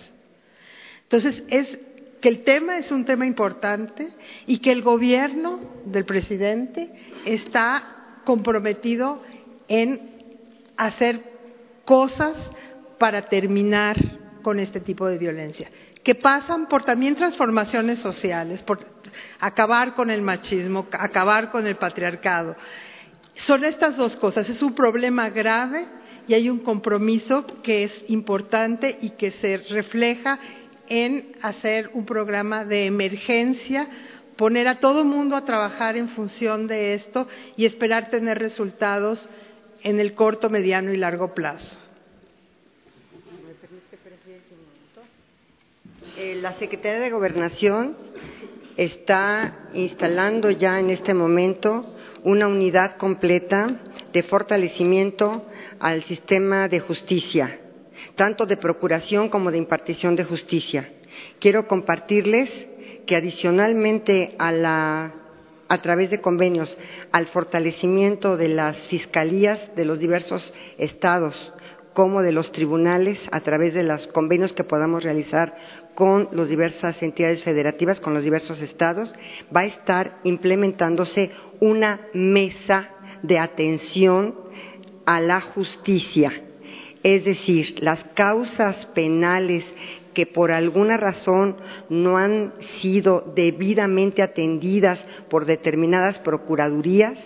Entonces, 1.04 1.42
es 1.48 1.80
que 2.20 2.28
el 2.28 2.44
tema 2.44 2.78
es 2.78 2.92
un 2.92 3.06
tema 3.06 3.26
importante 3.26 4.10
y 4.46 4.58
que 4.58 4.74
el 4.74 4.82
gobierno 4.82 5.62
del 5.86 6.04
presidente 6.04 6.90
está 7.24 8.20
comprometido 8.26 9.24
en 9.70 10.12
hacer 10.76 11.22
cosas 11.86 12.36
para 12.98 13.30
terminar 13.30 13.96
con 14.42 14.60
este 14.60 14.82
tipo 14.82 15.08
de 15.08 15.18
violencia, 15.18 15.72
que 16.04 16.16
pasan 16.16 16.68
por 16.68 16.84
también 16.84 17.16
transformaciones 17.16 18.00
sociales, 18.00 18.62
por 18.64 18.84
acabar 19.40 19.96
con 19.96 20.10
el 20.10 20.22
machismo, 20.22 20.88
acabar 20.92 21.52
con 21.52 21.68
el 21.68 21.76
patriarcado. 21.76 22.56
Son 23.36 23.64
estas 23.66 23.98
dos 23.98 24.16
cosas. 24.16 24.50
Es 24.50 24.62
un 24.62 24.76
problema 24.76 25.30
grave 25.30 25.88
y 26.28 26.34
hay 26.34 26.50
un 26.50 26.60
compromiso 26.60 27.46
que 27.64 27.84
es 27.84 28.06
importante 28.08 28.98
y 29.02 29.12
que 29.12 29.32
se 29.32 29.58
refleja 29.58 30.40
en 30.88 31.36
hacer 31.42 31.90
un 31.94 32.06
programa 32.06 32.66
de 32.66 32.86
emergencia, 32.86 33.88
poner 34.36 34.68
a 34.68 34.80
todo 34.80 35.04
mundo 35.04 35.36
a 35.36 35.46
trabajar 35.46 35.96
en 35.96 36.10
función 36.10 36.68
de 36.68 36.94
esto 36.94 37.28
y 37.56 37.66
esperar 37.66 38.10
tener 38.10 38.40
resultados 38.40 39.28
en 39.84 40.00
el 40.00 40.14
corto, 40.14 40.50
mediano 40.50 40.94
y 40.94 40.98
largo 40.98 41.34
plazo. 41.34 41.78
Eh, 46.18 46.36
la 46.36 46.54
Secretaría 46.54 47.00
de 47.00 47.10
Gobernación 47.10 47.98
está 48.86 49.70
instalando 49.74 50.50
ya 50.50 50.80
en 50.80 50.90
este 50.90 51.14
momento 51.14 51.86
una 52.24 52.48
unidad 52.48 52.98
completa 52.98 53.80
de 54.12 54.24
fortalecimiento 54.24 55.46
al 55.80 56.04
sistema 56.04 56.68
de 56.68 56.80
justicia, 56.80 57.60
tanto 58.16 58.48
de 58.48 58.58
procuración 58.58 59.30
como 59.30 59.52
de 59.52 59.60
impartición 59.60 60.16
de 60.16 60.24
justicia. 60.24 60.90
Quiero 61.40 61.68
compartirles 61.68 62.50
que 63.06 63.16
adicionalmente 63.16 64.36
a 64.40 64.52
la 64.52 65.16
a 65.68 65.82
través 65.82 66.10
de 66.10 66.20
convenios 66.20 66.78
al 67.14 67.28
fortalecimiento 67.28 68.36
de 68.36 68.50
las 68.50 68.76
fiscalías 68.88 69.74
de 69.76 69.86
los 69.86 70.00
diversos 70.00 70.54
estados 70.78 71.36
como 71.94 72.22
de 72.22 72.32
los 72.32 72.52
tribunales 72.52 73.20
a 73.32 73.40
través 73.42 73.74
de 73.74 73.84
los 73.84 74.06
convenios 74.08 74.54
que 74.54 74.64
podamos 74.64 75.04
realizar 75.04 75.56
con 75.96 76.30
las 76.32 76.48
diversas 76.50 77.02
entidades 77.02 77.44
federativas, 77.44 78.00
con 78.00 78.14
los 78.14 78.24
diversos 78.24 78.62
estados, 78.62 79.14
va 79.56 79.62
a 79.62 79.66
estar 79.66 80.20
implementándose 80.24 81.32
una 81.60 82.02
mesa 82.14 82.90
de 83.22 83.40
atención 83.40 84.36
a 85.06 85.20
la 85.20 85.42
justicia. 85.42 86.32
Es 87.04 87.26
decir, 87.26 87.76
las 87.80 88.04
causas 88.14 88.86
penales 88.88 89.66
que 90.14 90.26
por 90.26 90.52
alguna 90.52 90.98
razón 90.98 91.58
no 91.90 92.18
han 92.18 92.54
sido 92.82 93.32
debidamente 93.36 94.22
atendidas 94.22 95.00
por 95.30 95.46
determinadas 95.46 96.20
procuradurías, 96.20 97.18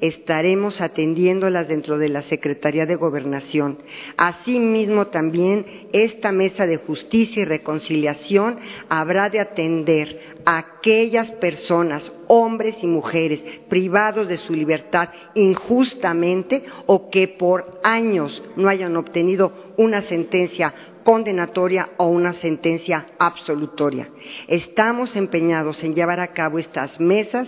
estaremos 0.00 0.80
atendiéndolas 0.80 1.68
dentro 1.68 1.98
de 1.98 2.08
la 2.08 2.22
Secretaría 2.22 2.86
de 2.86 2.96
Gobernación. 2.96 3.78
Asimismo, 4.16 5.08
también 5.08 5.88
esta 5.92 6.32
mesa 6.32 6.66
de 6.66 6.76
justicia 6.76 7.42
y 7.42 7.44
reconciliación 7.44 8.58
habrá 8.88 9.30
de 9.30 9.40
atender 9.40 10.34
a 10.44 10.58
aquellas 10.58 11.30
personas, 11.32 12.12
hombres 12.28 12.76
y 12.82 12.86
mujeres, 12.86 13.40
privados 13.68 14.28
de 14.28 14.38
su 14.38 14.52
libertad 14.52 15.08
injustamente 15.34 16.62
o 16.86 17.10
que 17.10 17.28
por 17.28 17.80
años 17.82 18.42
no 18.56 18.68
hayan 18.68 18.96
obtenido 18.96 19.52
una 19.76 20.02
sentencia 20.02 20.74
condenatoria 21.04 21.90
o 21.98 22.06
una 22.06 22.32
sentencia 22.32 23.06
absolutoria. 23.18 24.08
Estamos 24.48 25.14
empeñados 25.14 25.84
en 25.84 25.94
llevar 25.94 26.18
a 26.18 26.32
cabo 26.32 26.58
estas 26.58 26.98
mesas 26.98 27.46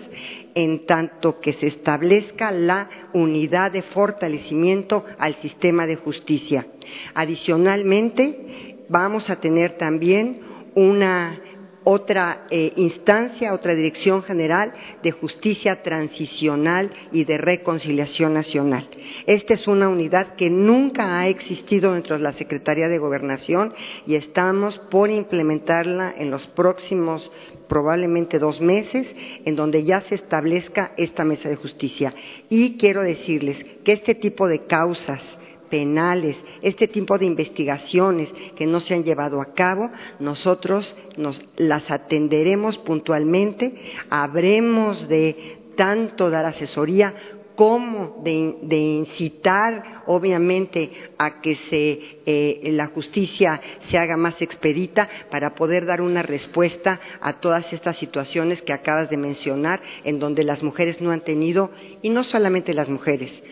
en 0.54 0.86
tanto 0.86 1.40
que 1.40 1.52
se 1.54 1.66
establezca 1.66 2.50
la 2.52 2.88
unidad 3.12 3.72
de 3.72 3.82
fortalecimiento 3.82 5.04
al 5.18 5.34
sistema 5.36 5.86
de 5.86 5.96
justicia. 5.96 6.66
Adicionalmente, 7.14 8.84
vamos 8.88 9.28
a 9.30 9.40
tener 9.40 9.76
también 9.78 10.40
una 10.74 11.40
otra 11.88 12.48
eh, 12.50 12.72
instancia, 12.74 13.54
otra 13.54 13.76
dirección 13.76 14.24
general 14.24 14.72
de 15.04 15.12
justicia 15.12 15.84
transicional 15.84 16.90
y 17.12 17.22
de 17.22 17.38
reconciliación 17.38 18.34
nacional. 18.34 18.88
Esta 19.26 19.54
es 19.54 19.68
una 19.68 19.88
unidad 19.88 20.34
que 20.34 20.50
nunca 20.50 21.20
ha 21.20 21.28
existido 21.28 21.94
dentro 21.94 22.16
de 22.16 22.24
la 22.24 22.32
Secretaría 22.32 22.88
de 22.88 22.98
Gobernación 22.98 23.72
y 24.04 24.16
estamos 24.16 24.80
por 24.90 25.10
implementarla 25.10 26.12
en 26.18 26.32
los 26.32 26.48
próximos 26.48 27.30
probablemente 27.68 28.40
dos 28.40 28.60
meses, 28.60 29.06
en 29.44 29.54
donde 29.54 29.84
ya 29.84 30.00
se 30.00 30.16
establezca 30.16 30.90
esta 30.96 31.24
mesa 31.24 31.48
de 31.48 31.54
justicia. 31.54 32.12
Y 32.48 32.78
quiero 32.78 33.02
decirles 33.02 33.64
que 33.84 33.92
este 33.92 34.16
tipo 34.16 34.48
de 34.48 34.66
causas 34.66 35.22
penales, 35.68 36.36
este 36.62 36.88
tipo 36.88 37.18
de 37.18 37.26
investigaciones 37.26 38.32
que 38.54 38.66
no 38.66 38.80
se 38.80 38.94
han 38.94 39.04
llevado 39.04 39.40
a 39.40 39.54
cabo, 39.54 39.90
nosotros 40.18 40.96
nos 41.16 41.44
las 41.56 41.90
atenderemos 41.90 42.78
puntualmente, 42.78 43.74
habremos 44.10 45.08
de 45.08 45.58
tanto 45.76 46.30
dar 46.30 46.46
asesoría 46.46 47.14
como 47.56 48.22
de, 48.22 48.76
incitar, 48.76 50.02
obviamente, 50.06 50.92
a 51.18 51.40
que 51.40 51.56
se, 51.56 52.20
eh, 52.26 52.70
la 52.72 52.88
justicia 52.88 53.60
se 53.88 53.98
haga 53.98 54.16
más 54.16 54.40
expedita 54.42 55.08
para 55.30 55.54
poder 55.54 55.86
dar 55.86 56.02
una 56.02 56.22
respuesta 56.22 57.00
a 57.20 57.40
todas 57.40 57.72
estas 57.72 57.96
situaciones 57.96 58.60
que 58.60 58.74
acabas 58.74 59.08
de 59.08 59.16
mencionar, 59.16 59.80
en 60.04 60.18
donde 60.18 60.44
las 60.44 60.62
mujeres 60.62 61.00
no 61.00 61.10
han 61.10 61.22
tenido, 61.22 61.70
y 62.02 62.10
no 62.10 62.22
solamente 62.24 62.74
las 62.74 62.90
mujeres, 62.90 63.42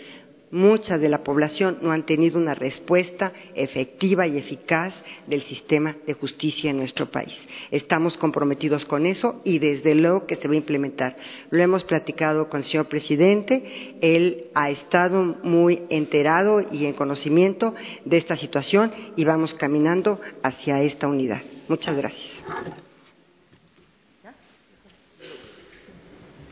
mucha 0.54 0.98
de 0.98 1.08
la 1.08 1.24
población 1.24 1.78
no 1.82 1.90
han 1.90 2.06
tenido 2.06 2.38
una 2.38 2.54
respuesta 2.54 3.32
efectiva 3.56 4.24
y 4.28 4.38
eficaz 4.38 4.94
del 5.26 5.42
sistema 5.42 5.96
de 6.06 6.14
justicia 6.14 6.70
en 6.70 6.76
nuestro 6.76 7.10
país. 7.10 7.36
Estamos 7.72 8.16
comprometidos 8.16 8.84
con 8.84 9.04
eso 9.04 9.40
y 9.44 9.58
desde 9.58 9.96
luego 9.96 10.26
que 10.26 10.36
se 10.36 10.46
va 10.46 10.54
a 10.54 10.58
implementar. 10.58 11.16
Lo 11.50 11.60
hemos 11.60 11.82
platicado 11.82 12.48
con 12.48 12.60
el 12.60 12.66
señor 12.66 12.86
presidente, 12.86 13.96
él 14.00 14.44
ha 14.54 14.70
estado 14.70 15.24
muy 15.24 15.82
enterado 15.90 16.64
y 16.70 16.86
en 16.86 16.92
conocimiento 16.92 17.74
de 18.04 18.16
esta 18.16 18.36
situación 18.36 18.92
y 19.16 19.24
vamos 19.24 19.54
caminando 19.54 20.20
hacia 20.44 20.80
esta 20.82 21.08
unidad. 21.08 21.42
Muchas 21.66 21.96
gracias. 21.96 22.44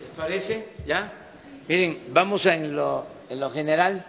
¿Les 0.00 0.10
parece? 0.16 0.66
¿Ya? 0.88 1.12
Miren, 1.68 1.98
vamos 2.12 2.44
en 2.46 2.74
lo 2.74 3.21
en 3.32 3.40
lo 3.40 3.48
general, 3.48 4.04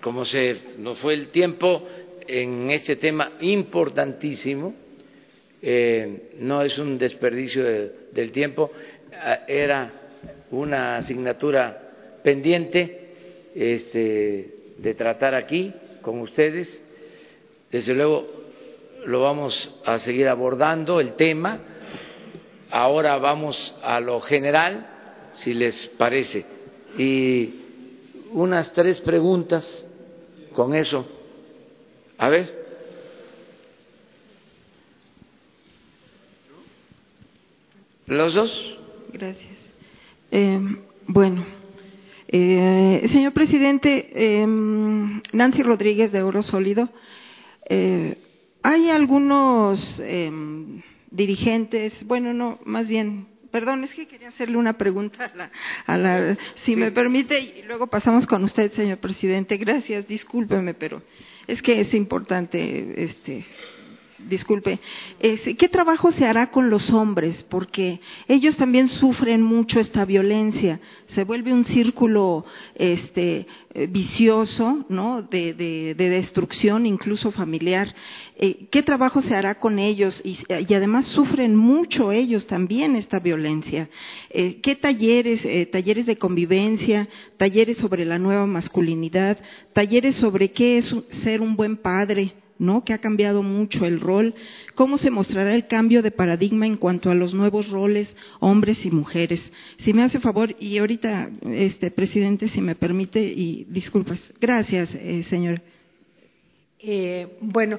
como 0.00 0.24
se 0.24 0.56
nos 0.78 0.96
fue 1.00 1.14
el 1.14 1.30
tiempo 1.30 1.82
en 2.28 2.70
este 2.70 2.94
tema 2.94 3.32
importantísimo, 3.40 4.72
eh, 5.60 6.30
no 6.38 6.62
es 6.62 6.78
un 6.78 6.96
desperdicio 6.96 7.64
del 8.12 8.30
tiempo, 8.30 8.70
era 9.48 9.92
una 10.52 10.98
asignatura 10.98 12.20
pendiente 12.22 13.50
este, 13.56 14.54
de 14.78 14.94
tratar 14.94 15.34
aquí 15.34 15.74
con 16.02 16.20
ustedes. 16.20 16.80
Desde 17.72 17.94
luego 17.94 18.28
lo 19.06 19.22
vamos 19.22 19.80
a 19.84 19.98
seguir 19.98 20.28
abordando 20.28 21.00
el 21.00 21.14
tema. 21.14 21.58
Ahora 22.70 23.16
vamos 23.16 23.76
a 23.82 23.98
lo 23.98 24.20
general, 24.20 24.86
si 25.32 25.52
les 25.52 25.88
parece 25.88 26.55
y 26.98 27.54
unas 28.32 28.72
tres 28.72 29.00
preguntas 29.00 29.86
con 30.54 30.74
eso. 30.74 31.06
A 32.18 32.28
ver. 32.28 32.66
¿Los 38.06 38.34
dos? 38.34 38.78
Gracias. 39.12 39.56
Eh, 40.30 40.60
bueno, 41.06 41.44
eh, 42.28 43.06
señor 43.12 43.32
presidente, 43.32 44.10
eh, 44.12 44.46
Nancy 44.46 45.62
Rodríguez 45.62 46.12
de 46.12 46.22
Oro 46.22 46.42
Sólido, 46.42 46.88
eh, 47.68 48.18
hay 48.62 48.90
algunos 48.90 50.00
em, 50.00 50.82
dirigentes, 51.10 52.04
bueno, 52.04 52.34
no, 52.34 52.58
más 52.64 52.88
bien 52.88 53.28
Perdón, 53.56 53.84
es 53.84 53.94
que 53.94 54.06
quería 54.06 54.28
hacerle 54.28 54.58
una 54.58 54.76
pregunta 54.76 55.32
a 55.86 55.96
la, 55.96 56.36
si 56.56 56.76
me 56.76 56.92
permite, 56.92 57.40
y 57.40 57.62
luego 57.62 57.86
pasamos 57.86 58.26
con 58.26 58.44
usted, 58.44 58.70
señor 58.72 58.98
presidente. 58.98 59.56
Gracias, 59.56 60.06
discúlpeme, 60.06 60.74
pero 60.74 61.00
es 61.46 61.62
que 61.62 61.80
es 61.80 61.94
importante 61.94 63.02
este, 63.02 63.46
disculpe, 64.18 64.80
¿qué 65.20 65.68
trabajo 65.68 66.10
se 66.10 66.26
hará 66.26 66.50
con 66.50 66.70
los 66.70 66.90
hombres? 66.90 67.44
Porque 67.48 68.00
ellos 68.28 68.56
también 68.56 68.88
sufren 68.88 69.42
mucho 69.42 69.80
esta 69.80 70.04
violencia. 70.04 70.80
Se 71.08 71.24
vuelve 71.24 71.52
un 71.52 71.64
círculo 71.64 72.44
este, 72.74 73.46
eh, 73.74 73.86
vicioso, 73.88 74.86
¿no? 74.88 75.22
De, 75.22 75.94
destrucción, 75.96 76.86
incluso 76.86 77.30
familiar. 77.30 77.94
Eh, 78.36 78.68
¿Qué 78.70 78.82
trabajo 78.82 79.20
se 79.20 79.34
hará 79.34 79.58
con 79.58 79.78
ellos? 79.78 80.22
Y, 80.24 80.38
además 80.74 81.06
sufren 81.06 81.54
mucho 81.56 82.12
ellos 82.12 82.46
también 82.46 82.96
esta 82.96 83.18
violencia. 83.18 83.88
Eh, 84.30 84.60
¿Qué 84.62 84.76
talleres, 84.76 85.46
talleres 85.70 86.06
de 86.06 86.16
convivencia, 86.16 87.08
talleres 87.36 87.76
sobre 87.78 88.04
la 88.04 88.18
nueva 88.18 88.46
masculinidad, 88.46 89.38
talleres 89.72 90.16
sobre 90.16 90.52
qué 90.52 90.78
es 90.78 90.94
ser 91.22 91.42
un 91.42 91.56
buen 91.56 91.76
padre? 91.76 92.34
¿No? 92.58 92.84
que 92.84 92.92
ha 92.92 92.98
cambiado 92.98 93.42
mucho 93.42 93.86
el 93.86 94.00
rol, 94.00 94.34
cómo 94.74 94.98
se 94.98 95.10
mostrará 95.10 95.54
el 95.54 95.66
cambio 95.66 96.02
de 96.02 96.10
paradigma 96.10 96.66
en 96.66 96.76
cuanto 96.76 97.10
a 97.10 97.14
los 97.14 97.34
nuevos 97.34 97.70
roles, 97.70 98.14
hombres 98.40 98.84
y 98.84 98.90
mujeres. 98.90 99.52
Si 99.78 99.92
me 99.92 100.02
hace 100.02 100.20
favor, 100.20 100.54
y 100.58 100.78
ahorita, 100.78 101.30
este 101.50 101.90
presidente, 101.90 102.48
si 102.48 102.60
me 102.60 102.74
permite, 102.74 103.20
y 103.20 103.66
disculpas. 103.68 104.20
Gracias, 104.40 104.94
eh, 104.94 105.22
señor. 105.24 105.62
Eh, 106.78 107.38
bueno, 107.40 107.78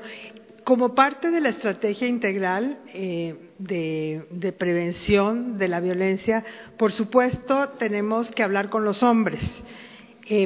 como 0.63 0.93
parte 0.93 1.31
de 1.31 1.39
la 1.39 1.49
estrategia 1.49 2.07
integral 2.07 2.79
eh, 2.93 3.35
de, 3.57 4.25
de, 4.31 4.51
prevención 4.51 5.57
de 5.57 5.67
la 5.69 5.79
violencia, 5.79 6.43
por 6.77 6.91
supuesto, 6.91 7.69
tenemos 7.79 8.29
que 8.31 8.43
hablar 8.43 8.69
con 8.69 8.83
los 8.83 9.01
hombres, 9.03 9.41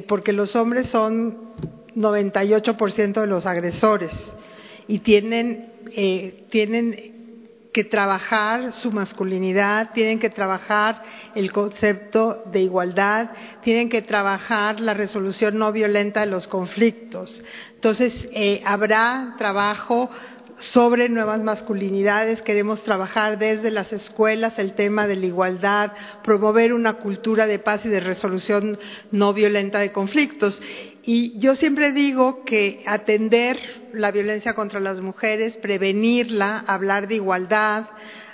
porque 0.08 0.32
los 0.32 0.56
hombres 0.56 0.86
son 0.90 1.40
98% 1.96 3.22
de 3.22 3.28
los 3.28 3.46
agresores 3.46 4.12
y 4.88 5.00
tienen, 5.00 5.74
eh, 5.96 6.46
tienen 6.50 7.12
que 7.74 7.84
trabajar 7.86 8.74
su 8.74 8.92
masculinidad, 8.92 9.92
tienen 9.94 10.20
que 10.20 10.30
trabajar 10.30 11.04
el 11.36 11.54
concepto 11.54 12.44
de 12.52 12.62
igualdad, 12.62 13.30
tienen 13.64 13.90
que 13.90 14.02
trabajar 14.02 14.82
la 14.82 14.94
resolución 14.94 15.58
no 15.58 15.72
violenta 15.72 16.20
de 16.20 16.26
los 16.26 16.48
conflictos. 16.48 17.42
Entonces, 17.76 18.28
eh, 18.34 18.62
habrá 18.66 19.36
trabajo 19.38 20.10
sobre 20.60 21.10
nuevas 21.10 21.42
masculinidades, 21.42 22.42
queremos 22.44 22.84
trabajar 22.84 23.40
desde 23.40 23.72
las 23.72 23.92
escuelas 23.94 24.60
el 24.60 24.74
tema 24.74 25.08
de 25.08 25.16
la 25.16 25.26
igualdad, 25.26 25.94
promover 26.24 26.74
una 26.74 26.94
cultura 26.94 27.48
de 27.48 27.58
paz 27.58 27.82
y 27.86 27.90
de 27.90 28.00
resolución 28.00 28.78
no 29.12 29.34
violenta 29.34 29.80
de 29.80 29.92
conflictos. 29.92 30.62
Y 31.04 31.40
yo 31.40 31.56
siempre 31.56 31.92
digo 31.92 32.44
que 32.46 32.84
atender 32.86 33.58
la 33.94 34.12
violencia 34.12 34.54
contra 34.54 34.80
las 34.80 35.02
mujeres, 35.02 35.58
prevenirla, 35.58 36.64
hablar 36.68 37.08
de 37.08 37.16
igualdad, 37.16 37.86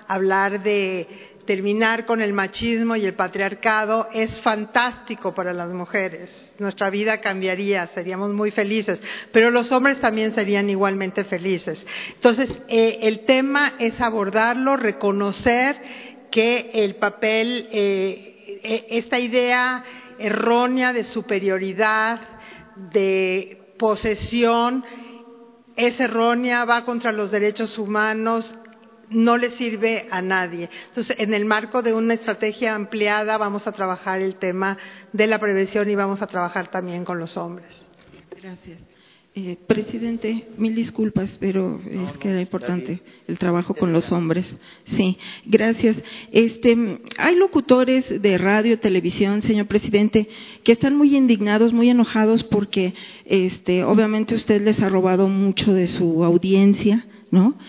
hablar 0.08 0.64
de 0.64 1.08
terminar 1.48 2.06
con 2.06 2.22
el 2.22 2.34
machismo 2.34 2.96
y 2.98 3.06
el 3.06 3.14
patriarcado 3.14 4.10
es 4.14 4.30
fantástico 4.42 5.34
para 5.34 5.54
las 5.54 5.70
mujeres. 5.70 6.30
Nuestra 6.60 6.90
vida 6.90 7.22
cambiaría, 7.22 7.88
seríamos 7.88 8.32
muy 8.34 8.52
felices, 8.52 9.00
pero 9.32 9.50
los 9.50 9.72
hombres 9.72 10.00
también 10.02 10.36
serían 10.36 10.70
igualmente 10.70 11.24
felices. 11.24 11.84
Entonces, 12.16 12.52
eh, 12.68 13.00
el 13.04 13.22
tema 13.22 13.74
es 13.80 14.00
abordarlo, 14.02 14.76
reconocer 14.76 15.78
que 16.30 16.70
el 16.74 16.96
papel, 16.96 17.70
eh, 17.72 18.60
e, 18.64 18.98
esta 18.98 19.18
idea 19.18 19.84
errónea 20.20 20.92
de 20.92 21.06
superioridad, 21.06 22.20
de 22.92 23.76
posesión, 23.78 24.84
es 25.76 26.00
errónea, 26.00 26.66
va 26.66 26.86
contra 26.86 27.12
los 27.12 27.32
derechos 27.32 27.78
humanos, 27.78 28.56
no 29.10 29.38
le 29.38 29.52
sirve 29.52 30.08
a 30.12 30.22
nadie. 30.22 30.70
Entonces, 30.90 31.16
en 31.20 31.34
el 31.34 31.46
marco 31.46 31.82
de 31.82 31.94
una 31.94 32.16
estrategia 32.16 32.76
ampliada 32.76 33.38
vamos 33.38 33.68
a 33.68 33.72
trabajar 33.72 34.22
el 34.22 34.36
tema 34.36 34.78
de 35.14 35.28
la 35.28 35.40
prevención 35.40 35.90
y 35.90 35.96
vamos 35.96 36.22
a 36.22 36.28
trabajar 36.28 36.70
también 36.70 37.06
con 37.06 37.20
los 37.20 37.38
hombres. 37.38 37.70
Gracias. 38.42 38.97
Eh, 39.40 39.56
presidente, 39.68 40.48
mil 40.58 40.74
disculpas, 40.74 41.38
pero 41.40 41.80
es 41.92 42.18
que 42.18 42.30
era 42.30 42.42
importante 42.42 43.04
el 43.28 43.38
trabajo 43.38 43.76
con 43.76 43.94
los 43.94 44.12
hombres. 44.12 44.58
Sí, 44.86 45.16
gracias. 45.46 46.02
Este, 46.32 46.76
hay 47.20 47.36
locutores 47.36 48.20
de 48.20 48.38
radio, 48.40 48.80
televisión, 48.80 49.44
señor 49.44 49.68
presidente, 49.68 50.28
que 50.64 50.72
están 50.72 50.96
muy 50.96 51.16
indignados, 51.16 51.72
muy 51.72 51.88
enojados 51.92 52.44
porque, 52.44 52.96
este, 53.26 53.84
obviamente 53.84 54.34
usted 54.34 54.60
les 54.64 54.82
ha 54.82 54.90
robado 54.90 55.28
mucho 55.28 55.72
de 55.72 55.86
su 55.86 56.24
audiencia, 56.24 57.06
¿no? 57.30 57.60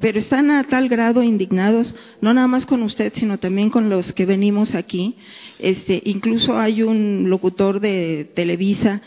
Pero 0.00 0.18
están 0.18 0.50
a 0.50 0.64
tal 0.64 0.88
grado 0.88 1.22
indignados, 1.22 1.94
no 2.22 2.32
nada 2.32 2.46
más 2.46 2.64
con 2.64 2.82
usted, 2.82 3.12
sino 3.14 3.38
también 3.38 3.68
con 3.68 3.90
los 3.90 4.14
que 4.14 4.24
venimos 4.24 4.74
aquí. 4.74 5.16
Este, 5.58 6.00
incluso 6.06 6.58
hay 6.58 6.82
un 6.82 7.28
locutor 7.28 7.80
de 7.80 8.30
Televisa 8.34 9.02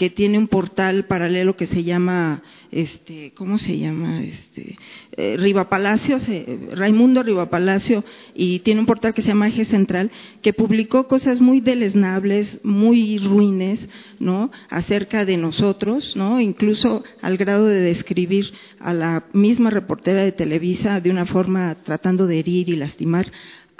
que 0.00 0.08
tiene 0.08 0.38
un 0.38 0.48
portal 0.48 1.04
paralelo 1.04 1.56
que 1.56 1.66
se 1.66 1.84
llama, 1.84 2.42
este, 2.72 3.34
¿cómo 3.34 3.58
se 3.58 3.76
llama? 3.76 4.22
Este, 4.22 4.78
eh, 5.14 5.36
Riva 5.38 5.68
Palacio, 5.68 6.16
Raimundo 6.72 7.22
Riva 7.22 7.50
Palacio, 7.50 8.02
y 8.34 8.60
tiene 8.60 8.80
un 8.80 8.86
portal 8.86 9.12
que 9.12 9.20
se 9.20 9.28
llama 9.28 9.48
Eje 9.48 9.66
Central, 9.66 10.10
que 10.40 10.54
publicó 10.54 11.06
cosas 11.06 11.42
muy 11.42 11.60
deleznables, 11.60 12.60
muy 12.64 13.18
ruines, 13.18 13.90
¿no? 14.18 14.50
Acerca 14.70 15.26
de 15.26 15.36
nosotros, 15.36 16.16
¿no? 16.16 16.40
Incluso 16.40 17.04
al 17.20 17.36
grado 17.36 17.66
de 17.66 17.82
describir 17.82 18.54
a 18.78 18.94
la 18.94 19.26
misma 19.34 19.68
reportera 19.68 20.22
de 20.22 20.32
Televisa 20.32 21.00
de 21.00 21.10
una 21.10 21.26
forma 21.26 21.74
tratando 21.84 22.26
de 22.26 22.38
herir 22.38 22.70
y 22.70 22.76
lastimar 22.76 23.30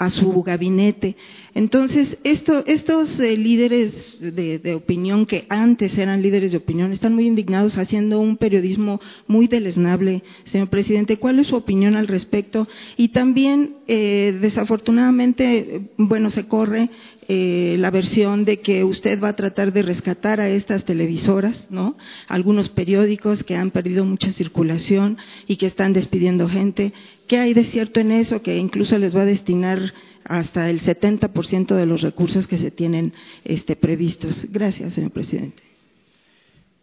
a 0.01 0.09
su 0.09 0.41
gabinete. 0.41 1.15
Entonces, 1.53 2.17
estos 2.23 3.19
eh, 3.19 3.37
líderes 3.37 4.17
de, 4.19 4.73
opinión, 4.73 5.27
que 5.27 5.45
antes 5.47 5.95
eran 5.95 6.23
líderes 6.23 6.51
de 6.51 6.57
opinión, 6.57 6.91
están 6.91 7.13
muy 7.13 7.27
indignados 7.27 7.77
haciendo 7.77 8.19
un 8.19 8.35
periodismo 8.37 8.99
muy 9.27 9.45
deleznable. 9.45 10.23
Señor 10.45 10.69
presidente, 10.69 11.17
¿cuál 11.17 11.37
es 11.37 11.47
su 11.47 11.55
opinión 11.55 11.95
al 11.95 12.07
respecto? 12.07 12.67
Y 12.97 13.09
también, 13.09 13.75
eh, 13.87 14.35
desafortunadamente, 14.41 15.91
bueno, 15.97 16.31
se 16.31 16.47
corre 16.47 16.89
eh, 17.33 17.77
la 17.79 17.91
versión 17.91 18.43
de 18.43 18.59
que 18.59 18.83
usted 18.83 19.17
va 19.23 19.29
a 19.29 19.35
tratar 19.37 19.71
de 19.71 19.83
rescatar 19.83 20.41
a 20.41 20.49
estas 20.49 20.83
televisoras, 20.83 21.65
¿no? 21.69 21.95
Algunos 22.27 22.67
periódicos 22.67 23.45
que 23.45 23.55
han 23.55 23.71
perdido 23.71 24.03
mucha 24.03 24.33
circulación 24.33 25.17
y 25.47 25.55
que 25.55 25.65
están 25.65 25.93
despidiendo 25.93 26.49
gente. 26.49 26.91
¿Qué 27.29 27.37
hay 27.37 27.53
de 27.53 27.63
cierto 27.63 28.01
en 28.01 28.11
eso? 28.11 28.41
Que 28.41 28.57
incluso 28.57 28.97
les 28.97 29.15
va 29.15 29.21
a 29.21 29.25
destinar 29.25 29.93
hasta 30.25 30.69
el 30.69 30.81
70% 30.81 31.73
de 31.73 31.85
los 31.85 32.01
recursos 32.01 32.47
que 32.47 32.57
se 32.57 32.69
tienen 32.69 33.13
este, 33.45 33.77
previstos. 33.77 34.51
Gracias, 34.51 34.95
señor 34.95 35.11
presidente. 35.11 35.63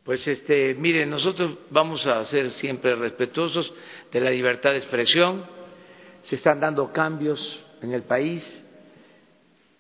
Pues 0.02 0.26
este, 0.26 0.74
mire, 0.76 1.04
nosotros 1.04 1.58
vamos 1.68 2.06
a 2.06 2.24
ser 2.24 2.48
siempre 2.52 2.96
respetuosos 2.96 3.74
de 4.10 4.20
la 4.22 4.30
libertad 4.30 4.70
de 4.70 4.78
expresión. 4.78 5.44
Se 6.22 6.36
están 6.36 6.58
dando 6.58 6.90
cambios 6.90 7.62
en 7.82 7.92
el 7.92 8.04
país 8.04 8.64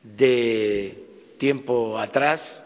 de 0.02 1.34
tiempo 1.38 1.98
atrás. 1.98 2.64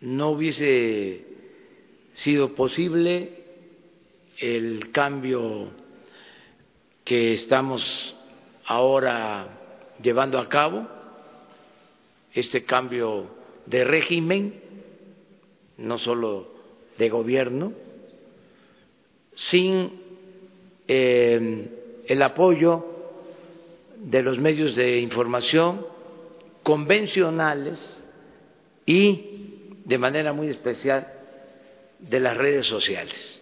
No 0.00 0.30
hubiese 0.30 1.24
sido 2.14 2.54
posible 2.54 3.30
el 4.38 4.90
cambio 4.92 5.70
que 7.04 7.32
estamos 7.32 8.16
ahora 8.64 9.48
llevando 10.02 10.38
a 10.38 10.48
cabo 10.48 10.86
este 12.32 12.64
cambio 12.64 13.28
de 13.66 13.84
régimen, 13.84 14.60
no 15.76 15.98
solo 15.98 16.48
de 16.98 17.08
gobierno, 17.08 17.72
sin 19.34 20.00
eh, 20.88 22.02
el 22.06 22.22
apoyo 22.22 22.91
de 24.02 24.22
los 24.22 24.38
medios 24.38 24.76
de 24.76 24.98
información 24.98 25.86
convencionales 26.62 28.04
y 28.86 29.74
de 29.84 29.98
manera 29.98 30.32
muy 30.32 30.48
especial 30.48 31.06
de 31.98 32.20
las 32.20 32.36
redes 32.36 32.66
sociales. 32.66 33.38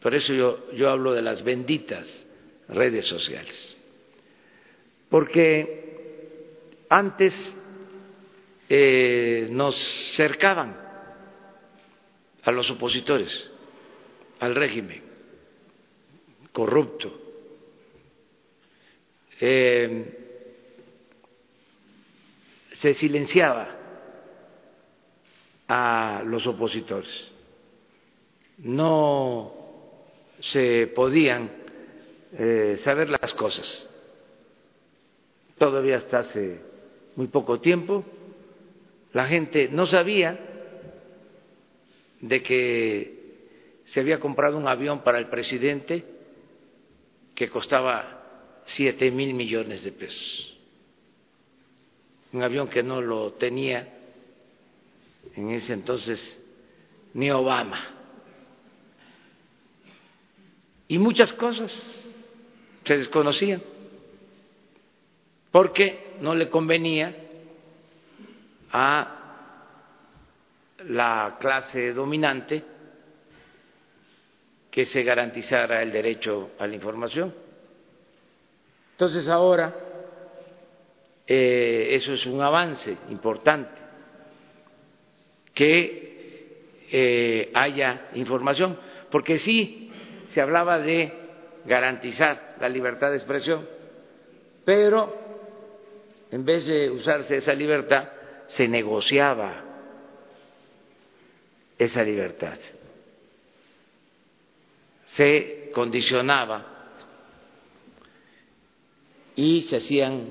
Por 0.00 0.14
eso 0.14 0.32
yo, 0.32 0.72
yo 0.72 0.90
hablo 0.90 1.12
de 1.12 1.22
las 1.22 1.42
benditas 1.42 2.26
redes 2.68 3.06
sociales 3.06 3.78
porque 5.08 6.76
antes 6.88 7.34
eh, 8.68 9.48
nos 9.50 9.74
cercaban 10.14 10.76
a 12.42 12.50
los 12.50 12.70
opositores, 12.70 13.50
al 14.40 14.54
régimen 14.54 15.02
corrupto. 16.52 17.27
Eh, 19.40 20.24
se 22.72 22.94
silenciaba 22.94 23.76
a 25.68 26.22
los 26.24 26.46
opositores. 26.46 27.10
No 28.58 29.54
se 30.40 30.86
podían 30.94 31.50
eh, 32.32 32.78
saber 32.82 33.10
las 33.10 33.34
cosas 33.34 33.88
todavía 35.58 35.96
hasta 35.96 36.20
hace 36.20 36.60
muy 37.16 37.26
poco 37.26 37.60
tiempo, 37.60 38.04
la 39.12 39.26
gente 39.26 39.68
no 39.68 39.86
sabía 39.86 40.38
de 42.20 42.42
que 42.42 43.18
se 43.84 44.00
había 44.00 44.20
comprado 44.20 44.56
un 44.56 44.68
avión 44.68 45.02
para 45.02 45.18
el 45.18 45.28
presidente 45.28 46.04
que 47.34 47.48
costaba 47.48 48.17
siete 48.68 49.10
mil 49.10 49.32
millones 49.34 49.82
de 49.82 49.92
pesos. 49.92 50.58
Un 52.32 52.42
avión 52.42 52.68
que 52.68 52.82
no 52.82 53.00
lo 53.00 53.32
tenía 53.32 53.88
en 55.34 55.50
ese 55.50 55.72
entonces 55.72 56.38
ni 57.14 57.30
Obama. 57.30 57.82
Y 60.86 60.98
muchas 60.98 61.32
cosas 61.32 61.74
se 62.84 62.96
desconocían 62.98 63.62
porque 65.50 66.16
no 66.20 66.34
le 66.34 66.50
convenía 66.50 67.16
a 68.70 69.14
la 70.86 71.36
clase 71.40 71.94
dominante 71.94 72.62
que 74.70 74.84
se 74.84 75.02
garantizara 75.02 75.82
el 75.82 75.90
derecho 75.90 76.50
a 76.58 76.66
la 76.66 76.74
información. 76.74 77.47
Entonces 78.98 79.28
ahora 79.28 79.72
eh, 81.24 81.90
eso 81.92 82.14
es 82.14 82.26
un 82.26 82.42
avance 82.42 82.96
importante, 83.10 83.80
que 85.54 86.82
eh, 86.90 87.52
haya 87.54 88.08
información, 88.14 88.76
porque 89.08 89.38
sí 89.38 89.92
se 90.30 90.40
hablaba 90.40 90.80
de 90.80 91.12
garantizar 91.64 92.56
la 92.60 92.68
libertad 92.68 93.10
de 93.10 93.18
expresión, 93.18 93.68
pero 94.64 95.16
en 96.32 96.44
vez 96.44 96.66
de 96.66 96.90
usarse 96.90 97.36
esa 97.36 97.54
libertad, 97.54 98.08
se 98.48 98.66
negociaba 98.66 99.62
esa 101.78 102.02
libertad, 102.02 102.58
se 105.14 105.70
condicionaba 105.72 106.77
y 109.38 109.62
se 109.62 109.76
hacían 109.76 110.30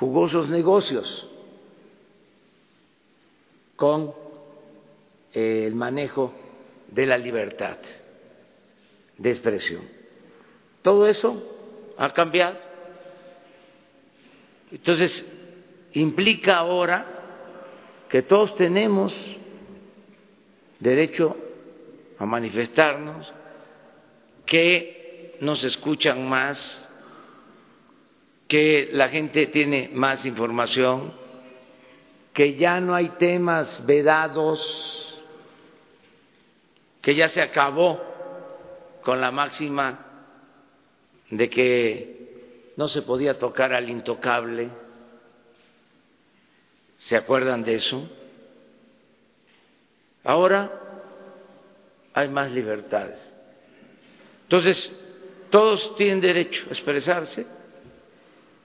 jugosos 0.00 0.48
negocios 0.50 1.30
con 3.76 4.12
el 5.32 5.72
manejo 5.76 6.34
de 6.88 7.06
la 7.06 7.16
libertad 7.16 7.76
de 9.16 9.30
expresión. 9.30 9.82
Todo 10.82 11.06
eso 11.06 11.40
ha 11.96 12.12
cambiado. 12.12 12.58
Entonces, 14.72 15.24
implica 15.92 16.56
ahora 16.56 17.06
que 18.08 18.22
todos 18.22 18.56
tenemos 18.56 19.14
derecho 20.80 21.36
a 22.18 22.26
manifestarnos, 22.26 23.32
que 24.44 25.36
nos 25.40 25.62
escuchan 25.62 26.28
más, 26.28 26.85
que 28.48 28.90
la 28.92 29.08
gente 29.08 29.46
tiene 29.46 29.90
más 29.92 30.24
información, 30.24 31.12
que 32.32 32.54
ya 32.54 32.80
no 32.80 32.94
hay 32.94 33.08
temas 33.18 33.84
vedados, 33.86 35.24
que 37.02 37.14
ya 37.14 37.28
se 37.28 37.42
acabó 37.42 38.00
con 39.02 39.20
la 39.20 39.30
máxima 39.30 40.06
de 41.30 41.48
que 41.48 42.72
no 42.76 42.88
se 42.88 43.02
podía 43.02 43.38
tocar 43.38 43.72
al 43.72 43.88
intocable. 43.88 44.68
¿Se 46.98 47.16
acuerdan 47.16 47.64
de 47.64 47.74
eso? 47.74 48.08
Ahora 50.24 50.82
hay 52.12 52.28
más 52.28 52.50
libertades. 52.50 53.34
Entonces, 54.42 54.94
todos 55.50 55.94
tienen 55.96 56.20
derecho 56.20 56.64
a 56.68 56.72
expresarse. 56.72 57.55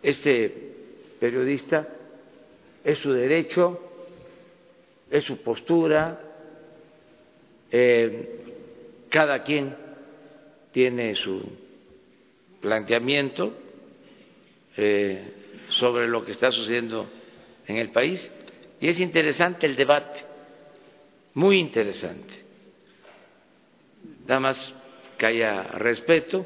Este 0.02 0.52
periodista 1.20 1.88
es 2.84 2.98
su 2.98 3.12
derecho, 3.12 3.80
es 5.10 5.24
su 5.24 5.38
postura, 5.38 6.20
eh, 7.72 8.42
cada 9.10 9.44
quien 9.44 9.76
tiene 10.72 11.16
su 11.16 11.42
planteamiento 12.60 13.54
eh, 14.78 15.22
sobre 15.70 16.08
lo 16.08 16.24
que 16.26 16.32
está 16.32 16.52
sucediendo 16.52 17.08
en 17.68 17.78
el 17.78 17.92
país 17.92 18.32
y 18.80 18.88
es 18.88 19.00
interesante 19.00 19.68
el 19.68 19.76
debate, 19.76 20.22
muy 21.36 21.60
interesante. 21.60 22.34
Nada 24.26 24.40
más 24.40 24.76
que 25.18 25.26
haya 25.28 25.64
respeto 25.64 26.46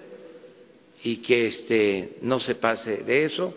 y 1.06 1.18
que 1.18 1.46
este, 1.46 2.18
no 2.22 2.40
se 2.40 2.56
pase 2.56 2.98
de 3.04 3.26
eso. 3.26 3.54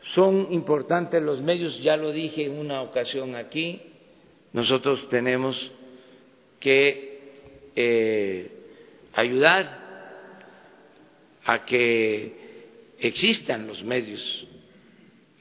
Son 0.00 0.50
importantes 0.50 1.22
los 1.22 1.42
medios, 1.42 1.78
ya 1.82 1.94
lo 1.98 2.10
dije 2.10 2.46
en 2.46 2.58
una 2.58 2.80
ocasión 2.80 3.36
aquí, 3.36 3.82
nosotros 4.54 5.06
tenemos 5.10 5.70
que 6.58 7.20
eh, 7.76 8.50
ayudar 9.12 9.78
a 11.44 11.66
que 11.66 12.32
existan 12.98 13.66
los 13.66 13.84
medios 13.84 14.46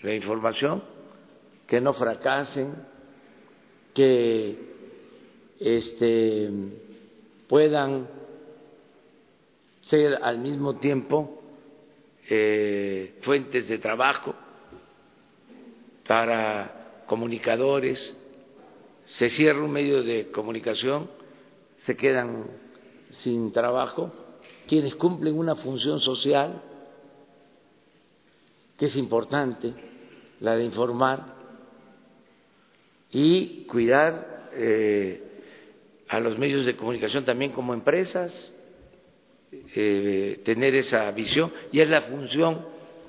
de 0.04 0.18
información, 0.18 0.84
que 1.68 1.80
no 1.80 1.94
fracasen, 1.94 2.76
que 3.94 4.58
este, 5.58 6.50
puedan 7.48 8.10
ser 9.90 10.20
al 10.22 10.38
mismo 10.38 10.76
tiempo 10.76 11.42
eh, 12.30 13.18
fuentes 13.22 13.68
de 13.68 13.80
trabajo 13.80 14.36
para 16.08 17.04
comunicadores. 17.08 18.16
Se 19.06 19.30
cierra 19.30 19.64
un 19.64 19.72
medio 19.72 20.04
de 20.04 20.30
comunicación, 20.30 21.10
se 21.78 21.98
quedan 21.98 22.46
sin 23.10 23.52
trabajo 23.52 24.12
quienes 24.68 24.94
cumplen 24.94 25.36
una 25.36 25.56
función 25.56 26.00
social 26.00 26.62
que 28.78 28.86
es 28.86 28.96
importante, 28.96 29.74
la 30.40 30.56
de 30.56 30.66
informar 30.66 31.34
y 33.12 33.64
cuidar 33.64 34.52
eh, 34.54 35.24
a 36.08 36.20
los 36.20 36.38
medios 36.38 36.68
de 36.68 36.76
comunicación 36.76 37.26
también 37.26 37.52
como 37.52 37.74
empresas, 37.74 38.54
eh, 39.52 40.42
tener 40.44 40.76
esa 40.76 41.10
visión 41.12 41.52
y 41.72 41.80
es 41.80 41.90
la 41.90 42.02
función 42.04 42.66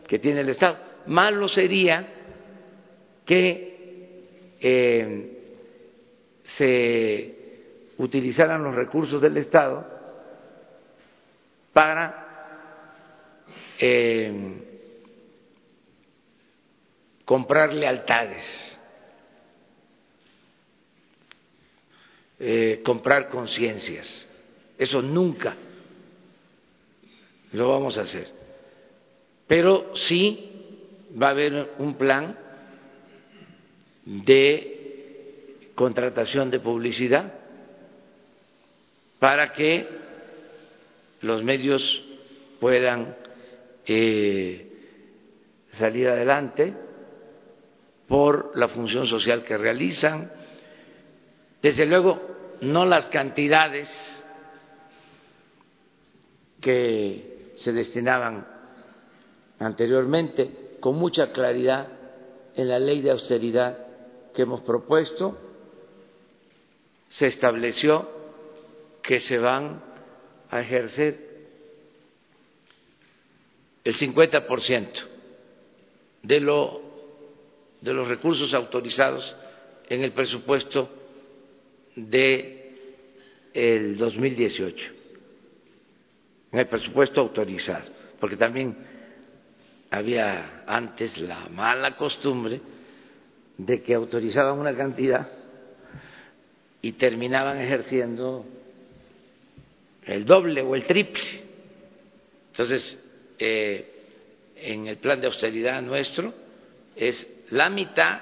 que 0.06 0.18
tiene 0.18 0.40
el 0.40 0.48
Estado. 0.48 0.78
Malo 1.06 1.48
sería 1.48 2.06
que 3.24 4.56
eh, 4.60 5.38
se 6.56 7.34
utilizaran 7.98 8.62
los 8.62 8.74
recursos 8.74 9.20
del 9.20 9.36
Estado 9.36 9.86
para 11.72 12.20
eh, 13.78 14.32
comprar 17.24 17.72
lealtades, 17.72 18.78
eh, 22.38 22.80
comprar 22.84 23.28
conciencias. 23.28 24.26
Eso 24.76 25.00
nunca 25.00 25.54
lo 27.52 27.68
vamos 27.68 27.98
a 27.98 28.02
hacer. 28.02 28.28
Pero 29.46 29.92
sí 29.94 30.50
va 31.20 31.28
a 31.28 31.30
haber 31.30 31.74
un 31.78 31.94
plan 31.94 32.38
de 34.04 35.72
contratación 35.74 36.50
de 36.50 36.60
publicidad 36.60 37.34
para 39.18 39.52
que 39.52 39.86
los 41.20 41.42
medios 41.42 42.04
puedan 42.60 43.16
eh, 43.86 44.66
salir 45.72 46.08
adelante 46.08 46.74
por 48.06 48.52
la 48.54 48.68
función 48.68 49.06
social 49.06 49.44
que 49.44 49.56
realizan. 49.56 50.32
Desde 51.62 51.86
luego, 51.86 52.20
no 52.60 52.86
las 52.86 53.06
cantidades 53.06 53.88
que 56.60 57.29
se 57.60 57.72
destinaban 57.72 58.46
anteriormente, 59.58 60.78
con 60.80 60.96
mucha 60.96 61.30
claridad 61.30 61.88
en 62.54 62.68
la 62.68 62.78
ley 62.78 63.02
de 63.02 63.10
austeridad 63.10 63.86
que 64.32 64.42
hemos 64.42 64.62
propuesto, 64.62 65.36
se 67.10 67.26
estableció 67.26 68.08
que 69.02 69.20
se 69.20 69.38
van 69.38 69.82
a 70.48 70.60
ejercer 70.62 71.18
el 73.84 73.94
50% 73.94 74.88
de, 76.22 76.40
lo, 76.40 76.80
de 77.82 77.92
los 77.92 78.08
recursos 78.08 78.54
autorizados 78.54 79.36
en 79.90 80.02
el 80.02 80.12
presupuesto 80.12 80.88
de 81.94 82.72
el 83.52 83.98
2018, 83.98 84.99
en 86.52 86.58
el 86.58 86.66
presupuesto 86.66 87.20
autorizado, 87.20 87.84
porque 88.18 88.36
también 88.36 88.76
había 89.90 90.64
antes 90.66 91.18
la 91.18 91.48
mala 91.48 91.96
costumbre 91.96 92.60
de 93.56 93.82
que 93.82 93.94
autorizaban 93.94 94.58
una 94.58 94.74
cantidad 94.74 95.28
y 96.82 96.92
terminaban 96.92 97.60
ejerciendo 97.60 98.46
el 100.04 100.24
doble 100.24 100.62
o 100.62 100.74
el 100.74 100.86
triple. 100.86 101.22
Entonces, 102.52 103.02
eh, 103.38 103.90
en 104.56 104.86
el 104.86 104.96
plan 104.98 105.20
de 105.20 105.26
austeridad 105.26 105.82
nuestro 105.82 106.32
es 106.96 107.44
la 107.50 107.68
mitad 107.68 108.20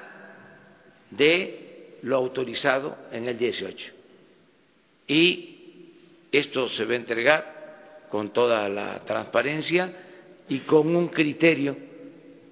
de 1.11 1.99
lo 2.03 2.16
autorizado 2.16 2.97
en 3.12 3.29
el 3.29 3.39
18. 3.39 3.93
Y 5.07 5.57
esto 6.31 6.68
se 6.68 6.85
va 6.85 6.93
a 6.93 6.97
entregar 6.97 7.58
con 8.11 8.33
toda 8.33 8.69
la 8.69 9.01
transparencia 9.01 9.93
y 10.49 10.61
con 10.61 10.95
un 10.95 11.09
criterio 11.09 11.77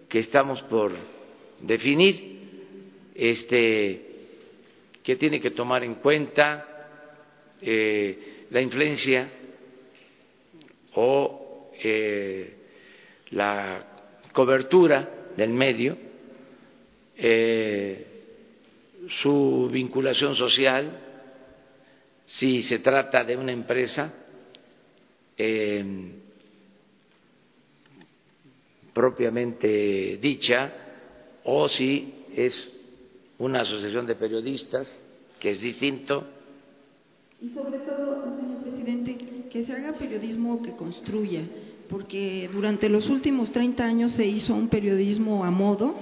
que 0.08 0.20
estamos 0.20 0.62
por 0.62 0.92
definir, 1.60 2.36
este, 3.14 4.02
que 5.02 5.16
tiene 5.16 5.40
que 5.40 5.50
tomar 5.50 5.82
en 5.82 5.94
cuenta 5.96 6.66
eh, 7.60 8.46
la 8.50 8.60
influencia 8.60 9.30
o 10.94 11.70
eh, 11.82 12.54
la 13.30 13.86
cobertura 14.32 15.08
del 15.36 15.50
medio, 15.50 15.96
eh, 17.16 18.06
su 19.08 19.68
vinculación 19.72 20.34
social, 20.34 21.00
si 22.26 22.62
se 22.62 22.80
trata 22.80 23.24
de 23.24 23.36
una 23.36 23.52
empresa 23.52 24.25
eh, 25.36 26.12
propiamente 28.92 30.18
dicha 30.20 30.72
o 31.44 31.68
si 31.68 32.12
es 32.34 32.72
una 33.38 33.60
asociación 33.60 34.06
de 34.06 34.14
periodistas, 34.14 35.04
que 35.38 35.50
es 35.50 35.60
distinto, 35.60 36.24
y 37.40 37.50
sobre 37.50 37.78
todo, 37.80 38.24
señor 38.40 38.62
presidente, 38.62 39.16
que 39.50 39.66
se 39.66 39.72
haga 39.72 39.92
periodismo 39.92 40.62
que 40.62 40.72
construya, 40.72 41.42
porque 41.88 42.48
durante 42.50 42.88
los 42.88 43.10
últimos 43.10 43.52
30 43.52 43.84
años 43.84 44.12
se 44.12 44.26
hizo 44.26 44.54
un 44.54 44.68
periodismo 44.68 45.44
a 45.44 45.50
modo, 45.50 45.94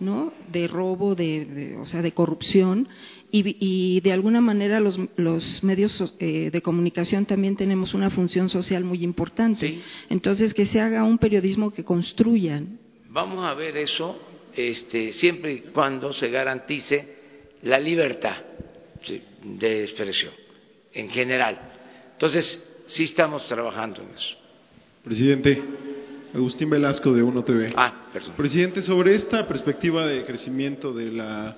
¿no? 0.00 0.32
De 0.52 0.68
robo, 0.68 1.14
de, 1.14 1.76
o 1.80 1.86
sea, 1.86 2.02
de 2.02 2.12
corrupción, 2.12 2.88
y, 3.30 4.00
de 4.00 4.12
alguna 4.12 4.40
manera 4.40 4.80
los, 4.80 4.98
los 5.16 5.62
medios 5.62 6.14
eh, 6.20 6.50
de 6.50 6.62
comunicación 6.62 7.26
también 7.26 7.56
tenemos 7.56 7.92
una 7.92 8.08
función 8.10 8.48
social 8.48 8.84
muy 8.84 9.02
importante. 9.02 9.82
Entonces, 10.08 10.54
que 10.54 10.66
se 10.66 10.80
haga 10.80 11.04
un 11.04 11.18
periodismo 11.18 11.70
que 11.72 11.84
construya. 11.84 12.62
Vamos 13.10 13.44
a 13.44 13.52
ver 13.54 13.76
eso 13.76 14.18
este, 14.54 15.12
siempre 15.12 15.52
y 15.52 15.58
cuando 15.72 16.14
se 16.14 16.30
garantice 16.30 17.16
la 17.62 17.78
libertad 17.78 18.36
de 19.42 19.82
expresión 19.82 20.32
en 20.92 21.10
general. 21.10 21.60
Entonces, 22.12 22.82
sí 22.86 23.04
estamos 23.04 23.46
trabajando 23.46 24.02
en 24.02 24.14
eso. 24.14 24.36
Presidente, 25.04 25.62
Agustín 26.36 26.68
Velasco 26.68 27.14
de 27.14 27.22
Uno 27.22 27.42
TV. 27.44 27.72
Ah, 27.76 28.08
perdón. 28.12 28.32
Presidente, 28.36 28.82
sobre 28.82 29.14
esta 29.14 29.48
perspectiva 29.48 30.06
de 30.06 30.22
crecimiento 30.24 30.92
de 30.92 31.10
la 31.10 31.56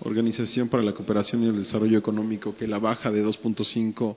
Organización 0.00 0.68
para 0.68 0.82
la 0.82 0.92
Cooperación 0.92 1.44
y 1.44 1.46
el 1.46 1.56
Desarrollo 1.56 1.98
Económico, 1.98 2.54
que 2.54 2.68
la 2.68 2.78
baja 2.78 3.10
de 3.10 3.24
2.5 3.24 4.16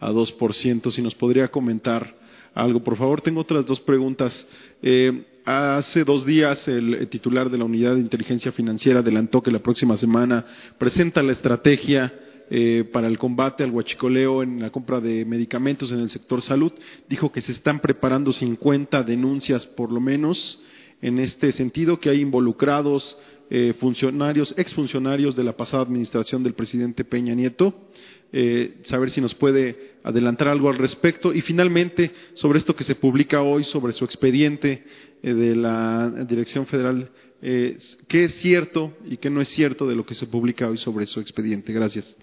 a 0.00 0.10
2%, 0.10 0.90
si 0.90 1.00
nos 1.00 1.14
podría 1.14 1.46
comentar 1.46 2.16
algo, 2.54 2.82
por 2.82 2.96
favor. 2.96 3.20
Tengo 3.20 3.40
otras 3.42 3.64
dos 3.64 3.78
preguntas. 3.78 4.48
Eh, 4.82 5.26
hace 5.44 6.02
dos 6.02 6.26
días 6.26 6.66
el 6.66 7.06
titular 7.06 7.48
de 7.48 7.58
la 7.58 7.64
Unidad 7.64 7.94
de 7.94 8.00
Inteligencia 8.00 8.50
Financiera 8.50 8.98
adelantó 8.98 9.42
que 9.42 9.52
la 9.52 9.60
próxima 9.60 9.96
semana 9.96 10.44
presenta 10.76 11.22
la 11.22 11.32
estrategia 11.32 12.12
eh, 12.54 12.84
para 12.84 13.08
el 13.08 13.16
combate 13.16 13.64
al 13.64 13.70
huachicoleo 13.70 14.42
en 14.42 14.60
la 14.60 14.68
compra 14.68 15.00
de 15.00 15.24
medicamentos 15.24 15.90
en 15.90 16.00
el 16.00 16.10
sector 16.10 16.42
salud. 16.42 16.70
Dijo 17.08 17.32
que 17.32 17.40
se 17.40 17.52
están 17.52 17.80
preparando 17.80 18.30
50 18.30 19.04
denuncias 19.04 19.64
por 19.64 19.90
lo 19.90 20.02
menos 20.02 20.62
en 21.00 21.18
este 21.18 21.50
sentido, 21.52 21.98
que 21.98 22.10
hay 22.10 22.20
involucrados 22.20 23.18
eh, 23.48 23.72
funcionarios, 23.80 24.52
exfuncionarios 24.58 25.34
de 25.34 25.44
la 25.44 25.56
pasada 25.56 25.84
administración 25.84 26.42
del 26.42 26.52
presidente 26.52 27.06
Peña 27.06 27.34
Nieto. 27.34 27.88
Eh, 28.34 28.80
saber 28.82 29.08
si 29.08 29.22
nos 29.22 29.34
puede 29.34 29.94
adelantar 30.02 30.48
algo 30.48 30.68
al 30.68 30.76
respecto. 30.76 31.32
Y 31.32 31.40
finalmente, 31.40 32.10
sobre 32.34 32.58
esto 32.58 32.76
que 32.76 32.84
se 32.84 32.96
publica 32.96 33.40
hoy, 33.40 33.64
sobre 33.64 33.94
su 33.94 34.04
expediente 34.04 34.84
de 35.22 35.56
la 35.56 36.10
Dirección 36.28 36.66
Federal, 36.66 37.08
¿qué 37.40 38.24
es 38.24 38.34
cierto 38.34 38.92
y 39.06 39.16
qué 39.16 39.30
no 39.30 39.40
es 39.40 39.48
cierto 39.48 39.88
de 39.88 39.96
lo 39.96 40.04
que 40.04 40.12
se 40.12 40.26
publica 40.26 40.68
hoy 40.68 40.76
sobre 40.76 41.06
su 41.06 41.18
expediente? 41.18 41.72
Gracias. 41.72 42.14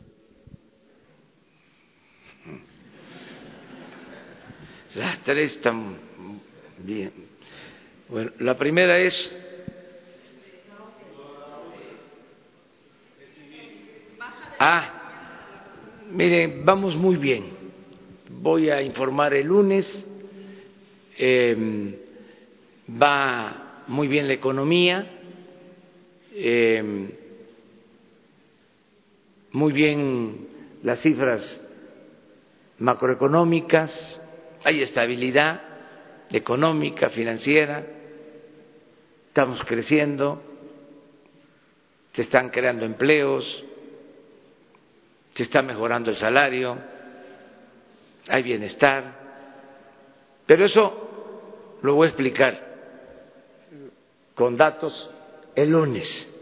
Las 4.95 5.23
tres 5.23 5.53
están 5.53 5.97
bien. 6.79 7.11
Bueno, 8.09 8.31
la 8.39 8.57
primera 8.57 8.97
es 8.99 9.31
Ah, 14.61 14.91
miren, 16.11 16.65
vamos 16.65 16.93
muy 16.93 17.15
bien. 17.15 17.45
Voy 18.29 18.69
a 18.69 18.81
informar 18.81 19.33
el 19.33 19.47
lunes. 19.47 20.05
Em, 21.17 21.95
va 23.01 23.83
muy 23.87 24.09
bien 24.09 24.27
la 24.27 24.33
economía. 24.33 25.07
Em, 26.35 27.09
muy 29.53 29.71
bien 29.71 30.47
las 30.83 30.99
cifras 30.99 31.65
macroeconómicas 32.79 34.18
hay 34.63 34.81
estabilidad 34.81 35.61
económica, 36.29 37.09
financiera, 37.09 37.85
estamos 39.27 39.63
creciendo, 39.65 40.41
se 42.13 42.23
están 42.23 42.49
creando 42.49 42.85
empleos, 42.85 43.63
se 45.33 45.43
está 45.43 45.61
mejorando 45.61 46.09
el 46.09 46.17
salario, 46.17 46.77
hay 48.27 48.43
bienestar, 48.43 49.19
pero 50.45 50.65
eso 50.65 51.77
lo 51.81 51.95
voy 51.95 52.05
a 52.05 52.09
explicar 52.09 52.69
con 54.35 54.55
datos 54.55 55.09
el 55.55 55.69
lunes. 55.69 56.35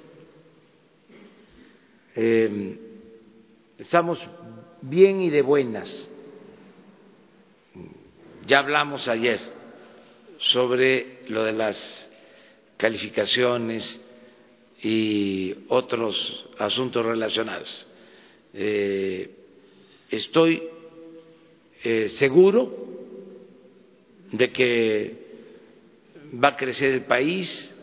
Eh, 2.15 2.79
estamos 3.77 4.27
bien 4.81 5.21
y 5.21 5.29
de 5.29 5.41
buenas 5.43 6.16
ya 8.47 8.59
hablamos 8.59 9.07
ayer 9.09 9.39
sobre 10.37 11.23
lo 11.27 11.43
de 11.43 11.51
las 11.51 12.09
calificaciones 12.77 14.03
y 14.81 15.53
otros 15.67 16.47
asuntos 16.57 17.05
relacionados. 17.05 17.85
Eh, 18.53 19.29
estoy 20.09 20.63
eh, 21.83 22.07
seguro 22.07 22.87
de 24.31 24.51
que 24.53 25.27
va 26.41 26.49
a 26.49 26.57
crecer 26.57 26.93
el 26.93 27.03
país. 27.03 27.75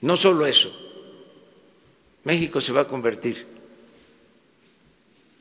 No 0.00 0.16
solo 0.16 0.46
eso, 0.46 0.72
México 2.24 2.60
se 2.62 2.72
va 2.72 2.82
a 2.82 2.88
convertir 2.88 3.44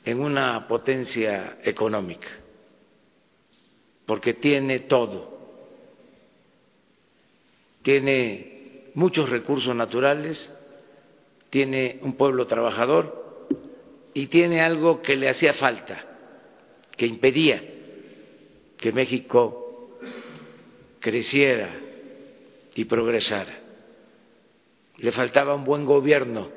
en 0.04 0.20
una 0.20 0.68
potencia 0.68 1.60
económica 1.64 2.28
porque 4.08 4.34
tiene 4.34 4.80
todo. 4.80 5.38
Tiene 7.84 8.86
muchos 8.96 9.30
recursos 9.30 9.76
naturales, 9.76 10.52
tiene 11.52 12.00
un 12.02 12.14
pueblo 12.14 12.48
trabajador 12.48 13.46
y 14.14 14.28
tiene 14.28 14.62
algo 14.62 15.02
que 15.02 15.16
le 15.16 15.30
hacía 15.30 15.54
falta, 15.54 16.04
que 16.96 17.06
impedía 17.06 17.62
que 18.78 18.92
México 18.92 20.00
creciera 21.00 21.70
y 22.76 22.86
progresara. 22.86 23.60
Le 24.98 25.12
faltaba 25.12 25.54
un 25.54 25.66
buen 25.66 25.86
gobierno 25.86 26.50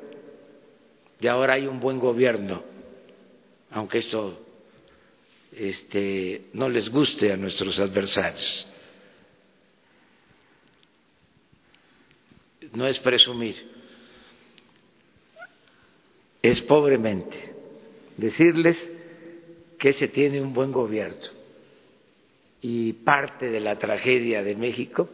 y 1.19 1.27
ahora 1.27 1.55
hay 1.55 1.67
un 1.67 1.79
buen 1.79 1.99
gobierno, 1.99 2.63
aunque 3.71 3.99
esto 3.99 4.39
este, 5.51 6.49
no 6.53 6.69
les 6.69 6.89
guste 6.89 7.31
a 7.31 7.37
nuestros 7.37 7.79
adversarios. 7.79 8.67
No 12.73 12.87
es 12.87 12.99
presumir, 12.99 13.55
es 16.41 16.61
pobremente 16.61 17.53
decirles 18.15 18.77
que 19.77 19.93
se 19.93 20.07
tiene 20.07 20.41
un 20.41 20.53
buen 20.53 20.71
gobierno 20.71 21.41
y 22.61 22.93
parte 22.93 23.49
de 23.49 23.59
la 23.59 23.77
tragedia 23.77 24.41
de 24.41 24.55
México 24.55 25.09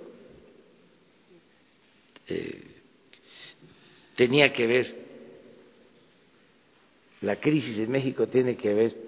eh, 2.28 2.62
tenía 4.16 4.52
que 4.52 4.68
ver, 4.68 4.96
la 7.22 7.38
crisis 7.38 7.78
de 7.78 7.88
México 7.88 8.28
tiene 8.28 8.56
que 8.56 8.74
ver 8.74 9.07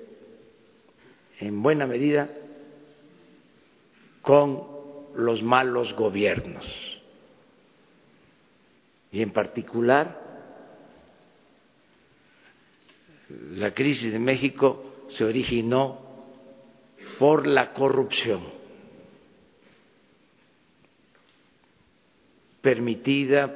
en 1.40 1.62
buena 1.62 1.88
medida 1.88 2.30
con 4.22 4.68
los 5.16 5.42
malos 5.42 5.94
gobiernos. 5.94 6.66
Y 9.12 9.22
en 9.22 9.32
particular 9.32 10.28
la 13.52 13.74
crisis 13.74 14.12
de 14.12 14.20
México 14.20 15.08
se 15.10 15.24
originó 15.24 16.00
por 17.18 17.48
la 17.48 17.74
corrupción 17.74 18.44
permitida, 22.62 23.56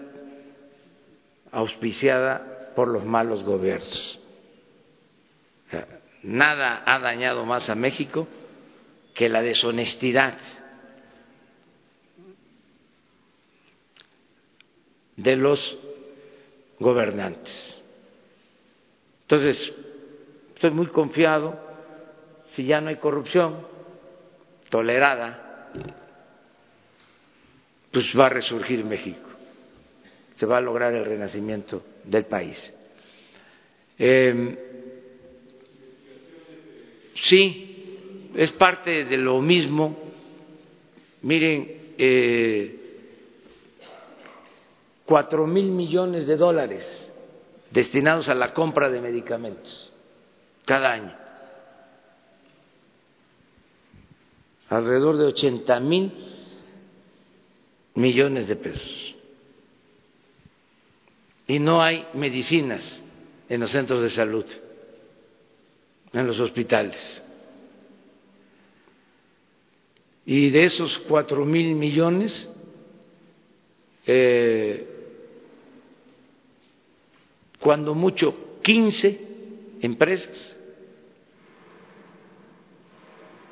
auspiciada 1.52 2.72
por 2.76 2.88
los 2.88 3.06
malos 3.06 3.44
gobiernos 3.44 4.23
nada 6.24 6.84
ha 6.86 7.00
dañado 7.00 7.46
más 7.46 7.70
a 7.70 7.76
México 7.76 8.28
que 9.14 9.30
la 9.30 9.42
deshonestidad 9.42 10.38
de 15.16 15.36
los 15.36 15.78
gobernantes. 16.80 17.82
Entonces, 19.22 19.74
estoy 20.56 20.72
muy 20.72 20.88
confiado, 20.88 21.60
si 22.54 22.66
ya 22.66 22.82
no 22.82 22.90
hay 22.90 22.98
corrupción 22.98 23.68
tolerada, 24.70 25.70
pues 27.92 28.12
va 28.20 28.26
a 28.26 28.30
resurgir 28.30 28.84
México, 28.84 29.30
se 30.34 30.46
va 30.46 30.58
a 30.58 30.62
lograr 30.62 30.94
el 30.94 31.06
renacimiento 31.06 31.84
del 32.04 32.26
país. 32.26 32.74
Eh, 34.00 34.73
Sí, 37.16 38.30
es 38.36 38.52
parte 38.52 39.06
de 39.06 39.18
lo 39.18 39.42
mismo 39.42 40.04
Miren, 41.24 41.94
eh, 41.98 42.80
cuatro 45.06 45.48
mil 45.48 45.72
millones 45.72 46.28
de 46.28 46.36
dólares 46.36 47.12
destinados 47.72 48.28
a 48.28 48.36
la 48.36 48.54
compra 48.54 48.90
de 48.90 49.00
medicamentos 49.00 49.92
cada 50.66 50.92
año. 50.92 51.16
Alrededor 54.68 55.18
de 55.18 55.26
80 55.28 55.80
mil 55.80 56.12
millones 57.96 58.50
de 58.50 58.56
pesos. 58.58 59.16
Y 61.48 61.60
no 61.60 61.82
hay 61.82 62.06
medicinas 62.14 63.02
en 63.48 63.62
los 63.62 63.72
centros 63.72 64.02
de 64.02 64.10
salud, 64.10 64.46
en 66.14 66.28
los 66.28 66.40
hospitales. 66.40 67.24
Y 70.26 70.50
de 70.52 70.64
esos 70.64 70.98
cuatro 71.00 71.44
mil 71.44 71.76
millones, 71.76 72.50
eh, 74.06 74.88
cuando 77.60 77.94
mucho 77.94 78.60
15 78.62 79.78
empresas 79.82 80.56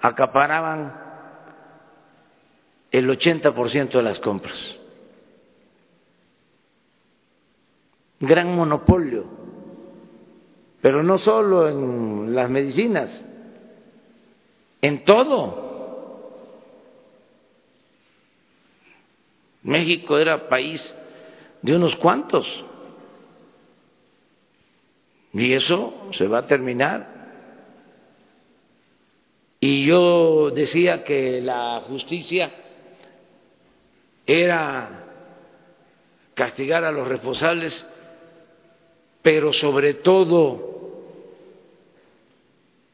acaparaban 0.01 0.99
el 2.91 3.09
80% 3.09 3.91
de 3.91 4.03
las 4.03 4.19
compras. 4.19 4.77
Gran 8.19 8.53
monopolio, 8.55 9.25
pero 10.81 11.03
no 11.03 11.17
solo 11.17 11.69
en 11.69 12.33
las 12.33 12.49
medicinas, 12.49 13.25
en 14.81 15.03
todo. 15.05 15.69
México 19.63 20.17
era 20.17 20.49
país 20.49 20.97
de 21.61 21.75
unos 21.75 21.95
cuantos. 21.97 22.47
Y 25.33 25.53
eso 25.53 25.93
se 26.11 26.27
va 26.27 26.39
a 26.39 26.47
terminar. 26.47 27.21
Y 29.59 29.85
yo 29.85 30.49
decía 30.49 31.03
que 31.03 31.39
la 31.41 31.83
justicia 31.85 32.51
era 34.25 35.05
castigar 36.33 36.83
a 36.83 36.91
los 36.91 37.07
responsables, 37.07 37.87
pero 39.21 39.53
sobre 39.53 39.93
todo 39.93 40.70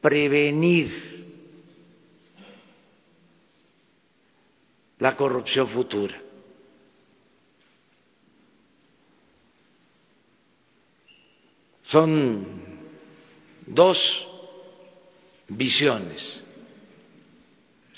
prevenir 0.08 0.90
la 5.00 5.14
corrupción 5.18 5.68
futura. 5.68 6.18
Son 11.82 12.42
dos 13.66 14.26
visiones. 15.48 16.42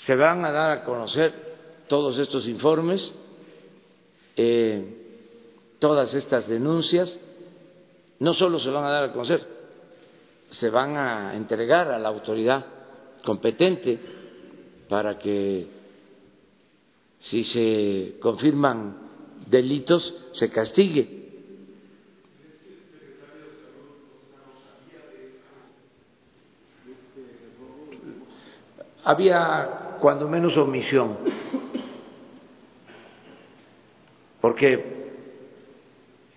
Se 0.05 0.13
van 0.13 0.43
a 0.43 0.51
dar 0.51 0.71
a 0.79 0.83
conocer 0.83 1.31
todos 1.87 2.17
estos 2.17 2.45
informes, 2.45 3.17
eh, 4.35 4.97
todas 5.79 6.13
estas 6.13 6.49
denuncias, 6.49 7.21
no 8.19 8.33
solo 8.33 8.59
se 8.59 8.69
van 8.69 8.83
a 8.83 8.89
dar 8.89 9.03
a 9.05 9.13
conocer, 9.13 9.60
se 10.51 10.69
van 10.69 10.97
a 10.97 11.33
entregar 11.35 11.89
a 11.89 11.97
la 11.97 12.09
autoridad 12.09 12.65
competente 13.23 13.99
para 14.89 15.17
que 15.17 15.67
si 17.21 17.43
se 17.43 18.17
confirman 18.19 18.97
delitos 19.47 20.13
se 20.33 20.49
castigue. 20.49 21.19
Había 29.03 29.97
cuando 29.99 30.27
menos 30.27 30.57
omisión, 30.57 31.17
porque 34.41 35.11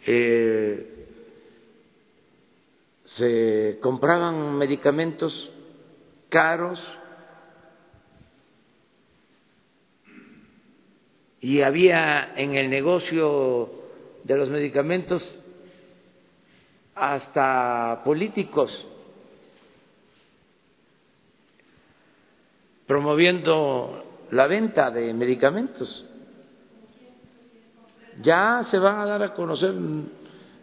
eh, 0.07 0.94
se 3.15 3.79
compraban 3.81 4.57
medicamentos 4.57 5.51
caros 6.29 6.81
y 11.41 11.61
había 11.61 12.35
en 12.35 12.57
el 12.57 12.71
negocio 12.71 13.71
de 14.25 14.37
los 14.37 14.51
medicamentos 14.51 15.37
hasta 16.97 18.03
políticos 18.05 18.89
promoviendo 22.87 24.27
la 24.31 24.47
venta 24.49 24.91
de 24.91 25.15
medicamentos. 25.15 26.05
Ya 28.23 28.63
se 28.65 28.79
van 28.79 28.99
a 28.99 29.07
dar 29.07 29.23
a 29.23 29.35
conocer 29.35 29.73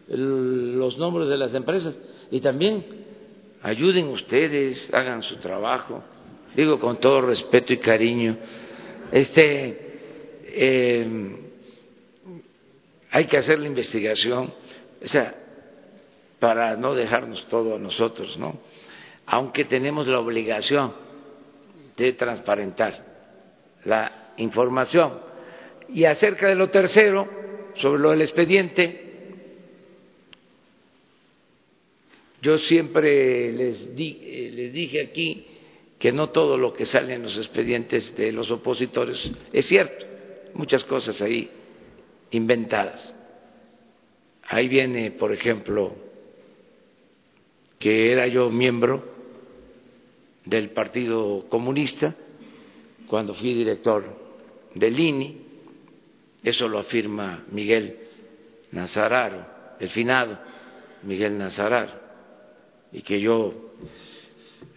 los 0.08 0.98
nombres 0.98 1.30
de 1.30 1.38
las 1.38 1.54
empresas 1.54 1.98
y 2.32 2.40
también 2.40 2.86
ayuden 3.62 4.08
ustedes, 4.08 4.92
hagan 4.94 5.22
su 5.22 5.36
trabajo, 5.38 6.02
digo 6.56 6.80
con 6.80 6.98
todo 6.98 7.22
respeto 7.22 7.74
y 7.74 7.78
cariño. 7.78 8.38
Este, 9.12 9.78
eh, 10.46 11.08
hay 13.12 13.26
que 13.26 13.38
hacer 13.38 13.60
la 13.60 13.68
investigación, 13.68 14.54
o 15.04 15.08
sea, 15.08 15.36
para 16.40 16.76
no 16.78 16.96
dejarnos 16.96 17.46
todo 17.50 17.76
a 17.76 17.80
nosotros, 17.80 18.38
¿no? 18.38 18.58
Aunque 19.26 19.66
tenemos 19.66 20.08
la 20.08 20.20
obligación 20.20 20.94
de 21.98 22.14
transparentar 22.14 23.06
la 23.86 24.32
información. 24.38 25.20
Y 25.90 26.06
acerca 26.06 26.48
de 26.48 26.56
lo 26.56 26.70
tercero, 26.70 27.28
sobre 27.76 28.02
lo 28.02 28.12
del 28.12 28.22
expediente, 28.22 29.11
yo 32.42 32.58
siempre 32.58 33.52
les, 33.52 33.96
di, 33.96 34.20
eh, 34.22 34.52
les 34.54 34.74
dije 34.74 35.02
aquí 35.02 35.46
que 36.00 36.12
no 36.12 36.30
todo 36.30 36.58
lo 36.58 36.74
que 36.74 36.86
sale 36.86 37.14
en 37.14 37.24
los 37.24 37.38
expedientes 37.38 38.16
de 38.18 38.32
los 38.32 38.50
opositores 38.50 39.32
es 39.54 39.66
cierto, 39.66 40.06
muchas 40.54 40.84
cosas 40.84 41.22
ahí 41.22 41.50
inventadas. 42.32 43.16
Ahí 44.48 44.68
viene, 44.68 45.12
por 45.12 45.32
ejemplo, 45.32 45.96
que 47.78 48.12
era 48.12 48.28
yo 48.28 48.50
miembro 48.50 49.04
del 50.46 50.72
Partido 50.72 51.46
Comunista 51.50 52.16
cuando 53.08 53.34
fui 53.34 53.54
director 53.54 54.04
del 54.74 55.00
INI, 55.00 55.42
eso 56.44 56.68
lo 56.68 56.80
afirma 56.80 57.46
Miguel 57.52 57.98
Nazararo, 58.72 59.46
el 59.80 59.90
finado 59.90 60.40
Miguel 61.04 61.38
Nazararo, 61.38 62.01
y 62.92 63.02
que 63.02 63.20
yo 63.20 63.54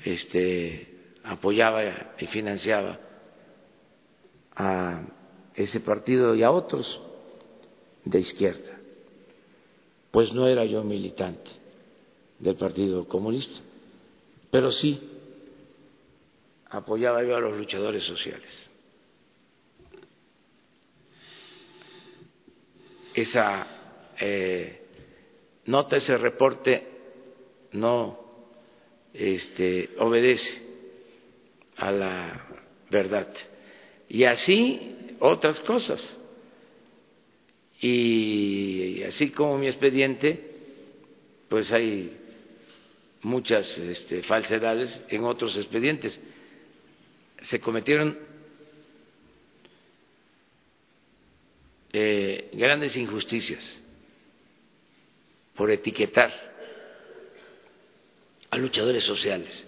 este, 0.05 0.95
apoyaba 1.25 1.83
y 2.19 2.27
financiaba 2.27 2.99
a 4.55 5.03
ese 5.55 5.81
partido 5.81 6.35
y 6.35 6.43
a 6.43 6.51
otros 6.51 7.01
de 8.05 8.21
izquierda. 8.21 8.79
Pues 10.11 10.33
no 10.33 10.47
era 10.47 10.65
yo 10.65 10.85
militante 10.85 11.51
del 12.39 12.57
Partido 12.57 13.09
Comunista, 13.09 13.61
pero 14.51 14.71
sí 14.71 15.11
apoyaba 16.71 17.23
yo 17.25 17.37
a 17.37 17.41
los 17.41 17.57
luchadores 17.57 18.05
sociales. 18.05 18.51
Esa 23.15 23.67
eh, 24.21 24.87
nota, 25.67 25.97
ese 25.97 26.19
reporte 26.19 26.94
no 27.75 28.19
este, 29.13 29.91
obedece 29.99 30.63
a 31.77 31.93
la 31.93 32.47
verdad. 32.91 33.29
Y 34.09 34.25
así 34.25 35.17
otras 35.21 35.61
cosas. 35.61 36.19
Y 37.81 39.03
así 39.03 39.31
como 39.31 39.59
mi 39.59 39.67
expediente, 39.67 40.53
pues 41.49 41.71
hay 41.71 42.17
muchas 43.23 43.79
este, 43.79 44.23
falsedades 44.23 45.05
en 45.09 45.25
otros 45.25 45.57
expedientes 45.59 46.21
se 47.45 47.61
cometieron 47.61 48.19
eh, 51.93 52.51
grandes 52.55 52.97
injusticias 52.97 53.83
por 55.55 55.71
etiquetar 55.71 56.54
luchadores 58.59 59.05
sociales. 59.05 59.65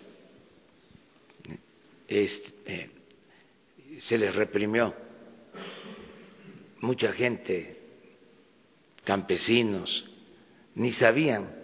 Este, 2.08 2.52
eh, 2.66 2.90
se 4.00 4.18
les 4.18 4.34
reprimió 4.34 4.94
mucha 6.80 7.12
gente, 7.12 7.80
campesinos, 9.04 10.04
ni 10.74 10.92
sabían 10.92 11.54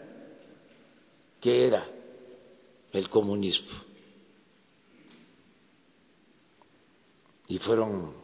qué 1.40 1.66
era 1.66 1.86
el 2.93 3.09
comunismo. 3.09 3.70
Y 7.49 7.59
fueron 7.59 8.15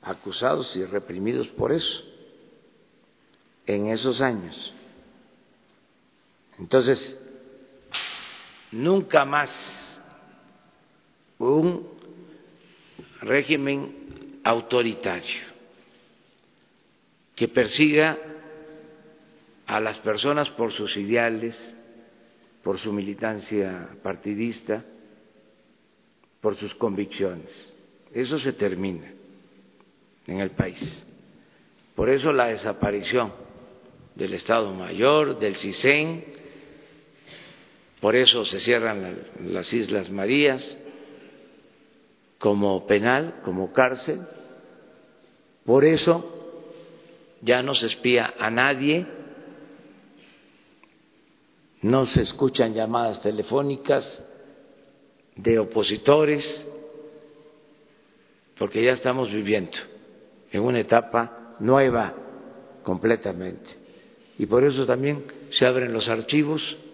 acusados 0.00 0.74
y 0.76 0.84
reprimidos 0.84 1.48
por 1.48 1.72
eso 1.72 2.02
en 3.66 3.88
esos 3.88 4.20
años. 4.20 4.72
Entonces, 6.58 7.25
nunca 8.72 9.24
más 9.24 9.50
un 11.38 11.88
régimen 13.20 14.40
autoritario 14.44 15.42
que 17.34 17.48
persiga 17.48 18.18
a 19.66 19.80
las 19.80 19.98
personas 19.98 20.48
por 20.50 20.72
sus 20.72 20.96
ideales, 20.96 21.76
por 22.62 22.78
su 22.78 22.92
militancia 22.92 23.88
partidista, 24.02 24.84
por 26.40 26.54
sus 26.56 26.74
convicciones. 26.74 27.74
Eso 28.12 28.38
se 28.38 28.52
termina 28.52 29.12
en 30.26 30.40
el 30.40 30.50
país. 30.52 31.04
Por 31.94 32.08
eso 32.08 32.32
la 32.32 32.46
desaparición 32.46 33.32
del 34.14 34.34
Estado 34.34 34.72
Mayor, 34.72 35.38
del 35.38 35.56
CISEN, 35.56 36.24
por 38.06 38.14
eso 38.14 38.44
se 38.44 38.60
cierran 38.60 39.18
las 39.46 39.72
Islas 39.72 40.10
Marías 40.10 40.78
como 42.38 42.86
penal, 42.86 43.40
como 43.44 43.72
cárcel, 43.72 44.20
por 45.64 45.84
eso 45.84 46.24
ya 47.42 47.64
no 47.64 47.74
se 47.74 47.86
espía 47.86 48.32
a 48.38 48.48
nadie, 48.48 49.08
no 51.82 52.04
se 52.04 52.22
escuchan 52.22 52.74
llamadas 52.74 53.20
telefónicas 53.22 54.24
de 55.34 55.58
opositores, 55.58 56.64
porque 58.56 58.84
ya 58.84 58.92
estamos 58.92 59.32
viviendo 59.32 59.78
en 60.52 60.62
una 60.62 60.78
etapa 60.78 61.56
nueva 61.58 62.14
completamente. 62.84 63.68
Y 64.38 64.46
por 64.46 64.62
eso 64.62 64.86
también 64.86 65.24
se 65.50 65.66
abren 65.66 65.92
los 65.92 66.08
archivos, 66.08 66.85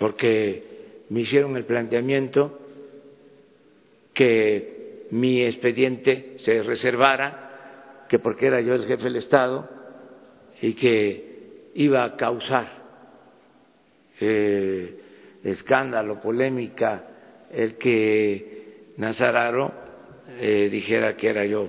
porque 0.00 1.04
me 1.10 1.20
hicieron 1.20 1.58
el 1.58 1.66
planteamiento 1.66 2.58
que 4.14 5.06
mi 5.10 5.42
expediente 5.42 6.36
se 6.38 6.62
reservara, 6.62 8.06
que 8.08 8.18
porque 8.18 8.46
era 8.46 8.62
yo 8.62 8.72
el 8.72 8.86
jefe 8.86 9.04
del 9.04 9.16
Estado 9.16 9.68
y 10.62 10.72
que 10.72 11.70
iba 11.74 12.02
a 12.02 12.16
causar 12.16 12.66
eh, 14.20 15.00
escándalo, 15.44 16.18
polémica, 16.18 17.04
el 17.52 17.74
que 17.74 18.92
Nazararo 18.96 19.70
eh, 20.38 20.70
dijera 20.70 21.14
que 21.14 21.28
era 21.28 21.44
yo 21.44 21.68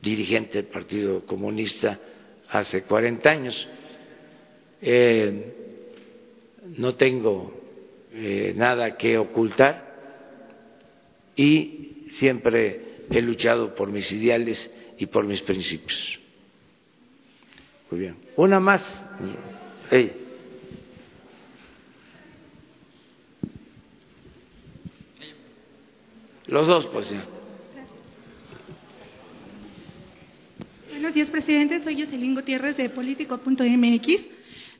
dirigente 0.00 0.62
del 0.62 0.66
Partido 0.66 1.26
Comunista 1.26 1.98
hace 2.50 2.84
40 2.84 3.28
años. 3.28 3.68
Eh, 4.80 5.63
no 6.76 6.94
tengo 6.94 7.52
nada 8.54 8.96
que 8.96 9.18
ocultar 9.18 9.94
y 11.36 12.06
siempre 12.10 13.04
he 13.10 13.20
luchado 13.20 13.74
por 13.74 13.90
mis 13.90 14.10
ideales 14.12 14.72
y 14.98 15.06
por 15.06 15.24
mis 15.24 15.42
principios. 15.42 16.20
Muy 17.90 18.00
bien. 18.00 18.16
Una 18.36 18.60
más. 18.60 19.04
Los 26.46 26.66
dos, 26.66 26.86
pues 26.86 27.10
ya. 27.10 27.24
Buenos 30.90 31.14
días, 31.14 31.30
presidente. 31.30 31.82
Soy 31.82 32.00
Jocelyn 32.00 32.34
Gutiérrez 32.34 32.76
de 32.76 32.88
Político.mx 32.90 34.33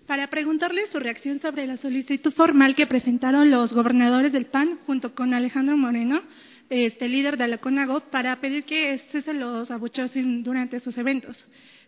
para 0.06 0.28
preguntarle 0.28 0.86
su 0.89 0.98
reacción 0.98 1.40
sobre 1.40 1.66
la 1.66 1.76
solicitud 1.76 2.32
formal 2.32 2.74
que 2.74 2.86
presentaron 2.86 3.51
los 3.51 3.72
gobernadores 3.72 4.32
del 4.32 4.47
PAN 4.47 4.78
junto 4.86 5.14
con 5.14 5.32
Alejandro 5.32 5.76
Moreno, 5.76 6.22
este 6.68 7.09
líder 7.09 7.36
de 7.36 7.48
la 7.48 7.59
CONAGO, 7.59 8.01
para 8.10 8.40
pedir 8.40 8.64
que 8.64 8.98
cesen 9.10 9.40
los 9.40 9.70
abucheos 9.70 10.12
durante 10.14 10.81
sus 10.81 10.97
eventos. 10.98 11.44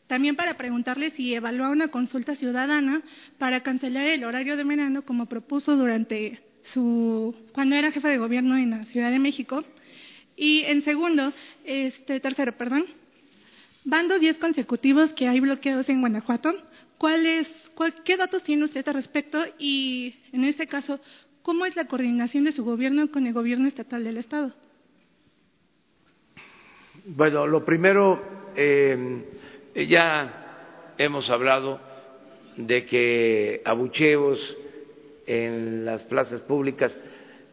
También 0.06 0.36
para 0.36 0.56
preguntarle 0.56 1.10
si 1.10 1.34
evalúa 1.34 1.68
una 1.68 1.88
consulta 1.88 2.34
ciudadana 2.36 3.02
para 3.38 3.62
cancelar 3.62 4.06
el 4.06 4.24
horario 4.24 4.56
de 4.56 4.64
verano 4.64 5.02
como 5.02 5.26
propuso 5.26 5.76
durante 5.76 6.40
su 6.62 7.34
cuando 7.52 7.74
era 7.76 7.90
jefe 7.90 8.08
de 8.08 8.18
gobierno 8.18 8.56
en 8.56 8.70
la 8.70 8.84
Ciudad 8.84 9.10
de 9.10 9.18
México. 9.18 9.64
Y 10.36 10.60
en 10.60 10.82
segundo, 10.84 11.32
este 11.64 12.20
tercero, 12.20 12.56
perdón, 12.56 12.84
van 13.84 14.08
dos 14.08 14.20
días 14.20 14.36
consecutivos 14.36 15.12
que 15.12 15.28
hay 15.28 15.40
bloqueos 15.40 15.88
en 15.88 16.00
Guanajuato 16.00 16.54
¿Qué 18.04 18.16
datos 18.16 18.42
tiene 18.42 18.64
usted 18.64 18.86
al 18.88 18.94
respecto? 18.94 19.38
Y, 19.58 20.14
en 20.32 20.44
este 20.44 20.66
caso, 20.66 20.98
¿cómo 21.42 21.66
es 21.66 21.76
la 21.76 21.86
coordinación 21.86 22.44
de 22.44 22.52
su 22.52 22.64
gobierno 22.64 23.10
con 23.10 23.26
el 23.26 23.32
gobierno 23.32 23.68
estatal 23.68 24.02
del 24.04 24.16
Estado? 24.16 24.52
Bueno, 27.04 27.46
lo 27.46 27.64
primero, 27.64 28.22
eh, 28.56 29.24
ya 29.88 30.94
hemos 30.98 31.30
hablado 31.30 31.80
de 32.56 32.86
que 32.86 33.62
abucheos 33.64 34.56
en 35.26 35.84
las 35.84 36.02
plazas 36.04 36.40
públicas 36.40 36.96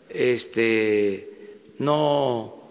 este, 0.10 1.60
no 1.80 2.62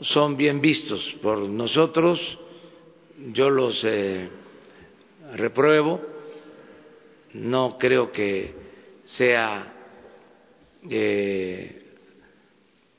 son 0.00 0.36
bien 0.36 0.60
vistos 0.60 1.16
por 1.22 1.38
nosotros, 1.38 2.20
yo 3.32 3.48
los 3.48 3.82
eh, 3.84 4.28
repruebo 5.34 6.15
no 7.36 7.76
creo 7.78 8.12
que 8.12 8.54
sea 9.04 9.72
eh, 10.88 11.82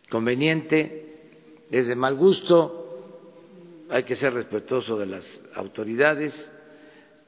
conveniente, 0.09 1.05
es 1.71 1.87
de 1.87 1.95
mal 1.95 2.15
gusto, 2.15 3.85
hay 3.89 4.03
que 4.03 4.15
ser 4.15 4.33
respetuoso 4.33 4.97
de 4.97 5.05
las 5.05 5.41
autoridades 5.55 6.33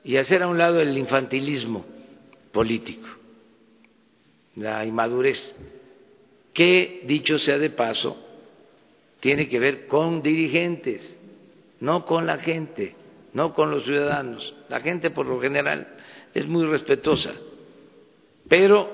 y 0.03 0.17
hacer 0.17 0.43
a 0.43 0.47
un 0.47 0.57
lado 0.57 0.79
el 0.79 0.97
infantilismo 0.97 1.85
político, 2.51 3.07
la 4.55 4.85
inmadurez, 4.85 5.55
que, 6.53 7.03
dicho 7.05 7.37
sea 7.39 7.57
de 7.57 7.69
paso, 7.69 8.17
tiene 9.19 9.49
que 9.49 9.59
ver 9.59 9.87
con 9.87 10.21
dirigentes, 10.21 11.15
no 11.79 12.05
con 12.05 12.25
la 12.25 12.37
gente, 12.37 12.95
no 13.33 13.53
con 13.53 13.71
los 13.71 13.83
ciudadanos. 13.83 14.55
La 14.69 14.79
gente, 14.81 15.09
por 15.09 15.25
lo 15.25 15.39
general, 15.39 15.98
es 16.33 16.47
muy 16.47 16.65
respetuosa, 16.65 17.33
pero 18.47 18.89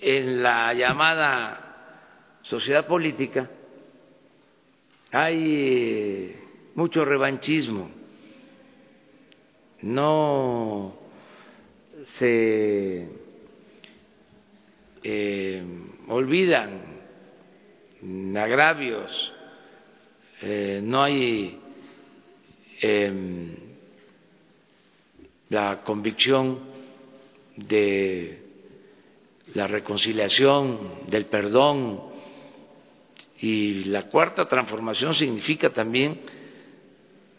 en 0.00 0.42
la 0.42 0.72
llamada 0.74 2.40
sociedad 2.42 2.86
política 2.86 3.50
hay 5.10 5.42
eh, 5.46 6.36
mucho 6.74 7.04
revanchismo, 7.04 7.90
no 9.82 10.96
se 12.04 13.08
eh, 15.02 15.64
olvidan 16.08 16.94
agravios, 18.36 19.32
eh, 20.42 20.80
no 20.82 21.02
hay 21.02 21.58
em, 22.80 23.53
la 25.48 25.82
convicción 25.82 26.60
de 27.56 28.42
la 29.54 29.66
reconciliación, 29.66 30.78
del 31.08 31.26
perdón. 31.26 32.00
Y 33.40 33.84
la 33.84 34.08
cuarta 34.08 34.48
transformación 34.48 35.14
significa 35.14 35.70
también 35.70 36.20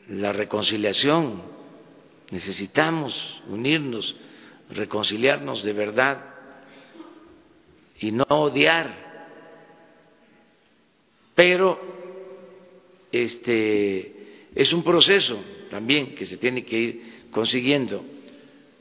la 0.09 0.31
reconciliación. 0.31 1.41
Necesitamos 2.31 3.43
unirnos, 3.49 4.15
reconciliarnos 4.69 5.63
de 5.63 5.73
verdad 5.73 6.35
y 7.99 8.11
no 8.11 8.25
odiar. 8.29 9.05
Pero 11.33 11.79
este 13.11 14.51
es 14.53 14.71
un 14.73 14.83
proceso 14.83 15.37
también 15.69 16.15
que 16.15 16.25
se 16.25 16.37
tiene 16.37 16.63
que 16.63 16.77
ir 16.77 17.14
consiguiendo. 17.35 18.01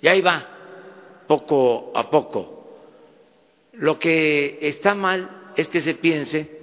Y 0.00 0.06
ahí 0.06 0.20
va, 0.20 1.24
poco 1.26 1.90
a 1.92 2.08
poco. 2.08 2.78
Lo 3.72 3.98
que 3.98 4.60
está 4.60 4.94
mal 4.94 5.50
es 5.56 5.66
que 5.66 5.80
se 5.80 5.94
piense 5.94 6.60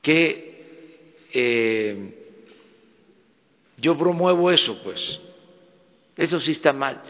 que 0.00 1.18
eh, 1.30 2.14
yo 3.76 3.98
promuevo 3.98 4.50
eso, 4.50 4.80
pues. 4.82 5.20
Eso 6.16 6.40
sí 6.40 6.52
está 6.52 6.72
mal. 6.72 7.02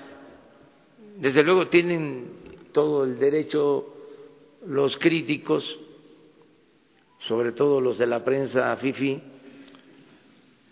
Desde 1.18 1.44
luego 1.44 1.68
tienen 1.68 2.32
todo 2.72 3.04
el 3.04 3.16
derecho 3.16 3.94
los 4.66 4.96
críticos, 4.96 5.64
sobre 7.20 7.52
todo 7.52 7.80
los 7.80 7.96
de 7.96 8.08
la 8.08 8.24
prensa 8.24 8.76
FIFI, 8.76 9.22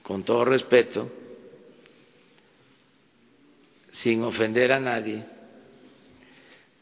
con 0.02 0.24
todo 0.24 0.44
respeto, 0.44 1.21
sin 3.92 4.22
ofender 4.22 4.72
a 4.72 4.80
nadie, 4.80 5.24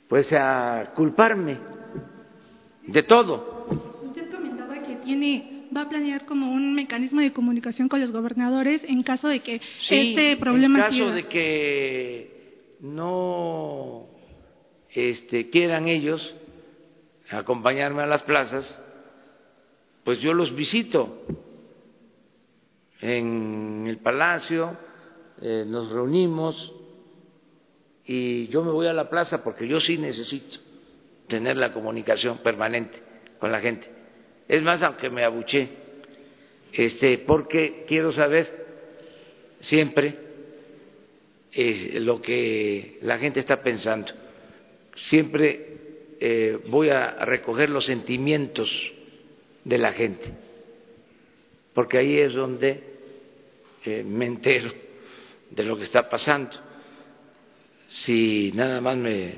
pues 0.09 0.33
a 0.33 0.93
culparme 0.95 1.59
de 2.87 3.03
todo. 3.03 3.67
Usted 4.03 4.31
comentaba 4.31 4.75
que 4.83 4.97
tiene 4.97 5.67
va 5.75 5.83
a 5.83 5.89
planear 5.89 6.27
como 6.27 6.51
un 6.51 6.75
mecanismo 6.75 7.21
de 7.21 7.33
comunicación 7.33 7.89
con 7.89 8.01
los 8.01 8.11
gobernadores 8.11 8.83
en 8.85 9.03
caso 9.03 9.29
de 9.29 9.41
que 9.41 9.61
este 9.89 10.37
problema 10.37 10.79
en 10.79 10.85
caso 10.85 11.11
de 11.11 11.27
que 11.27 12.77
no 12.81 14.07
este, 14.91 15.51
quieran 15.51 15.87
ellos 15.87 16.35
acompañarme 17.31 18.03
a 18.03 18.07
las 18.07 18.23
plazas, 18.23 18.81
pues 20.03 20.21
yo 20.21 20.33
los 20.33 20.55
visito 20.55 21.23
en 23.01 23.85
el 23.87 23.99
palacio, 23.99 24.77
eh, 25.41 25.65
nos 25.67 25.91
reunimos 25.91 26.75
y 28.13 28.49
yo 28.49 28.65
me 28.65 28.73
voy 28.73 28.89
a 28.89 28.93
la 28.93 29.09
plaza 29.09 29.45
porque 29.45 29.69
yo 29.69 29.79
sí 29.79 29.97
necesito 29.97 30.59
tener 31.29 31.57
la 31.57 31.73
comunicación 31.73 32.39
permanente 32.39 33.01
con 33.39 33.53
la 33.53 33.61
gente. 33.61 33.87
Es 34.49 34.65
más, 34.65 34.83
aunque 34.83 35.09
me 35.11 35.23
abuché, 35.23 35.69
este, 36.73 37.19
porque 37.19 37.85
quiero 37.87 38.11
saber 38.11 38.67
siempre 39.61 40.17
lo 42.01 42.21
que 42.21 42.99
la 43.03 43.17
gente 43.19 43.39
está 43.39 43.63
pensando. 43.63 44.13
Siempre 44.97 46.17
eh, 46.19 46.59
voy 46.67 46.89
a 46.89 47.25
recoger 47.25 47.71
los 47.71 47.85
sentimientos 47.85 48.93
de 49.63 49.79
la 49.79 49.93
gente, 49.93 50.33
porque 51.75 51.99
ahí 51.99 52.19
es 52.19 52.33
donde 52.33 52.83
eh, 53.85 54.03
me 54.03 54.27
entero 54.27 54.73
de 55.51 55.63
lo 55.63 55.77
que 55.77 55.85
está 55.85 56.09
pasando. 56.09 56.70
Si 57.91 58.53
nada 58.55 58.81
más 58.81 58.97
me 58.97 59.35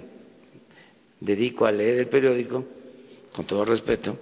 dedico 1.21 1.65
a 1.65 1.73
leer 1.73 2.01
el 2.01 2.09
periódico, 2.09 2.67
con 3.33 3.47
todo 3.47 3.65
respeto, 3.65 4.19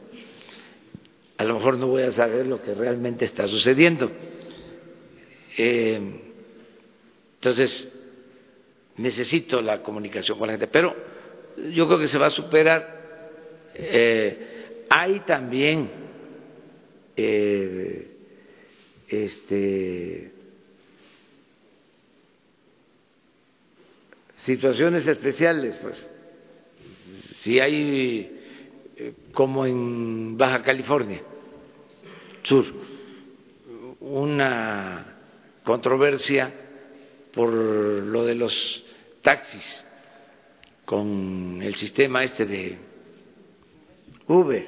a 1.37 1.43
lo 1.43 1.55
mejor 1.55 1.79
no 1.79 1.89
voy 1.89 2.05
a 2.05 2.13
saber 2.13 2.47
lo 2.47 2.63
que 2.63 2.73
realmente 2.75 3.25
está 3.25 3.49
sucediendo. 3.49 4.09
Eh, 5.59 6.01
entonces, 7.35 7.93
necesito 8.99 9.61
la 9.61 9.83
comunicación 9.83 10.39
con 10.39 10.47
la 10.47 10.53
gente, 10.53 10.69
pero 10.69 10.95
yo 11.73 11.89
creo 11.89 11.99
que 11.99 12.07
se 12.07 12.19
va 12.19 12.27
a 12.27 12.31
superar. 12.31 13.71
Eh, 13.75 14.85
hay 14.89 15.21
también 15.27 15.91
eh, 17.17 18.11
este, 19.09 20.40
situaciones 24.43 25.07
especiales, 25.07 25.77
pues, 25.83 26.11
si 27.43 27.61
hay 27.61 28.37
como 29.33 29.65
en 29.65 30.37
Baja 30.37 30.63
California 30.63 31.23
Sur, 32.43 32.65
una 34.01 35.07
controversia 35.63 36.53
por 37.33 37.53
lo 37.53 38.25
de 38.25 38.35
los 38.35 38.85
taxis 39.23 39.87
con 40.85 41.61
el 41.63 41.75
sistema 41.77 42.25
este 42.25 42.47
de 42.47 42.79
Uber. 44.27 44.67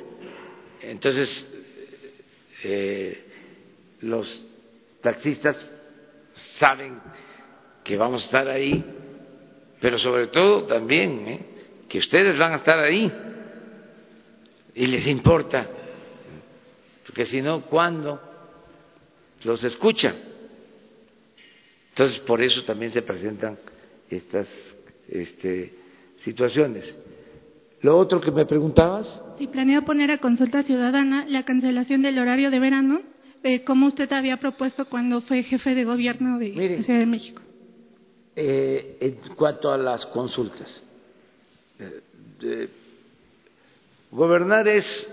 Entonces, 0.83 1.51
eh, 2.63 3.25
los 4.03 4.45
taxistas 5.01 5.57
saben 6.59 7.01
que 7.83 7.97
vamos 7.97 8.23
a 8.23 8.27
estar 8.27 8.49
ahí, 8.49 8.85
pero 9.83 9.99
sobre 9.99 10.29
todo 10.29 10.63
también 10.63 11.27
¿eh? 11.27 11.47
que 11.89 11.99
ustedes 11.99 12.39
van 12.39 12.53
a 12.53 12.57
estar 12.57 12.79
ahí 12.79 13.13
y 14.77 14.87
les 14.87 15.07
importa, 15.09 15.69
porque 17.05 17.27
si 17.27 17.43
no, 17.43 17.63
¿cuándo 17.63 18.21
los 19.43 19.63
escuchan? 19.65 20.15
Entonces, 21.91 22.21
por 22.21 22.41
eso 22.41 22.63
también 22.63 22.93
se 22.93 23.03
presentan 23.03 23.59
estas 24.09 24.49
este, 25.09 25.75
situaciones. 26.21 26.97
Lo 27.83 27.99
otro 27.99 28.21
que 28.21 28.31
me 28.31 28.47
preguntabas. 28.47 29.21
Si 29.37 29.49
planea 29.49 29.83
poner 29.83 30.13
a 30.13 30.19
consulta 30.19 30.63
ciudadana 30.63 31.27
la 31.29 31.45
cancelación 31.45 32.03
del 32.03 32.21
horario 32.21 32.53
de 32.53 32.61
verano, 32.61 33.03
eh, 33.43 33.65
como 33.65 33.89
usted 33.89 34.11
había 34.13 34.37
propuesto 34.37 34.85
cuando 34.89 35.21
fue 35.23 35.43
jefe 35.43 35.75
de 35.75 35.85
gobierno 35.85 36.39
de 36.39 36.83
Ciudad 36.85 37.01
de 37.01 37.07
México. 37.07 37.43
Eh, 38.35 38.97
en 38.99 39.35
cuanto 39.35 39.71
a 39.71 39.77
las 39.77 40.07
consultas, 40.07 40.83
eh, 41.79 42.69
Gobernar 44.11 44.67
es 44.69 45.09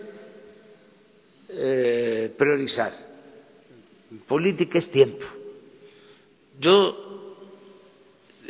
eh, 1.50 2.34
priorizar. 2.38 2.94
Política 4.26 4.78
es 4.78 4.90
tiempo. 4.90 5.26
Yo, 6.60 7.36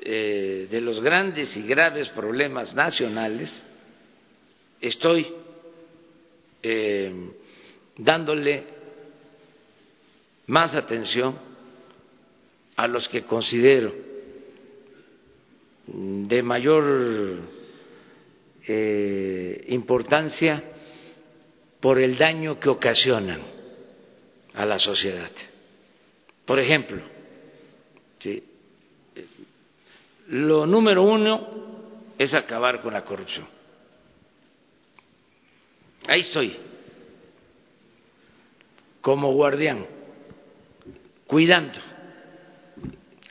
de 0.02 0.82
los 0.82 1.02
grandes 1.02 1.56
y 1.58 1.64
graves 1.64 2.10
problemas 2.10 2.74
nacionales, 2.74 3.64
estoy 4.82 5.36
dándole 7.98 8.64
más 10.48 10.74
atención 10.74 11.38
a 12.76 12.88
los 12.88 13.08
que 13.10 13.24
considero 13.24 14.09
de 15.94 16.44
mayor 16.44 17.40
eh, 18.68 19.66
importancia 19.70 20.64
por 21.80 22.00
el 22.00 22.18
daño 22.18 22.60
que 22.60 22.70
ocasionan 22.70 23.42
a 24.54 24.66
la 24.66 24.78
sociedad. 24.78 25.32
Por 26.46 26.60
ejemplo, 26.60 27.02
lo 30.28 30.66
número 30.66 31.04
uno 31.04 31.48
es 32.18 32.34
acabar 32.34 32.82
con 32.82 32.94
la 32.94 33.04
corrupción. 33.06 33.48
Ahí 36.08 36.22
estoy, 36.22 36.58
como 39.02 39.32
guardián, 39.34 39.86
cuidando 41.28 41.80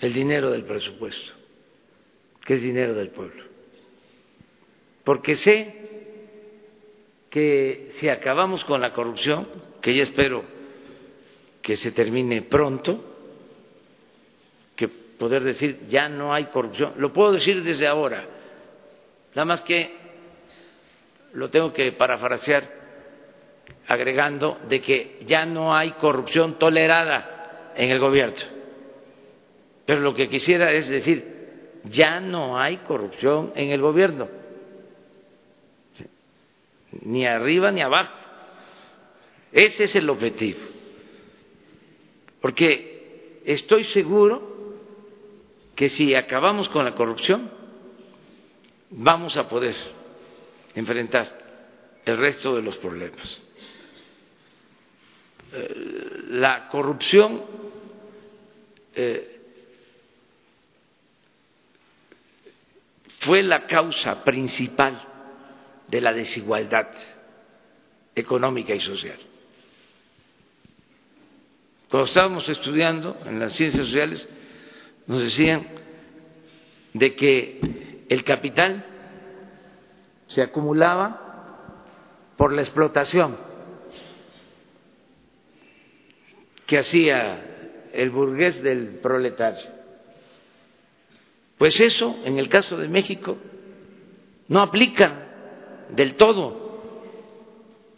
el 0.01 0.13
dinero 0.15 0.51
del 0.51 0.65
presupuesto, 0.65 1.33
que 2.49 2.55
es 2.55 2.63
dinero 2.63 2.95
del 2.95 3.11
pueblo 3.11 3.45
porque 5.09 5.37
sé 5.37 5.75
que 7.31 7.87
si 7.93 8.11
acabamos 8.11 8.63
con 8.67 8.79
la 8.79 8.93
corrupción, 8.93 9.49
que 9.81 9.95
ya 9.95 10.03
espero 10.03 10.45
que 11.63 11.77
se 11.77 11.93
termine 11.93 12.43
pronto, 12.43 13.03
que 14.77 14.87
poder 14.87 15.45
decir 15.45 15.81
ya 15.89 16.11
no 16.11 16.35
hay 16.35 16.45
corrupción, 16.47 16.93
lo 16.99 17.11
puedo 17.11 17.33
decir 17.33 17.63
desde 17.63 17.87
ahora, 17.87 18.23
nada 19.35 19.47
más 19.47 19.63
que 19.63 19.97
lo 21.33 21.49
tengo 21.49 21.73
que 21.73 21.93
parafrasear 21.93 22.71
agregando 23.87 24.59
de 24.69 24.83
que 24.83 25.21
ya 25.27 25.47
no 25.47 25.75
hay 25.75 25.93
corrupción 25.93 26.59
tolerada 26.59 27.73
en 27.77 27.91
el 27.91 27.99
gobierno. 27.99 28.37
Pero 29.87 30.01
lo 30.01 30.15
que 30.15 30.29
quisiera 30.29 30.71
es 30.73 30.87
decir, 30.91 31.38
ya 31.91 32.21
no 32.21 32.59
hay 32.59 32.79
corrupción 32.79 33.53
en 33.55 33.71
el 33.71 33.81
gobierno 33.81 34.29
ni 37.03 37.27
arriba 37.27 37.71
ni 37.71 37.83
abajo. 37.83 38.15
Ese 39.53 39.85
es 39.85 39.97
el 39.97 40.09
objetivo. 40.11 40.61
Porque 42.41 43.41
estoy 43.45 43.85
seguro 43.85 44.77
que 45.75 45.89
si 45.89 46.15
acabamos 46.15 46.69
con 46.69 46.85
la 46.85 46.95
corrupción, 46.95 47.51
vamos 48.91 49.37
a 49.37 49.49
poder 49.49 49.75
enfrentar 50.75 52.01
el 52.05 52.19
resto 52.19 52.55
de 52.57 52.63
los 52.63 52.77
problemas. 52.79 53.43
Eh, 55.53 56.25
la 56.31 56.69
corrupción 56.69 57.43
eh, 58.95 59.38
fue 63.21 63.43
la 63.43 63.67
causa 63.67 64.23
principal 64.25 65.01
de 65.89 66.01
la 66.01 66.13
desigualdad 66.13 66.89
económica 68.15 68.75
y 68.75 68.81
social. 68.81 69.19
Cuando 71.91 72.07
estábamos 72.07 72.49
estudiando 72.49 73.17
en 73.25 73.41
las 73.41 73.55
ciencias 73.55 73.87
sociales, 73.87 74.29
nos 75.07 75.23
decían 75.23 75.67
de 76.93 77.15
que 77.15 78.05
el 78.09 78.25
capital 78.25 78.85
se 80.27 80.43
acumulaba 80.43 81.25
por 82.37 82.53
la 82.53 82.61
explotación 82.61 83.37
que 86.67 86.79
hacía 86.79 87.89
el 87.95 88.11
burgués 88.11 88.63
del 88.63 88.99
proletario. 89.01 89.78
Pues 91.59 91.81
eso, 91.81 92.17
en 92.25 92.39
el 92.39 92.49
caso 92.49 92.77
de 92.77 92.89
México, 92.89 93.37
no 94.47 94.61
aplica 94.61 95.29
del 95.91 96.15
todo. 96.15 96.69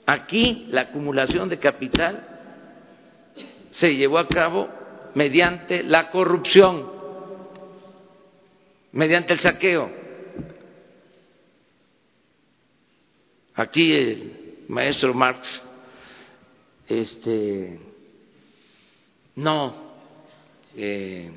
Aquí 0.06 0.66
la 0.70 0.82
acumulación 0.82 1.48
de 1.48 1.58
capital 1.58 2.26
se 3.70 3.94
llevó 3.94 4.18
a 4.18 4.28
cabo 4.28 4.68
mediante 5.14 5.82
la 5.82 6.10
corrupción, 6.10 6.90
mediante 8.92 9.34
el 9.34 9.40
saqueo. 9.40 9.90
Aquí 13.54 13.92
el 13.92 14.64
maestro 14.68 15.12
Marx 15.12 15.62
este, 16.88 17.78
no 19.36 19.74
eh, 20.76 21.30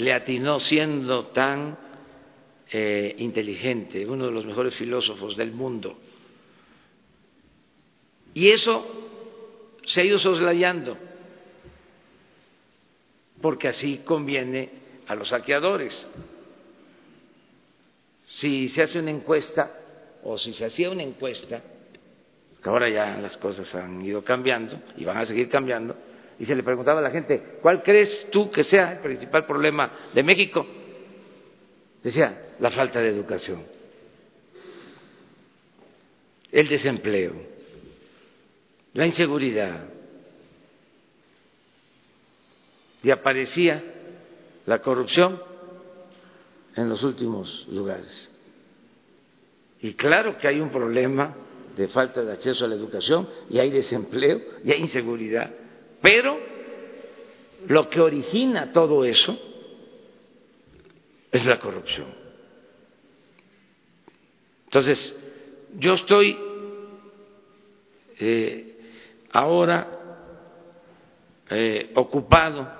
le 0.00 0.14
atinó 0.14 0.60
siendo 0.60 1.26
tan 1.26 1.76
eh, 2.70 3.14
inteligente, 3.18 4.06
uno 4.06 4.24
de 4.24 4.32
los 4.32 4.46
mejores 4.46 4.74
filósofos 4.74 5.36
del 5.36 5.52
mundo. 5.52 5.98
Y 8.32 8.48
eso 8.48 8.82
se 9.84 10.00
ha 10.00 10.04
ido 10.04 10.18
soslayando, 10.18 10.96
porque 13.42 13.68
así 13.68 13.98
conviene 13.98 14.70
a 15.06 15.14
los 15.14 15.28
saqueadores. 15.28 16.08
Si 18.24 18.70
se 18.70 18.82
hace 18.82 19.00
una 19.00 19.10
encuesta, 19.10 19.70
o 20.22 20.38
si 20.38 20.54
se 20.54 20.64
hacía 20.64 20.88
una 20.88 21.02
encuesta, 21.02 21.62
que 22.62 22.68
ahora 22.70 22.88
ya 22.88 23.18
las 23.18 23.36
cosas 23.36 23.74
han 23.74 24.02
ido 24.02 24.24
cambiando 24.24 24.80
y 24.96 25.04
van 25.04 25.18
a 25.18 25.26
seguir 25.26 25.50
cambiando, 25.50 25.94
y 26.40 26.46
se 26.46 26.56
le 26.56 26.62
preguntaba 26.62 27.00
a 27.00 27.02
la 27.02 27.10
gente, 27.10 27.58
¿cuál 27.60 27.82
crees 27.82 28.30
tú 28.32 28.50
que 28.50 28.64
sea 28.64 28.92
el 28.94 29.00
principal 29.00 29.44
problema 29.44 29.92
de 30.14 30.22
México? 30.22 30.66
Decía, 32.02 32.54
la 32.58 32.70
falta 32.70 32.98
de 32.98 33.10
educación, 33.10 33.62
el 36.50 36.66
desempleo, 36.66 37.34
la 38.94 39.06
inseguridad. 39.06 39.84
Y 43.02 43.10
aparecía 43.10 43.84
la 44.64 44.78
corrupción 44.78 45.42
en 46.74 46.88
los 46.88 47.04
últimos 47.04 47.68
lugares. 47.68 48.34
Y 49.82 49.92
claro 49.92 50.38
que 50.38 50.48
hay 50.48 50.58
un 50.58 50.70
problema 50.70 51.36
de 51.76 51.86
falta 51.88 52.22
de 52.22 52.32
acceso 52.32 52.64
a 52.64 52.68
la 52.68 52.76
educación 52.76 53.28
y 53.50 53.58
hay 53.58 53.70
desempleo 53.70 54.40
y 54.64 54.72
hay 54.72 54.80
inseguridad. 54.80 55.59
Pero 56.02 56.38
lo 57.66 57.88
que 57.90 58.00
origina 58.00 58.72
todo 58.72 59.04
eso 59.04 59.38
es 61.30 61.44
la 61.46 61.58
corrupción. 61.58 62.06
Entonces, 64.64 65.16
yo 65.78 65.94
estoy 65.94 66.38
eh, 68.18 68.78
ahora 69.32 69.88
eh, 71.50 71.90
ocupado 71.94 72.70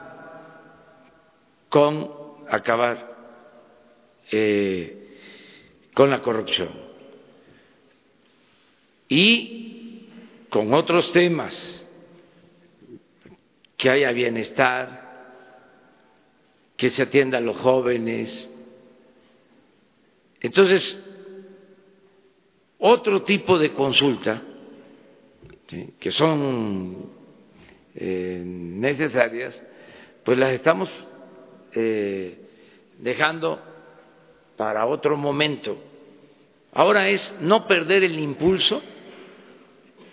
con 1.69 2.11
acabar 2.49 3.17
eh, 4.31 5.17
con 5.95 6.11
la 6.11 6.23
corrupción 6.23 6.69
y 9.09 10.09
con 10.49 10.73
otros 10.75 11.11
temas 11.13 11.80
que 13.81 13.89
haya 13.89 14.13
bienestar, 14.13 15.09
que 16.77 16.91
se 16.91 17.03
atienda 17.03 17.39
a 17.39 17.41
los 17.41 17.57
jóvenes. 17.57 18.55
Entonces, 20.39 21.03
otro 22.79 23.23
tipo 23.23 23.59
de 23.59 23.73
consulta, 23.73 24.43
que 25.99 26.11
son 26.11 27.11
eh, 27.95 28.43
necesarias, 28.45 29.63
pues 30.25 30.37
las 30.37 30.53
estamos 30.53 31.09
eh, 31.73 32.39
dejando 32.99 33.63
para 34.59 34.85
otro 34.85 35.17
momento. 35.17 35.83
Ahora 36.75 37.09
es 37.09 37.35
no 37.41 37.67
perder 37.67 38.05
el 38.05 38.19
impulso, 38.19 38.83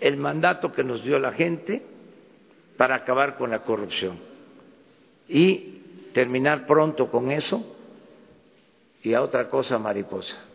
el 0.00 0.16
mandato 0.16 0.72
que 0.72 0.82
nos 0.82 1.04
dio 1.04 1.18
la 1.18 1.32
gente, 1.32 1.97
para 2.78 2.94
acabar 2.94 3.36
con 3.36 3.50
la 3.50 3.62
corrupción 3.62 4.18
y 5.28 5.80
terminar 6.14 6.66
pronto 6.66 7.10
con 7.10 7.30
eso 7.30 7.76
y 9.02 9.12
a 9.12 9.20
otra 9.20 9.50
cosa 9.50 9.78
mariposa. 9.78 10.46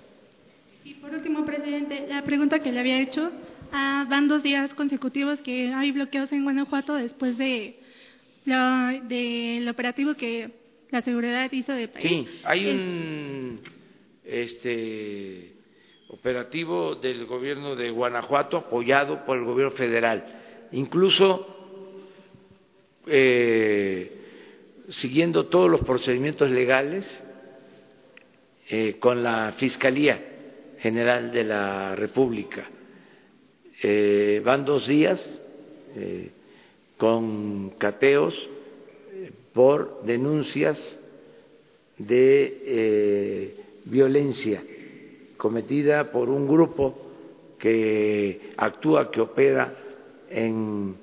Y 0.85 0.95
por 0.95 1.13
último, 1.13 1.45
presidente, 1.45 2.07
la 2.07 2.23
pregunta 2.23 2.59
que 2.59 2.71
le 2.71 2.79
había 2.79 2.99
hecho, 2.99 3.29
ah, 3.71 4.05
van 4.09 4.27
dos 4.27 4.41
días 4.41 4.73
consecutivos 4.73 5.41
que 5.41 5.73
hay 5.73 5.91
bloqueos 5.91 6.31
en 6.31 6.43
Guanajuato 6.43 6.95
después 6.95 7.37
de 7.37 7.79
del 8.45 9.69
operativo 9.69 10.15
que 10.15 10.51
la 10.91 11.01
seguridad 11.01 11.49
hizo 11.51 11.71
de 11.71 11.87
país. 11.87 12.05
Sí, 12.05 12.27
hay 12.43 12.67
un 12.67 13.61
este 14.25 15.53
operativo 16.09 16.95
del 16.95 17.25
gobierno 17.25 17.75
de 17.75 17.89
Guanajuato 17.89 18.57
apoyado 18.57 19.25
por 19.25 19.37
el 19.37 19.45
gobierno 19.45 19.75
federal. 19.75 20.25
Incluso 20.73 21.52
eh, 23.07 24.11
siguiendo 24.89 25.47
todos 25.47 25.69
los 25.69 25.81
procedimientos 25.81 26.49
legales 26.49 27.05
eh, 28.69 28.95
con 28.99 29.23
la 29.23 29.53
Fiscalía 29.57 30.21
General 30.79 31.31
de 31.31 31.43
la 31.43 31.95
República. 31.95 32.69
Eh, 33.81 34.41
van 34.43 34.65
dos 34.65 34.87
días 34.87 35.39
con 36.97 37.71
cateos 37.77 38.49
por 39.53 40.01
denuncias 40.03 40.99
de 41.99 43.53
violencia 43.85 44.63
cometida 45.37 46.11
por 46.11 46.29
un 46.29 46.47
grupo 46.47 46.97
que 47.59 48.53
actúa, 48.57 49.11
que 49.11 49.21
opera 49.21 49.71
en 50.29 50.95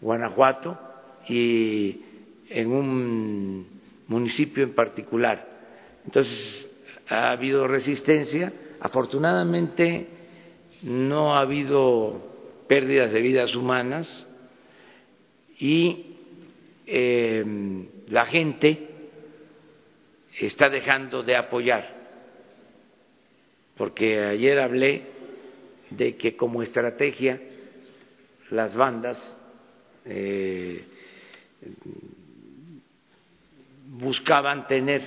Guanajuato 0.00 0.87
y 1.28 2.00
en 2.48 2.72
un 2.72 3.66
municipio 4.08 4.64
en 4.64 4.74
particular. 4.74 5.46
Entonces, 6.04 6.68
ha 7.08 7.30
habido 7.30 7.66
resistencia. 7.66 8.52
Afortunadamente, 8.80 10.06
no 10.82 11.34
ha 11.34 11.40
habido 11.40 12.64
pérdidas 12.68 13.12
de 13.12 13.20
vidas 13.20 13.54
humanas 13.54 14.26
y 15.58 16.16
em, 16.86 17.86
la 18.08 18.26
gente 18.26 18.88
está 20.40 20.68
dejando 20.68 21.22
de 21.24 21.34
apoyar, 21.34 21.96
porque 23.76 24.20
ayer 24.20 24.60
hablé 24.60 25.02
de 25.90 26.16
que 26.16 26.36
como 26.36 26.62
estrategia 26.62 27.40
las 28.50 28.76
bandas 28.76 29.36
eh, 30.04 30.84
buscaban 33.86 34.66
tener 34.66 35.02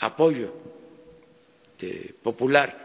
apoyo 0.00 0.52
popular, 2.22 2.82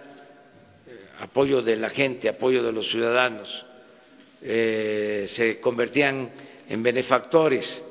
apoyo 1.20 1.62
de 1.62 1.76
la 1.76 1.90
gente, 1.90 2.30
apoyo 2.30 2.64
de 2.64 2.72
los 2.72 2.88
ciudadanos, 2.88 3.66
eh, 4.42 5.26
se 5.28 5.60
convertían 5.60 6.32
en 6.68 6.84
benefactores, 6.84 7.84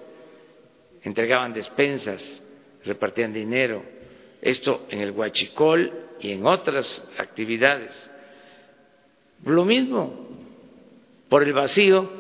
entregaban 1.03 1.53
despensas, 1.53 2.43
repartían 2.85 3.33
dinero, 3.33 3.85
esto 4.41 4.87
en 4.91 5.01
el 5.01 5.11
huachicol 5.11 5.93
y 6.21 6.33
en 6.33 6.47
otras 6.47 7.09
actividades. 7.19 8.11
Lo 9.45 9.65
mismo 9.65 10.29
por 11.29 11.43
el 11.43 11.53
vacío 11.53 12.11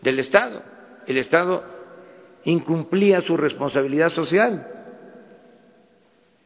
del 0.00 0.18
Estado. 0.18 0.73
El 1.06 1.18
Estado 1.18 1.62
incumplía 2.44 3.20
su 3.20 3.36
responsabilidad 3.36 4.08
social. 4.10 4.70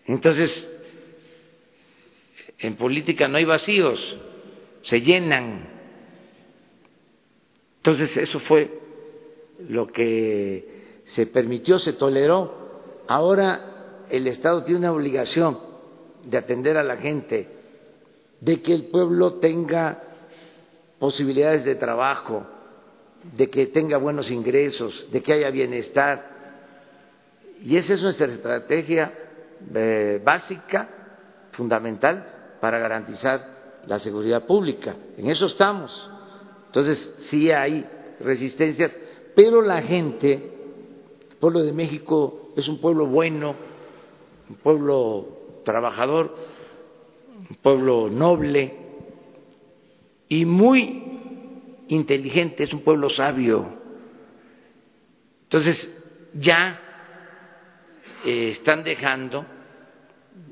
Entonces, 0.07 0.71
en 2.59 2.77
política 2.77 3.29
no 3.29 3.37
hay 3.37 3.45
vacíos, 3.45 4.19
se 4.83 5.01
llenan. 5.01 5.69
Entonces, 7.79 8.17
eso 8.17 8.41
fue 8.41 8.81
lo 9.69 9.87
que 9.87 11.01
se 11.05 11.27
permitió, 11.27 11.79
se 11.79 11.95
toleró. 11.95 13.05
Ahora 13.07 14.05
el 14.11 14.27
Estado 14.27 14.65
tiene 14.65 14.81
una 14.81 14.93
obligación 14.93 15.59
de 16.25 16.39
atender 16.39 16.77
a 16.77 16.83
la 16.83 16.97
gente, 16.97 17.49
de 18.41 18.61
que 18.63 18.73
el 18.73 18.87
pueblo 18.87 19.35
tenga 19.35 20.03
posibilidades 20.99 21.65
de 21.65 21.75
trabajo, 21.75 22.47
de 23.37 23.51
que 23.51 23.67
tenga 23.67 23.99
buenos 23.99 24.31
ingresos, 24.31 25.09
de 25.11 25.23
que 25.23 25.33
haya 25.33 25.51
bienestar. 25.51 26.37
Y 27.63 27.77
esa 27.77 27.95
es 27.95 28.03
nuestra 28.03 28.27
estrategia 28.27 29.13
eh, 29.75 30.21
básica, 30.25 30.89
fundamental, 31.53 32.57
para 32.61 32.79
garantizar 32.79 33.83
la 33.87 33.99
seguridad 33.99 34.47
pública. 34.47 34.95
En 35.17 35.29
eso 35.29 35.47
estamos. 35.47 36.11
Entonces, 36.67 37.15
sí 37.19 37.51
hay 37.51 37.87
resistencias, 38.21 38.93
pero 39.35 39.63
la 39.63 39.83
gente, 39.83 40.33
el 41.31 41.37
pueblo 41.37 41.63
de 41.63 41.73
México 41.73 42.53
es 42.57 42.69
un 42.69 42.81
pueblo 42.81 43.07
bueno, 43.07 43.55
un 44.49 44.57
pueblo 44.57 45.61
trabajador, 45.65 46.35
un 47.51 47.57
pueblo 47.57 48.09
noble 48.11 48.75
y 50.29 50.45
muy 50.45 51.18
inteligente, 51.89 52.65
es 52.65 52.73
un 52.73 52.81
pueblo 52.81 53.11
sabio. 53.11 53.67
Entonces, 55.45 55.91
ya 56.35 56.81
eh, 58.25 58.51
están 58.51 58.85
dejando 58.85 59.47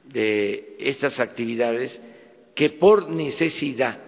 de 0.04 0.76
estas 0.78 1.18
actividades 1.20 2.00
que 2.54 2.70
por 2.70 3.08
necesidad 3.10 3.98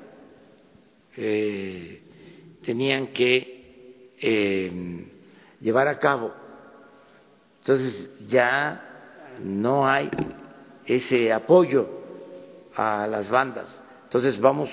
eh, 1.17 2.01
tenían 2.65 3.09
que 3.09 4.15
eh, 4.21 4.73
llevar 5.61 5.89
a 5.89 5.99
cabo. 5.99 6.33
Entonces 7.61 8.11
ya 8.27 9.35
no 9.43 9.87
hay 9.87 10.09
ese 10.87 11.33
apoyo 11.33 11.87
a 12.75 13.07
las 13.07 13.29
bandas. 13.29 13.83
Entonces 14.05 14.41
vamos 14.41 14.71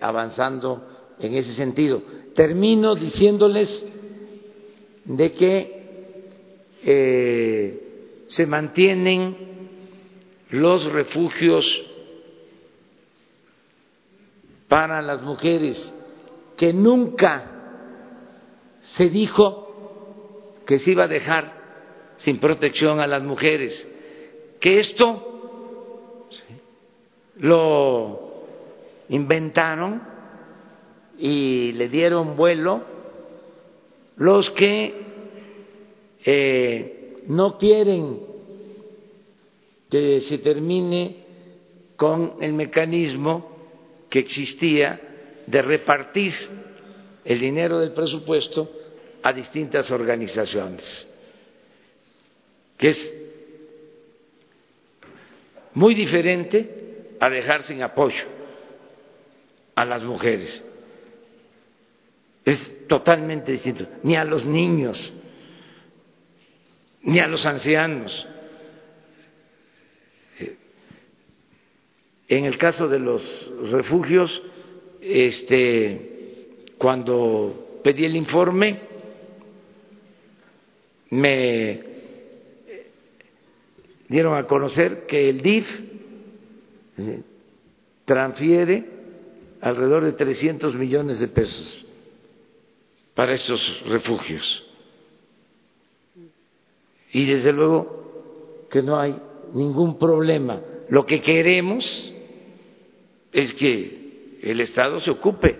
avanzando 0.00 0.95
en 1.18 1.34
ese 1.34 1.52
sentido. 1.52 2.02
Termino 2.34 2.94
diciéndoles 2.94 3.86
de 5.04 5.32
que 5.32 5.76
se 8.26 8.46
mantienen 8.46 9.36
los 10.50 10.84
refugios 10.92 11.82
para 14.68 15.02
las 15.02 15.22
mujeres, 15.22 15.94
que 16.56 16.72
nunca 16.72 17.52
se 18.80 19.08
dijo 19.08 19.64
que 20.66 20.78
se 20.78 20.92
iba 20.92 21.04
a 21.04 21.08
dejar 21.08 21.56
sin 22.18 22.38
protección 22.38 23.00
a 23.00 23.06
las 23.06 23.22
mujeres, 23.22 23.92
que 24.60 24.78
esto 24.78 25.22
lo 27.36 28.44
inventaron 29.08 30.02
y 31.18 31.72
le 31.72 31.88
dieron 31.88 32.36
vuelo 32.36 32.82
los 34.16 34.50
que 34.50 34.94
eh, 36.24 37.22
no 37.26 37.58
quieren 37.58 38.20
que 39.90 40.20
se 40.20 40.38
termine 40.38 41.24
con 41.96 42.36
el 42.40 42.52
mecanismo 42.52 43.56
que 44.10 44.18
existía 44.18 45.00
de 45.46 45.62
repartir 45.62 46.32
el 47.24 47.40
dinero 47.40 47.78
del 47.78 47.92
presupuesto 47.92 48.70
a 49.22 49.32
distintas 49.32 49.90
organizaciones, 49.90 51.08
que 52.78 52.88
es 52.88 53.14
muy 55.74 55.94
diferente 55.94 57.16
a 57.20 57.28
dejar 57.28 57.62
sin 57.64 57.82
apoyo 57.82 58.24
a 59.74 59.84
las 59.84 60.02
mujeres. 60.04 60.64
Es 62.46 62.86
totalmente 62.86 63.50
distinto, 63.50 63.88
ni 64.04 64.14
a 64.14 64.24
los 64.24 64.46
niños, 64.46 65.12
ni 67.02 67.18
a 67.18 67.26
los 67.26 67.44
ancianos. 67.44 68.28
En 72.28 72.44
el 72.44 72.56
caso 72.56 72.86
de 72.86 73.00
los 73.00 73.50
refugios, 73.72 74.40
este, 75.00 76.68
cuando 76.78 77.80
pedí 77.82 78.04
el 78.04 78.14
informe, 78.14 78.80
me 81.10 81.80
dieron 84.08 84.38
a 84.38 84.46
conocer 84.46 85.04
que 85.06 85.28
el 85.28 85.40
DIF 85.40 85.80
transfiere 88.04 88.84
alrededor 89.60 90.04
de 90.04 90.12
300 90.12 90.76
millones 90.76 91.18
de 91.18 91.26
pesos 91.26 91.85
para 93.16 93.32
estos 93.32 93.82
refugios. 93.86 94.62
Y 97.12 97.24
desde 97.24 97.50
luego 97.50 98.66
que 98.70 98.82
no 98.82 99.00
hay 99.00 99.18
ningún 99.54 99.98
problema. 99.98 100.60
Lo 100.90 101.06
que 101.06 101.22
queremos 101.22 102.12
es 103.32 103.54
que 103.54 104.38
el 104.42 104.60
Estado 104.60 105.00
se 105.00 105.10
ocupe 105.10 105.58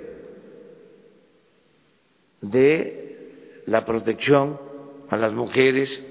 de 2.43 3.63
la 3.65 3.87
protección 3.87 4.61
a 5.09 5.17
las 5.17 5.33
mujeres, 5.33 6.07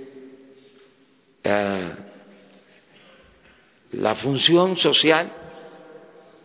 la 3.92 4.16
función 4.16 4.78
social 4.78 5.32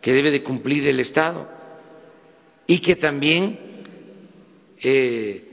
que 0.03 0.13
debe 0.13 0.31
de 0.31 0.43
cumplir 0.43 0.87
el 0.87 1.01
Estado 1.01 1.49
y 2.67 2.81
que 2.81 2.97
también 2.97 3.70
eh, 4.83 5.45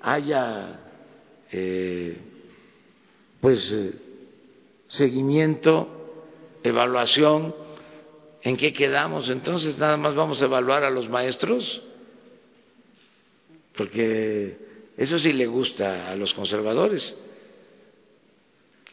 haya 0.00 0.80
eh, 1.52 2.16
pues 3.40 3.72
eh, 3.72 3.92
seguimiento, 4.86 5.88
evaluación 6.62 7.54
¿En 8.44 8.58
qué 8.58 8.74
quedamos? 8.74 9.30
Entonces 9.30 9.78
nada 9.78 9.96
más 9.96 10.14
vamos 10.14 10.40
a 10.42 10.44
evaluar 10.44 10.84
a 10.84 10.90
los 10.90 11.08
maestros, 11.08 11.82
porque 13.74 14.58
eso 14.98 15.18
sí 15.18 15.32
le 15.32 15.46
gusta 15.46 16.10
a 16.10 16.14
los 16.14 16.34
conservadores, 16.34 17.18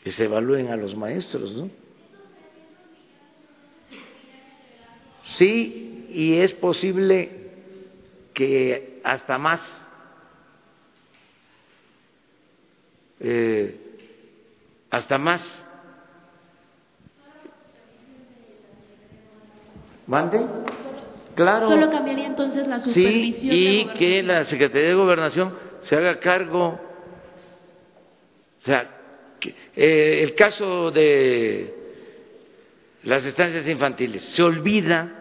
que 0.06 0.12
se 0.12 0.24
evalúen 0.24 0.70
a 0.70 0.78
los 0.78 0.96
maestros, 0.96 1.52
¿no? 1.52 1.70
Sí, 5.24 6.08
y 6.10 6.38
es 6.38 6.54
posible 6.54 7.30
que 8.34 8.91
hasta 9.04 9.38
más. 9.38 9.88
Eh, 13.20 13.78
hasta 14.90 15.18
más 15.18 15.62
¿Mande? 20.12 20.46
Claro. 21.36 21.70
Solo 21.70 21.90
cambiaría 21.90 22.28
entonces 22.28 22.68
la 22.68 22.80
supervisión. 22.80 23.54
Sí, 23.54 23.82
y 23.82 23.88
que 23.98 24.22
la 24.24 24.44
Secretaría 24.44 24.90
de 24.90 24.94
Gobernación 24.94 25.54
se 25.84 25.96
haga 25.96 26.20
cargo. 26.20 26.80
O 28.60 28.66
sea, 28.66 28.90
eh, 29.74 30.20
el 30.22 30.36
caso 30.36 30.92
de 30.92 31.74
las 33.04 33.24
estancias 33.24 33.66
infantiles 33.70 34.22
se 34.22 34.44
olvida 34.44 35.21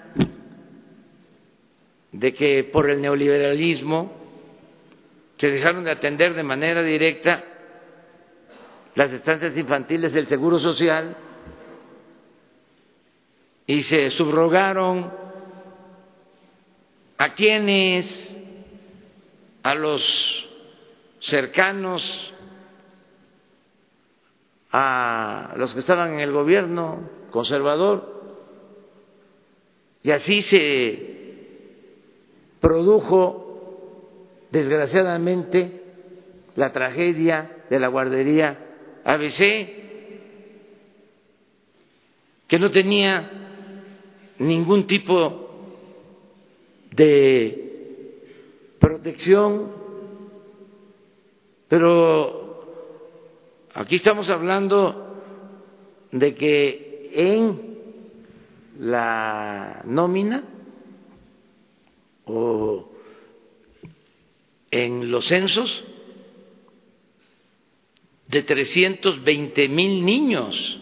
de 2.13 2.35
que 2.35 2.65
por 2.65 2.91
el 2.91 3.01
neoliberalismo 3.01 4.13
se 5.37 5.51
dejaron 5.51 5.85
de 5.85 5.93
atender 5.93 6.35
de 6.35 6.43
manera 6.43 6.83
directa 6.83 7.45
las 8.95 9.13
estancias 9.13 9.57
infantiles 9.57 10.13
del 10.13 10.27
Seguro 10.27 10.59
Social 10.59 11.17
y 13.67 13.83
se 13.83 14.11
subrogaron 14.11 15.13
a 17.17 17.35
quienes, 17.35 18.39
a 19.63 19.75
los 19.75 20.49
cercanos, 21.21 22.35
a 24.73 25.53
los 25.57 25.73
que 25.75 25.81
estaban 25.81 26.15
en 26.15 26.21
el 26.21 26.33
gobierno 26.33 27.09
conservador, 27.31 28.21
y 30.03 30.11
así 30.11 30.43
se 30.43 31.20
produjo, 32.61 34.47
desgraciadamente, 34.51 35.83
la 36.57 36.73
tragedia 36.73 37.65
de 37.71 37.79
la 37.79 37.89
guardería 37.89 38.59
ABC, 39.05 39.39
que 42.47 42.59
no 42.59 42.71
tenía 42.71 43.31
ningún 44.39 44.87
tipo 44.87 45.49
de 46.93 47.71
protección, 48.79 49.71
pero 51.69 52.65
aquí 53.75 53.97
estamos 53.97 54.29
hablando 54.29 55.17
de 56.11 56.35
que 56.35 57.11
en 57.15 57.71
la 58.81 59.83
nómina 59.85 60.43
o 62.33 62.93
en 64.71 65.11
los 65.11 65.27
censos 65.27 65.85
de 68.29 68.43
320 68.43 69.69
mil 69.69 70.05
niños 70.05 70.81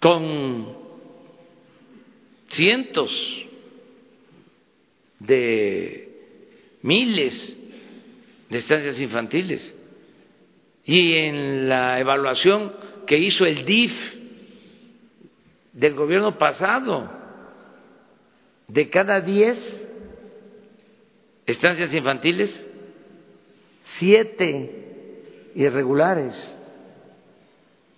con 0.00 0.74
cientos 2.48 3.46
de 5.18 6.08
miles 6.82 7.58
de 8.48 8.58
estancias 8.58 8.98
infantiles. 9.00 9.76
Y 10.84 11.14
en 11.16 11.68
la 11.68 12.00
evaluación 12.00 12.72
que 13.06 13.18
hizo 13.18 13.44
el 13.44 13.66
DIF 13.66 13.92
del 15.74 15.94
gobierno 15.94 16.38
pasado, 16.38 17.19
de 18.72 18.88
cada 18.88 19.20
diez 19.20 19.88
estancias 21.46 21.92
infantiles, 21.92 22.66
siete 23.80 25.50
irregulares 25.56 26.56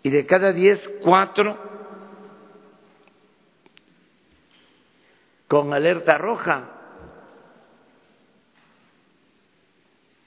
y 0.02 0.08
de 0.08 0.24
cada 0.24 0.52
diez, 0.52 0.82
cuatro 1.02 1.58
con 5.46 5.74
alerta 5.74 6.16
roja. 6.16 6.70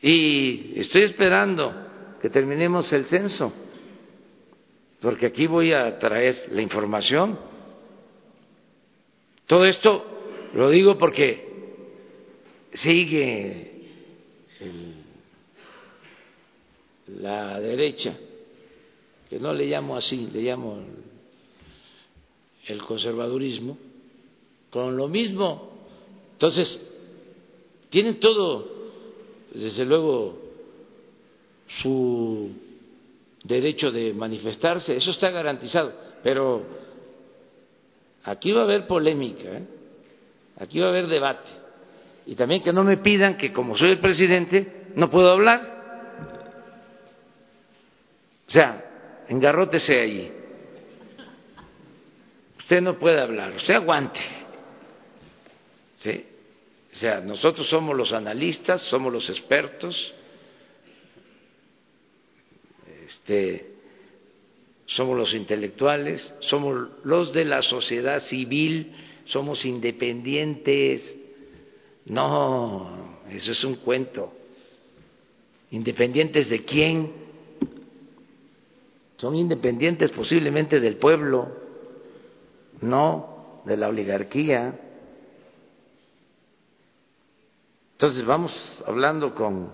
Y 0.02 0.80
estoy 0.80 1.04
esperando 1.04 1.74
que 2.22 2.30
terminemos 2.30 2.94
el 2.94 3.06
censo, 3.06 3.52
porque 5.02 5.26
aquí 5.26 5.48
voy 5.48 5.74
a 5.74 5.98
traer 5.98 6.50
la 6.52 6.62
información. 6.62 7.40
Todo 9.48 9.66
esto 9.66 10.15
lo 10.56 10.70
digo 10.70 10.98
porque 10.98 11.46
sigue 12.74 13.72
la 17.08 17.60
derecha, 17.60 18.18
que 19.30 19.38
no 19.38 19.54
le 19.54 19.66
llamo 19.66 19.98
así, 19.98 20.30
le 20.32 20.42
llamo 20.42 20.80
el 22.68 22.82
conservadurismo, 22.84 23.78
con 24.70 24.96
lo 24.96 25.10
mismo. 25.10 25.72
Entonces, 26.34 26.82
tienen 27.90 28.20
todo, 28.22 28.66
desde 29.54 29.84
luego, 29.84 30.40
su 31.82 32.50
derecho 33.44 33.92
de 33.92 34.14
manifestarse, 34.14 34.96
eso 34.96 35.12
está 35.12 35.32
garantizado, 35.32 35.94
pero 36.24 36.64
aquí 38.24 38.54
va 38.54 38.62
a 38.62 38.64
haber 38.64 38.88
polémica, 38.88 39.58
¿eh? 39.58 39.75
Aquí 40.58 40.80
va 40.80 40.88
a 40.88 40.90
haber 40.90 41.08
debate. 41.08 41.50
Y 42.26 42.36
también 42.36 42.64
que 42.64 42.74
no 42.74 42.84
me 42.84 42.98
pidan 42.98 43.38
que 43.38 43.54
como 43.54 43.78
soy 43.78 43.92
el 43.92 44.00
presidente 44.00 44.88
no 44.96 45.10
puedo 45.10 45.30
hablar. 45.32 45.76
O 48.48 48.52
sea, 48.52 49.24
engarrótese 49.28 50.00
ahí. 50.00 50.32
Usted 52.60 52.82
no 52.82 52.98
puede 52.98 53.22
hablar, 53.22 53.54
usted 53.54 53.76
aguante. 53.76 54.20
¿Sí? 55.98 56.26
O 56.92 56.96
sea, 56.96 57.20
nosotros 57.20 57.68
somos 57.68 57.96
los 57.96 58.14
analistas, 58.14 58.82
somos 58.84 59.12
los 59.12 59.30
expertos, 59.30 60.16
este, 63.06 63.74
somos 64.86 65.18
los 65.18 65.34
intelectuales, 65.34 66.34
somos 66.40 66.90
los 67.04 67.34
de 67.34 67.46
la 67.46 67.62
sociedad 67.62 68.20
civil, 68.20 68.94
somos 69.26 69.66
independientes. 69.66 71.18
No, 72.06 73.20
eso 73.30 73.52
es 73.52 73.64
un 73.64 73.76
cuento. 73.76 74.34
¿Independientes 75.72 76.50
de 76.50 76.64
quién? 76.64 77.26
son 79.18 79.36
independientes 79.36 80.12
posiblemente 80.12 80.80
del 80.80 80.98
pueblo, 80.98 81.50
no 82.82 83.62
de 83.66 83.78
la 83.78 83.88
oligarquía. 83.88 84.78
Entonces 87.94 88.26
vamos 88.26 88.84
hablando 88.86 89.34
con 89.34 89.72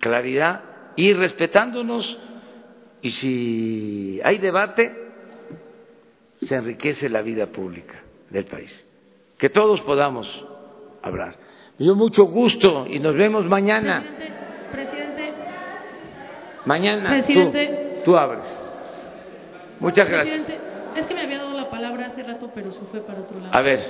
claridad 0.00 0.64
y 0.96 1.12
respetándonos 1.12 2.18
y 3.02 3.10
si 3.10 4.20
hay 4.24 4.38
debate, 4.38 4.94
se 6.40 6.56
enriquece 6.56 7.08
la 7.08 7.22
vida 7.22 7.46
pública 7.46 8.02
del 8.30 8.44
país. 8.44 8.86
Que 9.38 9.48
todos 9.48 9.80
podamos 9.82 10.28
hablar. 11.02 11.36
Me 11.78 11.84
dio 11.84 11.94
mucho 11.94 12.24
gusto 12.24 12.86
y 12.88 12.98
nos 12.98 13.16
vemos 13.16 13.46
mañana. 13.46 14.04
Presidente, 14.72 15.32
mañana. 16.64 17.10
Presidente, 17.10 18.02
Tú 18.04 18.16
abres. 18.16 18.64
Muchas 19.80 20.08
gracias. 20.08 20.46
Es 20.96 21.06
que 21.06 21.14
me 21.14 21.22
había 21.22 21.38
dado 21.38 21.54
la 21.54 21.68
palabra 21.68 22.06
hace 22.06 22.22
rato, 22.22 22.50
pero 22.54 22.70
se 22.70 22.80
fue 22.82 23.00
para 23.00 23.20
otro 23.20 23.40
lado. 23.40 23.52
A 23.52 23.60
ver. 23.60 23.80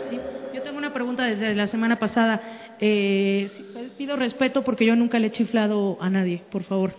Yo 0.55 0.62
tengo 0.62 0.78
una 0.78 0.93
pregunta 0.93 1.24
desde 1.24 1.55
la 1.55 1.66
semana 1.66 1.97
pasada. 1.97 2.40
Eh, 2.81 3.51
pido 3.98 4.16
respeto 4.16 4.65
porque 4.65 4.86
yo 4.86 4.97
nunca 4.97 5.19
le 5.19 5.27
he 5.27 5.31
chiflado 5.31 5.98
a 6.01 6.09
nadie, 6.09 6.43
por 6.51 6.62
favor. 6.62 6.93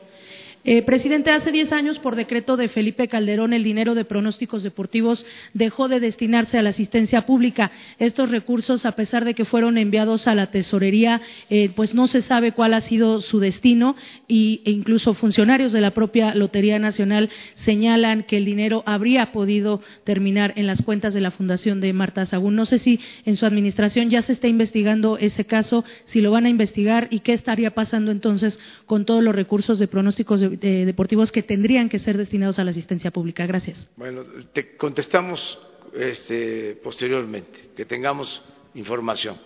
Eh, 0.68 0.82
presidente, 0.82 1.30
hace 1.30 1.52
10 1.52 1.72
años, 1.74 2.00
por 2.00 2.16
decreto 2.16 2.58
de 2.58 2.70
Felipe 2.70 3.08
Calderón, 3.08 3.54
el 3.54 3.64
dinero 3.64 3.94
de 3.94 4.04
pronósticos 4.04 4.64
deportivos 4.64 5.24
dejó 5.54 5.88
de 5.88 6.00
destinarse 6.00 6.58
a 6.58 6.64
la 6.64 6.72
asistencia 6.72 7.28
pública. 7.28 7.72
Estos 8.00 8.32
recursos, 8.32 8.88
a 8.88 8.94
pesar 8.94 9.26
de 9.26 9.36
que 9.36 9.46
fueron 9.46 9.78
enviados 9.78 10.28
a 10.28 10.34
la 10.34 10.50
tesorería, 10.50 11.22
eh, 11.52 11.70
pues 11.76 11.94
no 11.94 12.08
se 12.08 12.24
sabe 12.24 12.52
cuál 12.52 12.74
ha 12.74 12.82
sido 12.82 13.22
su 13.22 13.38
destino 13.40 13.96
y, 14.28 14.64
e 14.66 14.72
incluso 14.72 15.14
funcionarios 15.14 15.72
de 15.72 15.82
la 15.82 15.92
propia 15.92 16.34
Lotería 16.34 16.80
Nacional 16.80 17.30
señalan 17.54 18.24
que 18.24 18.38
el 18.38 18.46
dinero 18.46 18.82
habría 18.88 19.32
podido 19.32 19.82
terminar 20.04 20.54
en 20.56 20.66
las 20.66 20.82
cuentas 20.82 21.14
de 21.14 21.22
la 21.22 21.30
Fundación 21.30 21.80
de 21.80 21.94
Marta 21.94 22.26
Sagún. 22.26 22.56
No 22.56 22.66
sé 22.66 22.80
si 22.80 23.00
en 23.26 23.36
su 23.36 23.46
administración 23.46 24.10
ya 24.10 24.24
se 24.24 24.34
está 24.34 24.48
investigando 24.48 25.20
ese 25.20 25.46
caso, 25.46 25.86
si 26.06 26.22
lo 26.22 26.32
van 26.32 26.48
a 26.48 26.50
investigar 26.50 27.08
y 27.12 27.20
qué 27.20 27.34
estaría 27.34 27.76
pasando 27.76 28.10
entonces 28.10 28.60
con 28.88 29.06
todos 29.06 29.24
los 29.24 29.36
recursos 29.36 29.78
de 29.78 29.88
pronósticos 29.88 30.42
de 30.42 30.55
eh, 30.62 30.86
deportivos 30.86 31.32
que 31.32 31.44
tendrían 31.44 31.90
que 31.90 32.00
ser 32.00 32.18
destinados 32.18 32.60
a 32.60 32.64
la 32.64 32.72
asistencia 32.72 33.12
pública. 33.12 33.46
Gracias. 33.46 33.88
Bueno, 33.96 34.24
te 34.54 34.76
contestamos 34.76 35.60
este, 35.94 36.76
posteriormente, 36.84 37.70
que 37.76 37.86
tengamos 37.86 38.42
información. 38.74 39.38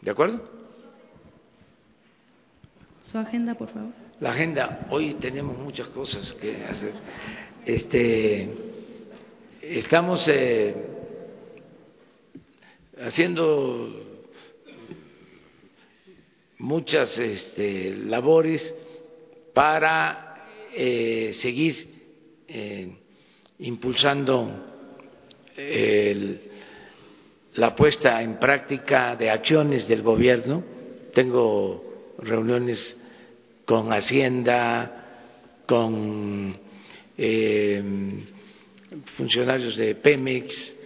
¿De 0.00 0.10
acuerdo? 0.10 0.42
Su 3.02 3.18
agenda, 3.18 3.54
por 3.54 3.68
favor. 3.68 3.92
La 4.20 4.30
agenda, 4.30 4.86
hoy 4.90 5.14
tenemos 5.14 5.56
muchas 5.58 5.88
cosas 5.88 6.32
que 6.34 6.64
hacer. 6.64 6.92
Este, 7.64 8.48
estamos 9.62 10.26
eh, 10.28 10.74
haciendo 13.00 14.06
muchas 16.58 17.18
este, 17.18 17.94
labores 17.94 18.74
para 19.58 20.36
eh, 20.72 21.32
seguir 21.32 21.74
eh, 22.46 22.96
impulsando 23.58 24.66
la 27.54 27.74
puesta 27.74 28.22
en 28.22 28.38
práctica 28.38 29.16
de 29.16 29.28
acciones 29.30 29.88
del 29.88 30.02
gobierno. 30.02 30.62
Tengo 31.12 32.14
reuniones 32.18 33.02
con 33.64 33.92
Hacienda, 33.92 35.64
con 35.66 36.56
eh, 37.16 37.82
funcionarios 39.16 39.76
de 39.76 39.96
Pemex, 39.96 40.76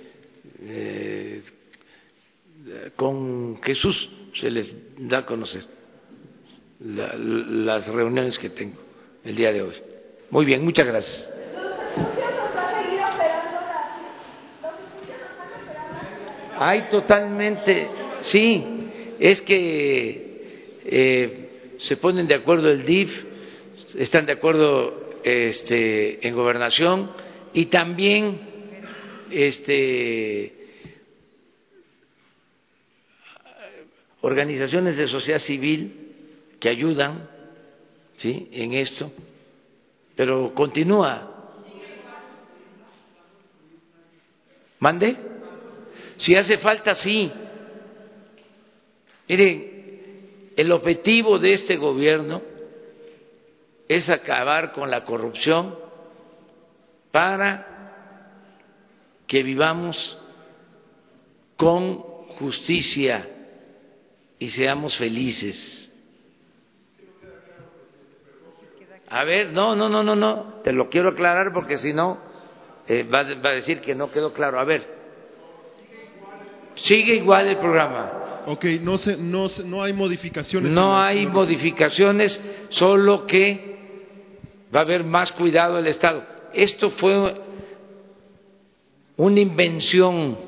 con 2.96 3.60
Jesús 3.62 4.10
se 4.32 4.50
les 4.50 4.74
da 4.96 5.18
a 5.18 5.26
conocer 5.26 5.81
las 6.84 7.86
reuniones 7.88 8.38
que 8.38 8.50
tengo 8.50 8.78
el 9.24 9.36
día 9.36 9.52
de 9.52 9.62
hoy. 9.62 9.74
Muy 10.30 10.44
bien, 10.44 10.64
muchas 10.64 10.86
gracias. 10.86 11.30
Hay 16.58 16.82
totalmente, 16.82 17.88
sí, 18.22 18.64
es 19.18 19.40
que 19.42 20.80
eh, 20.84 21.74
se 21.78 21.96
ponen 21.96 22.26
de 22.26 22.36
acuerdo 22.36 22.70
el 22.70 22.84
DIF, 22.84 23.10
están 23.98 24.26
de 24.26 24.32
acuerdo 24.32 25.20
este, 25.24 26.26
en 26.26 26.34
gobernación 26.34 27.10
y 27.52 27.66
también 27.66 28.40
este, 29.30 30.54
organizaciones 34.20 34.96
de 34.96 35.06
sociedad 35.06 35.40
civil 35.40 36.01
que 36.62 36.68
ayudan 36.68 37.28
¿sí? 38.18 38.48
en 38.52 38.74
esto, 38.74 39.10
pero 40.14 40.54
continúa. 40.54 41.28
¿Mande? 44.78 45.16
Si 46.18 46.36
hace 46.36 46.58
falta, 46.58 46.94
sí. 46.94 47.32
Miren, 49.28 50.52
el 50.56 50.70
objetivo 50.70 51.40
de 51.40 51.52
este 51.52 51.76
gobierno 51.76 52.40
es 53.88 54.08
acabar 54.08 54.70
con 54.70 54.88
la 54.88 55.02
corrupción 55.02 55.76
para 57.10 57.66
que 59.26 59.42
vivamos 59.42 60.16
con 61.56 61.96
justicia 62.38 63.28
y 64.38 64.48
seamos 64.48 64.96
felices. 64.96 65.91
A 69.12 69.24
ver, 69.24 69.52
no, 69.52 69.76
no, 69.76 69.90
no, 69.90 70.02
no, 70.02 70.16
no, 70.16 70.54
te 70.64 70.72
lo 70.72 70.88
quiero 70.88 71.10
aclarar 71.10 71.52
porque 71.52 71.76
si 71.76 71.92
no 71.92 72.18
eh, 72.88 73.02
va, 73.02 73.24
va 73.24 73.50
a 73.50 73.54
decir 73.54 73.82
que 73.82 73.94
no 73.94 74.10
quedó 74.10 74.32
claro. 74.32 74.58
A 74.58 74.64
ver, 74.64 74.86
sigue 76.76 77.16
igual 77.16 77.46
el 77.46 77.58
programa. 77.58 78.42
Ok, 78.46 78.64
no, 78.80 78.96
se, 78.96 79.18
no, 79.18 79.48
no 79.66 79.82
hay 79.82 79.92
modificaciones. 79.92 80.72
No 80.72 80.98
hay 80.98 81.26
modificaciones, 81.26 82.42
solo 82.70 83.26
que 83.26 83.76
va 84.74 84.80
a 84.80 84.84
haber 84.84 85.04
más 85.04 85.30
cuidado 85.32 85.76
del 85.76 85.88
Estado. 85.88 86.24
Esto 86.54 86.88
fue 86.88 87.34
una 89.18 89.40
invención, 89.40 90.38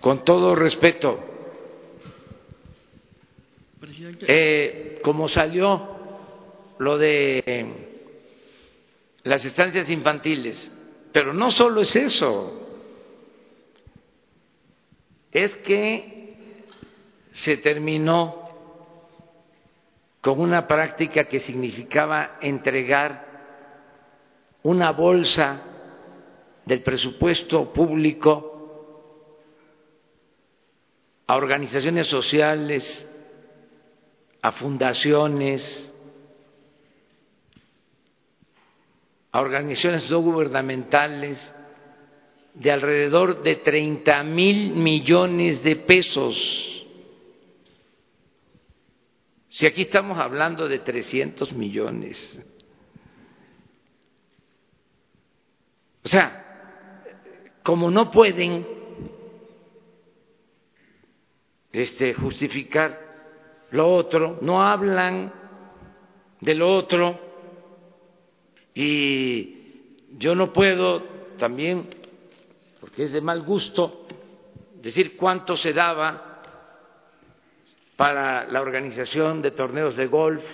con 0.00 0.24
todo 0.24 0.54
respeto. 0.54 1.20
Eh, 4.26 5.00
como 5.02 5.28
salió 5.28 5.95
lo 6.78 6.98
de 6.98 7.66
las 9.22 9.44
estancias 9.44 9.88
infantiles, 9.90 10.72
pero 11.12 11.32
no 11.32 11.50
solo 11.50 11.80
es 11.80 11.96
eso, 11.96 12.66
es 15.32 15.56
que 15.56 16.34
se 17.32 17.56
terminó 17.58 18.46
con 20.20 20.40
una 20.40 20.66
práctica 20.66 21.24
que 21.24 21.40
significaba 21.40 22.38
entregar 22.40 23.26
una 24.62 24.90
bolsa 24.92 25.62
del 26.64 26.82
presupuesto 26.82 27.72
público 27.72 28.56
a 31.26 31.36
organizaciones 31.36 32.06
sociales, 32.08 33.08
a 34.42 34.52
fundaciones, 34.52 35.94
a 39.36 39.40
organizaciones 39.40 40.10
no 40.10 40.20
gubernamentales 40.20 41.54
de 42.54 42.72
alrededor 42.72 43.42
de 43.42 43.56
30 43.56 44.22
mil 44.22 44.70
millones 44.70 45.62
de 45.62 45.76
pesos. 45.76 46.86
Si 49.50 49.66
aquí 49.66 49.82
estamos 49.82 50.16
hablando 50.16 50.66
de 50.66 50.78
300 50.78 51.52
millones. 51.52 52.42
O 56.02 56.08
sea, 56.08 57.12
como 57.62 57.90
no 57.90 58.10
pueden 58.10 58.66
este, 61.72 62.14
justificar 62.14 63.66
lo 63.70 63.96
otro, 63.96 64.38
no 64.40 64.62
hablan 64.62 65.30
de 66.40 66.54
lo 66.54 66.72
otro 66.72 67.25
y 68.76 69.56
yo 70.18 70.34
no 70.34 70.52
puedo 70.52 71.02
también, 71.38 71.88
porque 72.78 73.04
es 73.04 73.12
de 73.12 73.22
mal 73.22 73.42
gusto, 73.42 74.06
decir 74.82 75.16
cuánto 75.16 75.56
se 75.56 75.72
daba 75.72 76.42
para 77.96 78.46
la 78.52 78.60
organización 78.60 79.40
de 79.40 79.52
torneos 79.52 79.96
de 79.96 80.06
golf. 80.06 80.44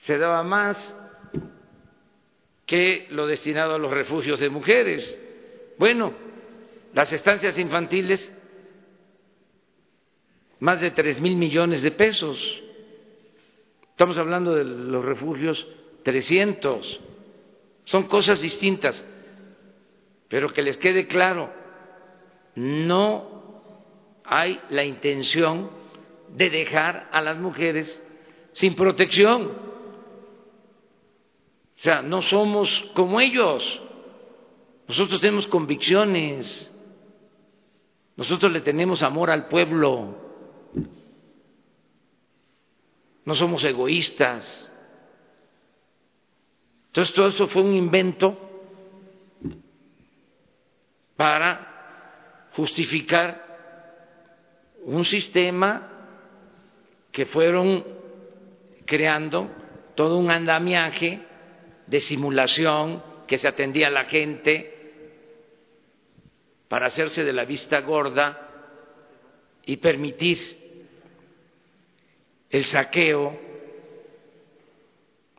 Se 0.00 0.16
daba 0.16 0.42
más 0.42 0.78
que 2.64 3.06
lo 3.10 3.26
destinado 3.26 3.74
a 3.74 3.78
los 3.78 3.92
refugios 3.92 4.40
de 4.40 4.48
mujeres. 4.48 5.20
Bueno, 5.78 6.14
las 6.94 7.12
estancias 7.12 7.58
infantiles, 7.58 8.32
más 10.58 10.80
de 10.80 10.90
tres 10.92 11.20
mil 11.20 11.36
millones 11.36 11.82
de 11.82 11.90
pesos. 11.90 12.65
Estamos 13.96 14.18
hablando 14.18 14.54
de 14.54 14.62
los 14.62 15.02
refugios, 15.02 15.66
300. 16.02 17.00
Son 17.84 18.02
cosas 18.08 18.42
distintas, 18.42 19.02
pero 20.28 20.52
que 20.52 20.60
les 20.60 20.76
quede 20.76 21.06
claro, 21.06 21.50
no 22.56 23.62
hay 24.22 24.60
la 24.68 24.84
intención 24.84 25.70
de 26.28 26.50
dejar 26.50 27.08
a 27.10 27.22
las 27.22 27.38
mujeres 27.38 28.02
sin 28.52 28.74
protección. 28.74 29.46
O 29.46 29.52
sea, 31.78 32.02
no 32.02 32.20
somos 32.20 32.90
como 32.92 33.18
ellos. 33.18 33.82
Nosotros 34.88 35.22
tenemos 35.22 35.46
convicciones. 35.46 36.70
Nosotros 38.14 38.52
le 38.52 38.60
tenemos 38.60 39.02
amor 39.02 39.30
al 39.30 39.48
pueblo 39.48 40.16
no 43.26 43.34
somos 43.34 43.62
egoístas. 43.64 44.72
Entonces 46.86 47.14
todo 47.14 47.26
esto 47.26 47.48
fue 47.48 47.62
un 47.62 47.74
invento 47.74 48.38
para 51.16 52.48
justificar 52.52 53.44
un 54.84 55.04
sistema 55.04 55.90
que 57.10 57.26
fueron 57.26 57.84
creando 58.86 59.50
todo 59.96 60.18
un 60.18 60.30
andamiaje 60.30 61.20
de 61.86 62.00
simulación 62.00 63.02
que 63.26 63.38
se 63.38 63.48
atendía 63.48 63.88
a 63.88 63.90
la 63.90 64.04
gente 64.04 64.72
para 66.68 66.86
hacerse 66.86 67.24
de 67.24 67.32
la 67.32 67.44
vista 67.44 67.80
gorda 67.80 68.40
y 69.64 69.78
permitir 69.78 70.65
el 72.56 72.64
saqueo 72.64 73.38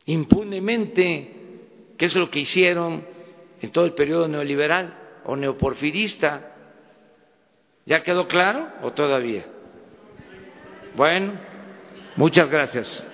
impunemente, 0.05 1.31
que 1.97 2.05
es 2.05 2.15
lo 2.15 2.29
que 2.29 2.39
hicieron 2.39 3.05
en 3.61 3.71
todo 3.71 3.85
el 3.85 3.93
periodo 3.93 4.27
neoliberal 4.27 4.97
o 5.25 5.35
neoporfirista. 5.35 6.53
¿Ya 7.85 8.03
quedó 8.03 8.27
claro 8.27 8.69
o 8.83 8.91
todavía? 8.91 9.45
Bueno, 10.95 11.33
muchas 12.15 12.49
gracias. 12.49 13.06